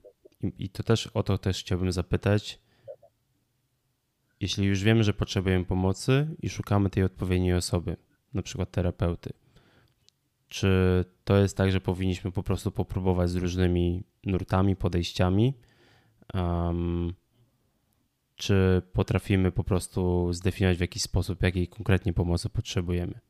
i 0.59 0.68
to 0.68 0.82
też 0.82 1.07
o 1.07 1.22
to 1.22 1.39
też 1.39 1.61
chciałbym 1.61 1.93
zapytać. 1.93 2.59
Jeśli 4.41 4.66
już 4.66 4.82
wiemy, 4.82 5.05
że 5.05 5.14
potrzebujemy 5.14 5.64
pomocy 5.64 6.28
i 6.43 6.49
szukamy 6.49 6.91
tej 6.91 7.03
odpowiedniej 7.03 7.55
osoby, 7.55 7.97
na 8.35 8.43
przykład 8.43 8.70
terapeuty, 8.70 9.32
czy 10.55 11.05
to 11.24 11.36
jest 11.36 11.57
tak, 11.57 11.72
że 11.72 11.80
powinniśmy 11.80 12.32
po 12.32 12.42
prostu 12.42 12.70
popróbować 12.70 13.30
z 13.30 13.36
różnymi 13.36 14.05
nurtami, 14.24 14.76
podejściami? 14.76 15.55
Um, 16.34 17.14
czy 18.36 18.82
potrafimy 18.92 19.52
po 19.52 19.64
prostu 19.64 20.32
zdefiniować 20.32 20.78
w 20.78 20.80
jakiś 20.80 21.02
sposób, 21.02 21.42
jakiej 21.42 21.68
konkretnie 21.68 22.12
pomocy 22.12 22.48
potrzebujemy? 22.48 23.20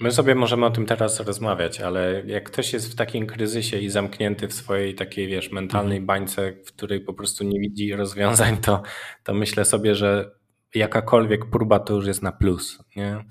My 0.00 0.12
sobie 0.12 0.34
możemy 0.34 0.66
o 0.66 0.70
tym 0.70 0.86
teraz 0.86 1.20
rozmawiać, 1.20 1.80
ale 1.80 2.22
jak 2.26 2.50
ktoś 2.50 2.72
jest 2.72 2.92
w 2.92 2.94
takim 2.94 3.26
kryzysie 3.26 3.78
i 3.78 3.90
zamknięty 3.90 4.48
w 4.48 4.54
swojej 4.54 4.94
takiej, 4.94 5.26
wiesz, 5.26 5.50
mentalnej 5.52 6.00
bańce, 6.00 6.52
w 6.52 6.72
której 6.72 7.00
po 7.00 7.14
prostu 7.14 7.44
nie 7.44 7.60
widzi 7.60 7.92
rozwiązań, 7.92 8.56
to, 8.56 8.82
to 9.24 9.34
myślę 9.34 9.64
sobie, 9.64 9.94
że 9.94 10.36
jakakolwiek 10.74 11.50
próba 11.50 11.78
to 11.78 11.94
już 11.94 12.06
jest 12.06 12.22
na 12.22 12.32
plus. 12.32 12.78
Nie? 12.96 13.24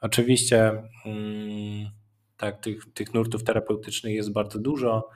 Oczywiście 0.00 0.82
mm, 1.06 1.90
tak, 2.36 2.60
tych, 2.60 2.92
tych 2.94 3.14
nurtów 3.14 3.44
terapeutycznych 3.44 4.14
jest 4.14 4.32
bardzo 4.32 4.58
dużo. 4.58 5.08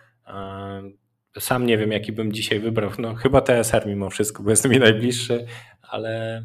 Sam 1.39 1.67
nie 1.67 1.79
wiem, 1.79 1.93
jaki 1.93 2.13
bym 2.13 2.33
dzisiaj 2.33 2.61
wybrał. 2.61 2.91
No, 2.99 3.15
chyba 3.15 3.41
TSR 3.41 3.87
mimo 3.87 4.11
wszystko, 4.11 4.43
bo 4.43 4.51
jest 4.51 4.69
mi 4.69 4.79
najbliższy, 4.79 5.47
ale 5.83 6.45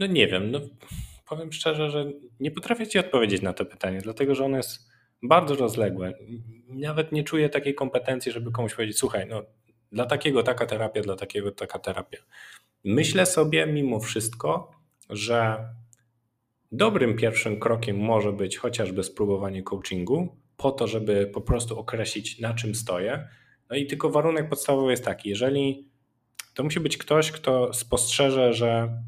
no 0.00 0.06
nie 0.06 0.26
wiem. 0.26 0.50
No, 0.50 0.60
powiem 1.28 1.52
szczerze, 1.52 1.90
że 1.90 2.06
nie 2.40 2.50
potrafię 2.50 2.86
Ci 2.86 2.98
odpowiedzieć 2.98 3.42
na 3.42 3.52
to 3.52 3.64
pytanie, 3.64 4.00
dlatego 4.02 4.34
że 4.34 4.44
ono 4.44 4.56
jest 4.56 4.90
bardzo 5.22 5.54
rozległe. 5.54 6.12
Nawet 6.68 7.12
nie 7.12 7.24
czuję 7.24 7.48
takiej 7.48 7.74
kompetencji, 7.74 8.32
żeby 8.32 8.52
komuś 8.52 8.74
powiedzieć: 8.74 8.98
Słuchaj, 8.98 9.26
no, 9.28 9.42
dla 9.92 10.06
takiego 10.06 10.42
taka 10.42 10.66
terapia, 10.66 11.02
dla 11.02 11.16
takiego 11.16 11.52
taka 11.52 11.78
terapia. 11.78 12.18
Myślę 12.84 13.26
sobie 13.26 13.66
mimo 13.66 14.00
wszystko, 14.00 14.70
że 15.10 15.68
dobrym 16.72 17.16
pierwszym 17.16 17.60
krokiem 17.60 17.98
może 17.98 18.32
być 18.32 18.56
chociażby 18.56 19.04
spróbowanie 19.04 19.62
coachingu, 19.62 20.36
po 20.56 20.70
to, 20.70 20.86
żeby 20.86 21.30
po 21.34 21.40
prostu 21.40 21.78
określić, 21.78 22.40
na 22.40 22.54
czym 22.54 22.74
stoję. 22.74 23.28
No 23.70 23.76
i 23.76 23.86
tylko 23.86 24.10
warunek 24.10 24.48
podstawowy 24.48 24.90
jest 24.90 25.04
taki: 25.04 25.28
jeżeli 25.28 25.88
to 26.54 26.64
musi 26.64 26.80
być 26.80 26.96
ktoś, 26.96 27.32
kto 27.32 27.74
spostrzeże, 27.74 28.52
że 28.52 29.02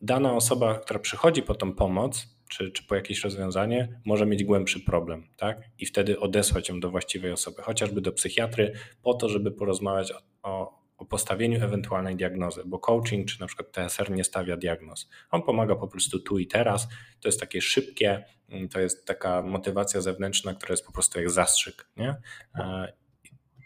dana 0.00 0.34
osoba, 0.34 0.78
która 0.78 1.00
przychodzi 1.00 1.42
po 1.42 1.54
tą 1.54 1.72
pomoc, 1.72 2.38
czy, 2.48 2.70
czy 2.70 2.86
po 2.86 2.94
jakieś 2.94 3.24
rozwiązanie, 3.24 4.00
może 4.04 4.26
mieć 4.26 4.44
głębszy 4.44 4.80
problem, 4.80 5.28
tak? 5.36 5.60
I 5.78 5.86
wtedy 5.86 6.20
odesłać 6.20 6.68
ją 6.68 6.80
do 6.80 6.90
właściwej 6.90 7.32
osoby, 7.32 7.62
chociażby 7.62 8.00
do 8.00 8.12
psychiatry, 8.12 8.72
po 9.02 9.14
to, 9.14 9.28
żeby 9.28 9.50
porozmawiać 9.50 10.12
o, 10.12 10.20
o, 10.42 10.78
o 10.98 11.04
postawieniu 11.04 11.64
ewentualnej 11.64 12.16
diagnozy, 12.16 12.62
bo 12.66 12.78
coaching 12.78 13.28
czy 13.28 13.40
na 13.40 13.46
przykład 13.46 13.72
TSR 13.72 14.10
nie 14.10 14.24
stawia 14.24 14.56
diagnoz. 14.56 15.08
On 15.30 15.42
pomaga 15.42 15.76
po 15.76 15.88
prostu 15.88 16.18
tu 16.18 16.38
i 16.38 16.46
teraz. 16.46 16.88
To 17.20 17.28
jest 17.28 17.40
takie 17.40 17.60
szybkie, 17.60 18.24
mm, 18.48 18.68
to 18.68 18.80
jest 18.80 19.06
taka 19.06 19.42
motywacja 19.42 20.00
zewnętrzna, 20.00 20.54
która 20.54 20.72
jest 20.72 20.86
po 20.86 20.92
prostu 20.92 21.20
jak 21.20 21.30
zastrzyk, 21.30 21.88
nie? 21.96 22.16
E, 22.54 22.92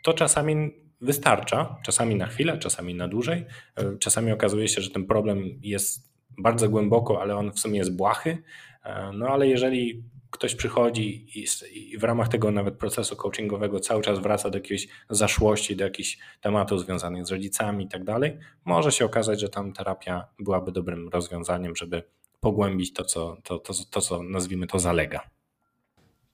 to 0.02 0.14
czasami 0.14 0.70
wystarcza, 1.00 1.76
czasami 1.84 2.14
na 2.14 2.26
chwilę, 2.26 2.58
czasami 2.58 2.94
na 2.94 3.08
dłużej. 3.08 3.44
E, 3.76 3.98
czasami 3.98 4.32
okazuje 4.32 4.68
się, 4.68 4.82
że 4.82 4.90
ten 4.90 5.06
problem 5.06 5.44
jest 5.62 6.12
bardzo 6.38 6.68
głęboko, 6.68 7.20
ale 7.20 7.36
on 7.36 7.52
w 7.52 7.58
sumie 7.58 7.78
jest 7.78 7.96
błahy. 7.96 8.38
E, 8.84 9.10
no 9.14 9.26
ale 9.28 9.48
jeżeli 9.48 10.02
ktoś 10.32 10.54
przychodzi 10.54 11.26
i, 11.34 11.46
i, 11.72 11.98
w 11.98 12.04
ramach 12.04 12.28
tego 12.28 12.50
nawet 12.50 12.74
procesu 12.74 13.16
coachingowego 13.16 13.80
cały 13.80 14.02
czas 14.02 14.18
wraca 14.18 14.50
do 14.50 14.58
jakiejś 14.58 14.88
zaszłości, 15.10 15.76
do 15.76 15.84
jakichś 15.84 16.18
tematów 16.40 16.80
związanych 16.80 17.26
z 17.26 17.30
rodzicami 17.30 17.84
i 17.84 17.88
tak 17.88 18.04
dalej, 18.04 18.38
może 18.64 18.92
się 18.92 19.04
okazać, 19.04 19.40
że 19.40 19.48
tam 19.48 19.72
terapia 19.72 20.24
byłaby 20.38 20.72
dobrym 20.72 21.08
rozwiązaniem, 21.08 21.76
żeby 21.76 22.02
pogłębić 22.40 22.92
to, 22.92 23.04
co, 23.04 23.36
to, 23.44 23.58
to, 23.58 23.72
to, 23.90 24.00
co 24.00 24.22
nazwijmy 24.22 24.66
to 24.66 24.78
zalega. 24.78 25.20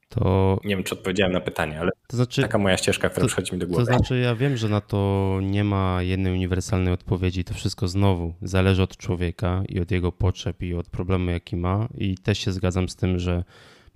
To... 0.09 0.59
Nie 0.63 0.75
wiem, 0.75 0.83
czy 0.83 0.95
odpowiedziałem 0.95 1.33
na 1.33 1.41
pytanie, 1.41 1.79
ale 1.79 1.91
to 2.07 2.17
znaczy, 2.17 2.41
taka 2.41 2.57
moja 2.57 2.77
ścieżka, 2.77 3.09
która 3.09 3.23
to, 3.23 3.27
przychodzi 3.27 3.53
mi 3.53 3.59
do 3.59 3.67
głowy. 3.67 3.85
To 3.85 3.85
znaczy, 3.85 4.19
ja 4.19 4.35
wiem, 4.35 4.57
że 4.57 4.69
na 4.69 4.81
to 4.81 5.39
nie 5.41 5.63
ma 5.63 6.03
jednej 6.03 6.33
uniwersalnej 6.33 6.93
odpowiedzi. 6.93 7.43
To 7.43 7.53
wszystko 7.53 7.87
znowu 7.87 8.33
zależy 8.41 8.83
od 8.83 8.97
człowieka 8.97 9.63
i 9.69 9.79
od 9.79 9.91
jego 9.91 10.11
potrzeb 10.11 10.61
i 10.61 10.73
od 10.73 10.89
problemu, 10.89 11.31
jaki 11.31 11.55
ma. 11.55 11.87
I 11.97 12.17
też 12.17 12.39
się 12.39 12.51
zgadzam 12.51 12.89
z 12.89 12.95
tym, 12.95 13.19
że 13.19 13.43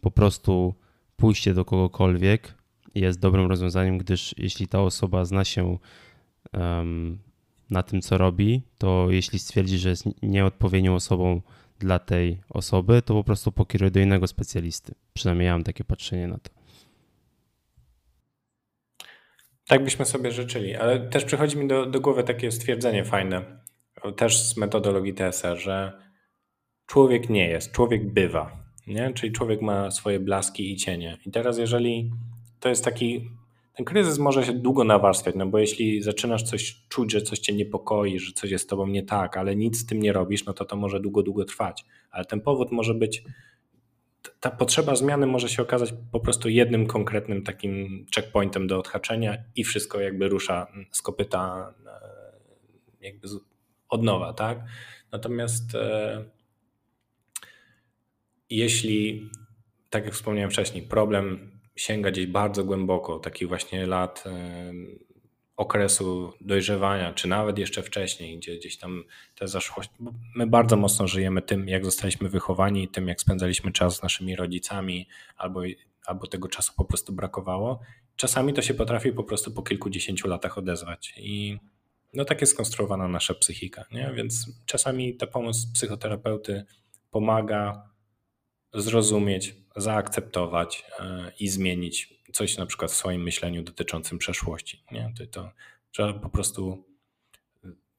po 0.03 0.11
prostu 0.11 0.73
pójście 1.15 1.53
do 1.53 1.65
kogokolwiek 1.65 2.53
jest 2.95 3.19
dobrym 3.19 3.47
rozwiązaniem, 3.47 3.97
gdyż 3.97 4.35
jeśli 4.37 4.67
ta 4.67 4.81
osoba 4.81 5.25
zna 5.25 5.45
się 5.45 5.77
um, 6.53 7.19
na 7.69 7.83
tym, 7.83 8.01
co 8.01 8.17
robi, 8.17 8.61
to 8.77 9.07
jeśli 9.09 9.39
stwierdzi, 9.39 9.77
że 9.77 9.89
jest 9.89 10.05
nieodpowiednią 10.23 10.95
osobą 10.95 11.41
dla 11.79 11.99
tej 11.99 12.37
osoby, 12.49 13.01
to 13.01 13.13
po 13.13 13.23
prostu 13.23 13.51
pokieruje 13.51 13.91
do 13.91 13.99
innego 13.99 14.27
specjalisty. 14.27 14.95
Przynajmniej 15.13 15.45
ja 15.45 15.53
mam 15.53 15.63
takie 15.63 15.83
patrzenie 15.83 16.27
na 16.27 16.37
to. 16.37 16.49
Tak 19.67 19.83
byśmy 19.83 20.05
sobie 20.05 20.31
życzyli, 20.31 20.75
ale 20.75 20.99
też 20.99 21.25
przychodzi 21.25 21.57
mi 21.57 21.67
do, 21.67 21.85
do 21.85 22.01
głowy 22.01 22.23
takie 22.23 22.51
stwierdzenie 22.51 23.05
fajne, 23.05 23.41
też 24.17 24.41
z 24.41 24.57
metodologii 24.57 25.13
TSR, 25.13 25.57
że 25.57 26.01
człowiek 26.85 27.29
nie 27.29 27.47
jest, 27.47 27.71
człowiek 27.71 28.13
bywa, 28.13 28.62
nie? 28.87 29.13
czyli 29.13 29.31
człowiek 29.31 29.61
ma 29.61 29.91
swoje 29.91 30.19
blaski 30.19 30.71
i 30.71 30.75
cienie. 30.75 31.17
I 31.25 31.31
teraz 31.31 31.57
jeżeli 31.57 32.11
to 32.59 32.69
jest 32.69 32.85
taki 32.85 33.29
ten 33.75 33.85
kryzys 33.85 34.19
może 34.19 34.45
się 34.45 34.53
długo 34.53 34.83
nawarstwiać, 34.83 35.35
no 35.35 35.45
bo 35.45 35.59
jeśli 35.59 36.01
zaczynasz 36.01 36.43
coś 36.43 36.81
czuć, 36.89 37.11
że 37.11 37.21
coś 37.21 37.39
cię 37.39 37.53
niepokoi, 37.53 38.19
że 38.19 38.31
coś 38.31 38.51
jest 38.51 38.63
z 38.63 38.67
tobą 38.67 38.87
nie 38.87 39.03
tak, 39.03 39.37
ale 39.37 39.55
nic 39.55 39.79
z 39.79 39.85
tym 39.85 39.99
nie 39.99 40.13
robisz, 40.13 40.45
no 40.45 40.53
to 40.53 40.65
to 40.65 40.75
może 40.75 40.99
długo, 40.99 41.23
długo 41.23 41.45
trwać. 41.45 41.85
Ale 42.11 42.25
ten 42.25 42.41
powód 42.41 42.71
może 42.71 42.93
być, 42.93 43.23
ta 44.39 44.51
potrzeba 44.51 44.95
zmiany 44.95 45.27
może 45.27 45.49
się 45.49 45.61
okazać 45.61 45.93
po 46.11 46.19
prostu 46.19 46.49
jednym 46.49 46.87
konkretnym 46.87 47.43
takim 47.43 48.05
checkpointem 48.15 48.67
do 48.67 48.79
odhaczenia 48.79 49.37
i 49.55 49.63
wszystko 49.63 49.99
jakby 49.99 50.29
rusza 50.29 50.67
z 50.91 51.01
kopyta 51.01 51.73
e, 51.85 53.05
jakby 53.05 53.27
od 53.89 54.03
nowa, 54.03 54.33
tak? 54.33 54.59
Natomiast 55.11 55.75
e, 55.75 56.25
jeśli, 58.49 59.29
tak 59.89 60.05
jak 60.05 60.13
wspomniałem 60.13 60.51
wcześniej, 60.51 60.83
problem 60.83 61.51
sięga 61.75 62.11
gdzieś 62.11 62.27
bardzo 62.27 62.63
głęboko, 62.63 63.19
takich 63.19 63.47
właśnie 63.47 63.85
lat 63.85 64.23
okresu 65.57 66.33
dojrzewania, 66.41 67.13
czy 67.13 67.27
nawet 67.27 67.57
jeszcze 67.57 67.83
wcześniej, 67.83 68.37
gdzie 68.37 68.57
gdzieś 68.57 68.77
tam 68.77 69.03
te 69.35 69.47
zaszłości. 69.47 69.93
My 70.35 70.47
bardzo 70.47 70.77
mocno 70.77 71.07
żyjemy 71.07 71.41
tym, 71.41 71.67
jak 71.67 71.85
zostaliśmy 71.85 72.29
wychowani, 72.29 72.87
tym, 72.87 73.07
jak 73.07 73.21
spędzaliśmy 73.21 73.71
czas 73.71 73.97
z 73.97 74.03
naszymi 74.03 74.35
rodzicami, 74.35 75.07
albo, 75.37 75.61
albo 76.05 76.27
tego 76.27 76.47
czasu 76.47 76.73
po 76.77 76.85
prostu 76.85 77.13
brakowało. 77.13 77.79
Czasami 78.15 78.53
to 78.53 78.61
się 78.61 78.73
potrafi 78.73 79.11
po 79.11 79.23
prostu 79.23 79.51
po 79.51 79.63
kilkudziesięciu 79.63 80.27
latach 80.27 80.57
odezwać. 80.57 81.13
I 81.17 81.57
no 82.13 82.25
tak 82.25 82.41
jest 82.41 82.53
skonstruowana 82.53 83.07
nasza 83.07 83.33
psychika, 83.33 83.85
nie? 83.91 84.11
Więc 84.15 84.61
czasami 84.65 85.15
ta 85.17 85.27
pomoc 85.27 85.65
psychoterapeuty 85.73 86.65
pomaga 87.11 87.89
zrozumieć, 88.73 89.55
zaakceptować 89.75 90.85
e, 90.99 91.31
i 91.39 91.49
zmienić 91.49 92.13
coś 92.33 92.57
na 92.57 92.65
przykład 92.65 92.91
w 92.91 92.95
swoim 92.95 93.23
myśleniu 93.23 93.63
dotyczącym 93.63 94.17
przeszłości. 94.17 94.83
Nie? 94.91 95.13
To, 95.17 95.27
to 95.27 95.51
trzeba 95.91 96.13
po 96.13 96.29
prostu, 96.29 96.83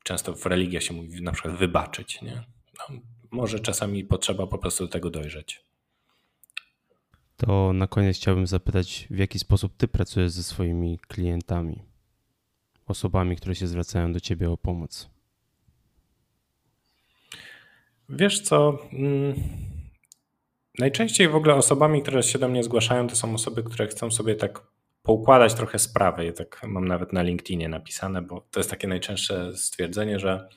często 0.03 0.35
w 0.35 0.47
religiach 0.47 0.83
się 0.83 0.95
mówi 0.95 1.22
na 1.22 1.33
przykład 1.33 1.57
wybaczyć. 1.57 2.22
Nie? 2.22 2.45
No, 2.79 2.97
może 3.31 3.61
czasami 3.61 4.05
potrzeba 4.05 4.47
po 4.47 4.59
prostu 4.59 4.85
do 4.85 4.93
tego 4.93 5.11
dojrzeć. 5.11 5.64
To 7.37 7.72
na 7.72 7.87
koniec 7.87 8.16
chciałbym 8.16 8.47
zapytać, 8.47 9.07
w 9.11 9.18
jaki 9.18 9.39
sposób 9.39 9.77
ty 9.77 9.89
pracujesz 9.89 10.31
ze 10.31 10.43
swoimi 10.43 10.99
klientami, 11.09 11.83
osobami, 12.87 13.37
które 13.37 13.55
się 13.55 13.66
zwracają 13.66 14.12
do 14.12 14.20
ciebie 14.20 14.51
o 14.51 14.57
pomoc? 14.57 15.11
Wiesz 18.09 18.41
co? 18.41 18.79
Mm, 18.93 19.35
Najczęściej 20.79 21.29
w 21.29 21.37
ogóle 21.37 21.55
osobami, 21.55 22.03
które 22.03 22.22
się 22.22 22.39
do 22.39 22.49
mnie 22.49 22.62
zgłaszają, 22.62 23.07
to 23.07 23.16
są 23.16 23.35
osoby, 23.35 23.62
które 23.62 23.87
chcą 23.87 24.11
sobie 24.11 24.35
tak 24.35 24.62
poukładać 25.03 25.55
trochę 25.55 25.79
sprawy. 25.79 26.25
Ja 26.25 26.33
tak 26.33 26.61
mam 26.66 26.89
nawet 26.89 27.12
na 27.12 27.22
LinkedInie 27.22 27.68
napisane, 27.68 28.22
bo 28.22 28.41
to 28.51 28.61
jest 28.61 28.70
takie 28.70 28.89
najczęstsze 28.89 29.57
stwierdzenie, 29.57 30.18
że 30.18 30.49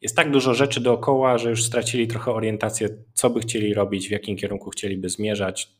jest 0.00 0.16
tak 0.16 0.30
dużo 0.30 0.54
rzeczy 0.54 0.80
dookoła, 0.80 1.38
że 1.38 1.50
już 1.50 1.64
stracili 1.64 2.06
trochę 2.06 2.32
orientację, 2.32 2.88
co 3.12 3.30
by 3.30 3.40
chcieli 3.40 3.74
robić, 3.74 4.08
w 4.08 4.10
jakim 4.10 4.36
kierunku 4.36 4.70
chcieliby 4.70 5.08
zmierzać, 5.08 5.72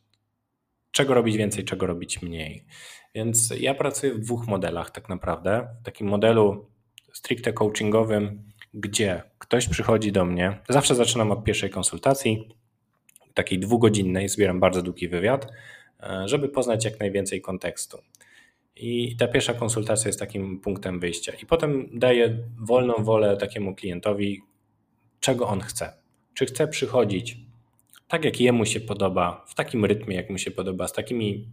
czego 0.91 1.13
robić 1.13 1.37
więcej, 1.37 1.63
czego 1.63 1.87
robić 1.87 2.21
mniej. 2.21 2.65
Więc 3.15 3.53
ja 3.59 3.73
pracuję 3.73 4.13
w 4.13 4.19
dwóch 4.19 4.47
modelach 4.47 4.91
tak 4.91 5.09
naprawdę. 5.09 5.67
W 5.81 5.85
takim 5.85 6.07
modelu 6.07 6.69
stricte 7.13 7.53
coachingowym, 7.53 8.43
gdzie 8.73 9.23
ktoś 9.37 9.67
przychodzi 9.67 10.11
do 10.11 10.25
mnie, 10.25 10.59
zawsze 10.69 10.95
zaczynam 10.95 11.31
od 11.31 11.43
pierwszej 11.43 11.69
konsultacji, 11.69 12.55
takiej 13.35 13.59
dwugodzinnej, 13.59 14.29
zbieram 14.29 14.59
bardzo 14.59 14.81
długi 14.81 15.07
wywiad, 15.07 15.47
e, 15.99 16.27
żeby 16.27 16.49
poznać 16.49 16.85
jak 16.85 16.99
najwięcej 16.99 17.41
kontekstu. 17.41 17.97
I 18.75 19.15
ta 19.15 19.27
pierwsza 19.27 19.53
konsultacja 19.53 20.09
jest 20.09 20.19
takim 20.19 20.59
punktem 20.59 20.99
wyjścia. 20.99 21.33
I 21.43 21.45
potem 21.45 21.89
daję 21.93 22.37
wolną 22.59 22.93
wolę 23.03 23.37
takiemu 23.37 23.75
klientowi, 23.75 24.41
czego 25.19 25.47
on 25.47 25.61
chce. 25.61 25.93
Czy 26.33 26.45
chce 26.45 26.67
przychodzić 26.67 27.37
tak, 28.07 28.25
jak 28.25 28.39
jemu 28.39 28.65
się 28.65 28.79
podoba, 28.79 29.45
w 29.47 29.55
takim 29.55 29.85
rytmie, 29.85 30.15
jak 30.15 30.29
mu 30.29 30.37
się 30.37 30.51
podoba, 30.51 30.87
z 30.87 30.93
takimi 30.93 31.47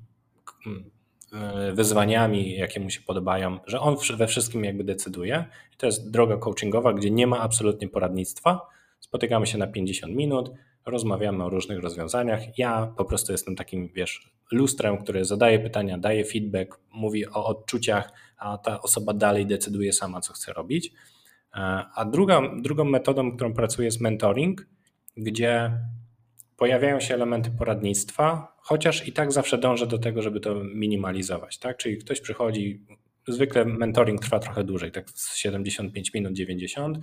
mm, 0.66 0.91
e, 1.33 1.72
wyzwaniami, 1.72 2.57
jakie 2.57 2.80
mu 2.80 2.91
się 2.91 3.01
podobają, 3.01 3.59
że 3.66 3.80
on 3.80 3.97
we 4.16 4.26
wszystkim 4.26 4.64
jakby 4.64 4.85
decyduje. 4.85 5.45
I 5.74 5.76
to 5.76 5.87
jest 5.87 6.11
droga 6.11 6.37
coachingowa, 6.37 6.93
gdzie 6.93 7.11
nie 7.11 7.26
ma 7.26 7.41
absolutnie 7.41 7.89
poradnictwa. 7.89 8.61
Spotykamy 9.01 9.47
się 9.47 9.59
na 9.59 9.66
50 9.66 10.14
minut, 10.14 10.51
rozmawiamy 10.87 11.45
o 11.45 11.51
różnych 11.51 11.80
rozwiązaniach. 11.80 12.59
Ja 12.59 12.93
po 12.97 13.05
prostu 13.05 13.33
jestem 13.33 13.57
takim, 13.57 13.89
wiesz, 13.89 14.33
lustrem, 14.53 14.99
który 14.99 15.24
zadaje 15.24 15.59
pytania, 15.59 15.99
daje 15.99 16.24
feedback, 16.24 16.80
mówi 16.93 17.26
o 17.26 17.47
odczuciach, 17.47 18.12
a 18.37 18.59
ta 18.59 18.83
osoba 18.83 19.12
dalej 19.12 19.47
decyduje 19.47 19.93
sama, 19.93 20.20
co 20.20 20.33
chce 20.33 20.53
robić. 20.53 20.93
E, 21.55 21.59
a 21.95 22.05
druga, 22.05 22.43
drugą 22.62 22.85
metodą, 22.85 23.37
którą 23.37 23.55
pracuję, 23.55 23.87
jest 23.87 24.01
mentoring, 24.01 24.66
gdzie 25.16 25.78
pojawiają 26.57 27.01
się 27.01 27.14
elementy 27.14 27.51
poradnictwa, 27.51 28.57
chociaż 28.59 29.09
i 29.09 29.12
tak 29.12 29.33
zawsze 29.33 29.59
dążę 29.59 29.87
do 29.87 29.99
tego, 29.99 30.22
żeby 30.22 30.41
to 30.41 30.55
minimalizować. 30.64 31.59
Tak? 31.59 31.76
Czyli 31.76 31.99
ktoś 31.99 32.20
przychodzi, 32.20 32.87
zwykle 33.28 33.64
mentoring 33.64 34.20
trwa 34.20 34.39
trochę 34.39 34.64
dłużej, 34.64 34.93
tak 34.93 35.07
75 35.35 36.14
minut, 36.14 36.33
90. 36.33 36.99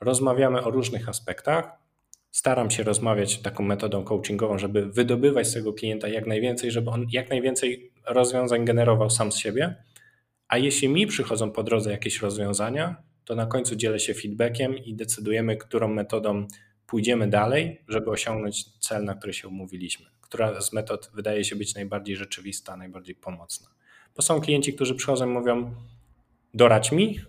Rozmawiamy 0.00 0.62
o 0.62 0.70
różnych 0.70 1.08
aspektach. 1.08 1.81
Staram 2.32 2.70
się 2.70 2.82
rozmawiać 2.82 3.38
taką 3.38 3.64
metodą 3.64 4.04
coachingową, 4.04 4.58
żeby 4.58 4.86
wydobywać 4.86 5.48
z 5.48 5.54
tego 5.54 5.72
klienta 5.72 6.08
jak 6.08 6.26
najwięcej, 6.26 6.70
żeby 6.70 6.90
on 6.90 7.06
jak 7.10 7.30
najwięcej 7.30 7.92
rozwiązań 8.06 8.64
generował 8.64 9.10
sam 9.10 9.32
z 9.32 9.36
siebie. 9.36 9.74
A 10.48 10.58
jeśli 10.58 10.88
mi 10.88 11.06
przychodzą 11.06 11.50
po 11.50 11.62
drodze 11.62 11.90
jakieś 11.90 12.22
rozwiązania, 12.22 12.96
to 13.24 13.34
na 13.34 13.46
końcu 13.46 13.76
dzielę 13.76 14.00
się 14.00 14.14
feedbackiem 14.14 14.78
i 14.78 14.94
decydujemy, 14.94 15.56
którą 15.56 15.88
metodą 15.88 16.46
pójdziemy 16.86 17.28
dalej, 17.30 17.80
żeby 17.88 18.10
osiągnąć 18.10 18.64
cel, 18.78 19.04
na 19.04 19.14
który 19.14 19.32
się 19.32 19.48
umówiliśmy. 19.48 20.06
Która 20.20 20.60
z 20.60 20.72
metod 20.72 21.10
wydaje 21.14 21.44
się 21.44 21.56
być 21.56 21.74
najbardziej 21.74 22.16
rzeczywista, 22.16 22.76
najbardziej 22.76 23.14
pomocna. 23.14 23.68
Bo 24.16 24.22
są 24.22 24.40
klienci, 24.40 24.74
którzy 24.74 24.94
przychodzą 24.94 25.30
i 25.30 25.32
mówią: 25.32 25.74
doradź 26.54 26.92
mi, 26.92 27.20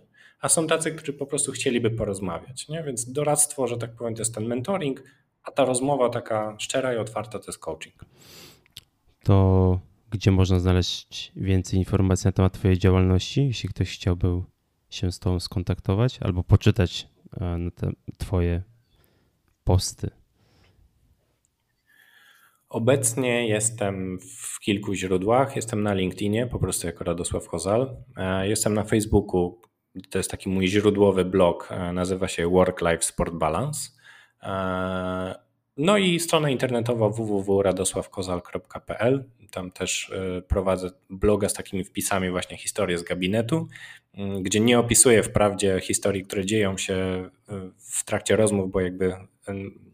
a 0.44 0.50
są 0.50 0.68
tacy, 0.68 0.92
którzy 0.92 1.14
po 1.14 1.26
prostu 1.26 1.52
chcieliby 1.52 1.92
porozmawiać. 1.92 2.68
Nie? 2.68 2.84
Więc 2.84 3.12
doradztwo, 3.12 3.68
że 3.68 3.78
tak 3.78 3.96
powiem, 3.96 4.16
to 4.16 4.22
jest 4.22 4.36
ten 4.36 4.46
mentoring, 4.46 5.04
a 5.44 5.52
ta 5.52 5.66
rozmowa 5.66 6.10
taka 6.10 6.56
szczera 6.60 6.94
i 6.94 6.98
otwarta 6.98 7.40
to 7.40 7.46
jest 7.48 7.60
coaching. 7.60 8.06
To 9.24 9.80
gdzie 10.10 10.32
można 10.32 10.60
znaleźć 10.60 11.32
więcej 11.36 11.80
informacji 11.80 12.28
na 12.28 12.32
temat 12.32 12.54
Twojej 12.54 12.78
działalności, 12.78 13.48
jeśli 13.48 13.70
ktoś 13.70 13.94
chciałby 13.94 14.28
się 14.90 15.12
z 15.12 15.20
Tobą 15.20 15.40
skontaktować 15.40 16.20
albo 16.22 16.44
poczytać 16.44 17.08
e, 17.42 17.58
na 17.58 17.72
te 17.72 17.92
Twoje 18.18 18.62
posty? 19.64 20.10
Obecnie 22.70 23.48
jestem 23.48 24.20
w 24.20 24.60
kilku 24.60 24.94
źródłach. 24.94 25.56
Jestem 25.56 25.84
na 25.84 25.94
LinkedInie, 25.94 26.48
po 26.48 26.60
prostu 26.60 26.88
jako 26.88 27.04
Radosław 27.04 27.48
Kozal. 27.48 27.98
E, 28.18 28.48
jestem 28.48 28.74
na 28.74 28.84
Facebooku. 28.84 29.73
To 30.10 30.18
jest 30.18 30.32
taki 30.32 30.50
mój 30.50 30.68
źródłowy 30.68 31.26
blog. 31.26 31.68
E, 31.72 31.94
nazywa 31.94 32.28
się 32.28 32.50
Work 32.50 32.82
Life 32.82 33.02
Sport 33.02 33.34
Balance. 33.34 33.90
No 35.78 35.98
i 35.98 36.20
strona 36.20 36.50
internetowa 36.50 37.10
www.radosławkozal.pl. 37.10 39.24
Tam 39.52 39.72
też 39.72 40.12
e, 40.12 40.42
prowadzę 40.42 40.90
bloga 41.10 41.50
z 41.50 41.54
takimi 41.54 41.84
wpisami 41.84 42.30
właśnie 42.30 42.58
historie 42.58 42.98
z 42.98 43.04
gabinetu, 43.04 43.68
mm, 44.14 44.44
gdzie 44.44 44.60
nie 44.60 44.80
opisuję 44.80 45.24
wprawdzie 45.24 45.80
historii, 45.82 46.24
które 46.24 46.46
dzieją 46.46 46.78
się 46.78 46.94
e, 46.94 47.30
w 47.78 48.06
trakcie 48.06 48.36
rozmów, 48.36 48.72
bo 48.72 48.82
jakby 48.82 49.16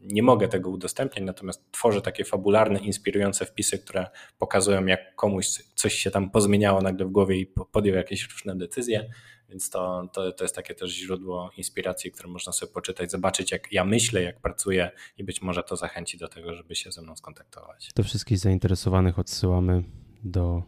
nie 0.02 0.24
mogę 0.24 0.48
tego 0.48 0.70
udostępniać, 0.70 1.26
natomiast 1.26 1.72
tworzę 1.72 2.02
takie 2.02 2.26
fabularne, 2.26 2.80
inspirujące 2.80 3.46
wpisy, 3.46 3.80
które 3.80 4.08
pokazują, 4.38 4.86
jak 4.86 5.16
komuś 5.16 5.48
coś 5.76 5.94
się 5.94 6.12
tam 6.12 6.32
pozmieniało 6.32 6.82
nagle 6.82 7.06
w 7.06 7.10
głowie 7.10 7.36
i 7.36 7.54
podjął 7.72 7.96
jakieś 7.96 8.30
różne 8.32 8.58
decyzje. 8.58 9.10
Więc 9.50 9.70
to, 9.70 10.10
to, 10.14 10.32
to 10.32 10.44
jest 10.44 10.56
takie 10.56 10.76
też 10.76 10.92
źródło 10.92 11.52
inspiracji, 11.58 12.12
które 12.12 12.30
można 12.30 12.54
sobie 12.54 12.74
poczytać, 12.74 13.12
zobaczyć, 13.12 13.52
jak 13.52 13.72
ja 13.72 13.86
myślę, 13.86 14.22
jak 14.22 14.42
pracuję, 14.42 14.92
i 15.18 15.24
być 15.24 15.42
może 15.42 15.64
to 15.64 15.76
zachęci 15.76 16.18
do 16.18 16.28
tego, 16.28 16.54
żeby 16.54 16.76
się 16.76 16.92
ze 16.92 17.02
mną 17.02 17.16
skontaktować. 17.16 17.90
Do 17.96 18.04
wszystkich 18.04 18.38
zainteresowanych 18.38 19.20
odsyłamy 19.20 19.84
do 20.24 20.64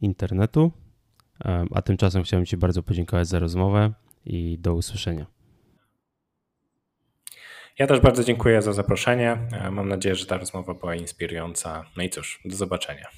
internetu. 0.00 0.72
A 1.74 1.82
tymczasem 1.82 2.22
chciałem 2.22 2.46
Ci 2.46 2.56
bardzo 2.56 2.82
podziękować 2.82 3.28
za 3.28 3.38
rozmowę 3.38 3.92
i 4.24 4.58
do 4.58 4.74
usłyszenia. 4.74 5.26
Ja 7.78 7.86
też 7.86 8.00
bardzo 8.00 8.24
dziękuję 8.24 8.62
za 8.62 8.72
zaproszenie. 8.72 9.38
Mam 9.70 9.88
nadzieję, 9.88 10.14
że 10.14 10.26
ta 10.26 10.38
rozmowa 10.38 10.74
była 10.74 10.94
inspirująca. 10.94 11.84
No 11.96 12.02
i 12.02 12.10
cóż, 12.10 12.40
do 12.44 12.56
zobaczenia. 12.56 13.08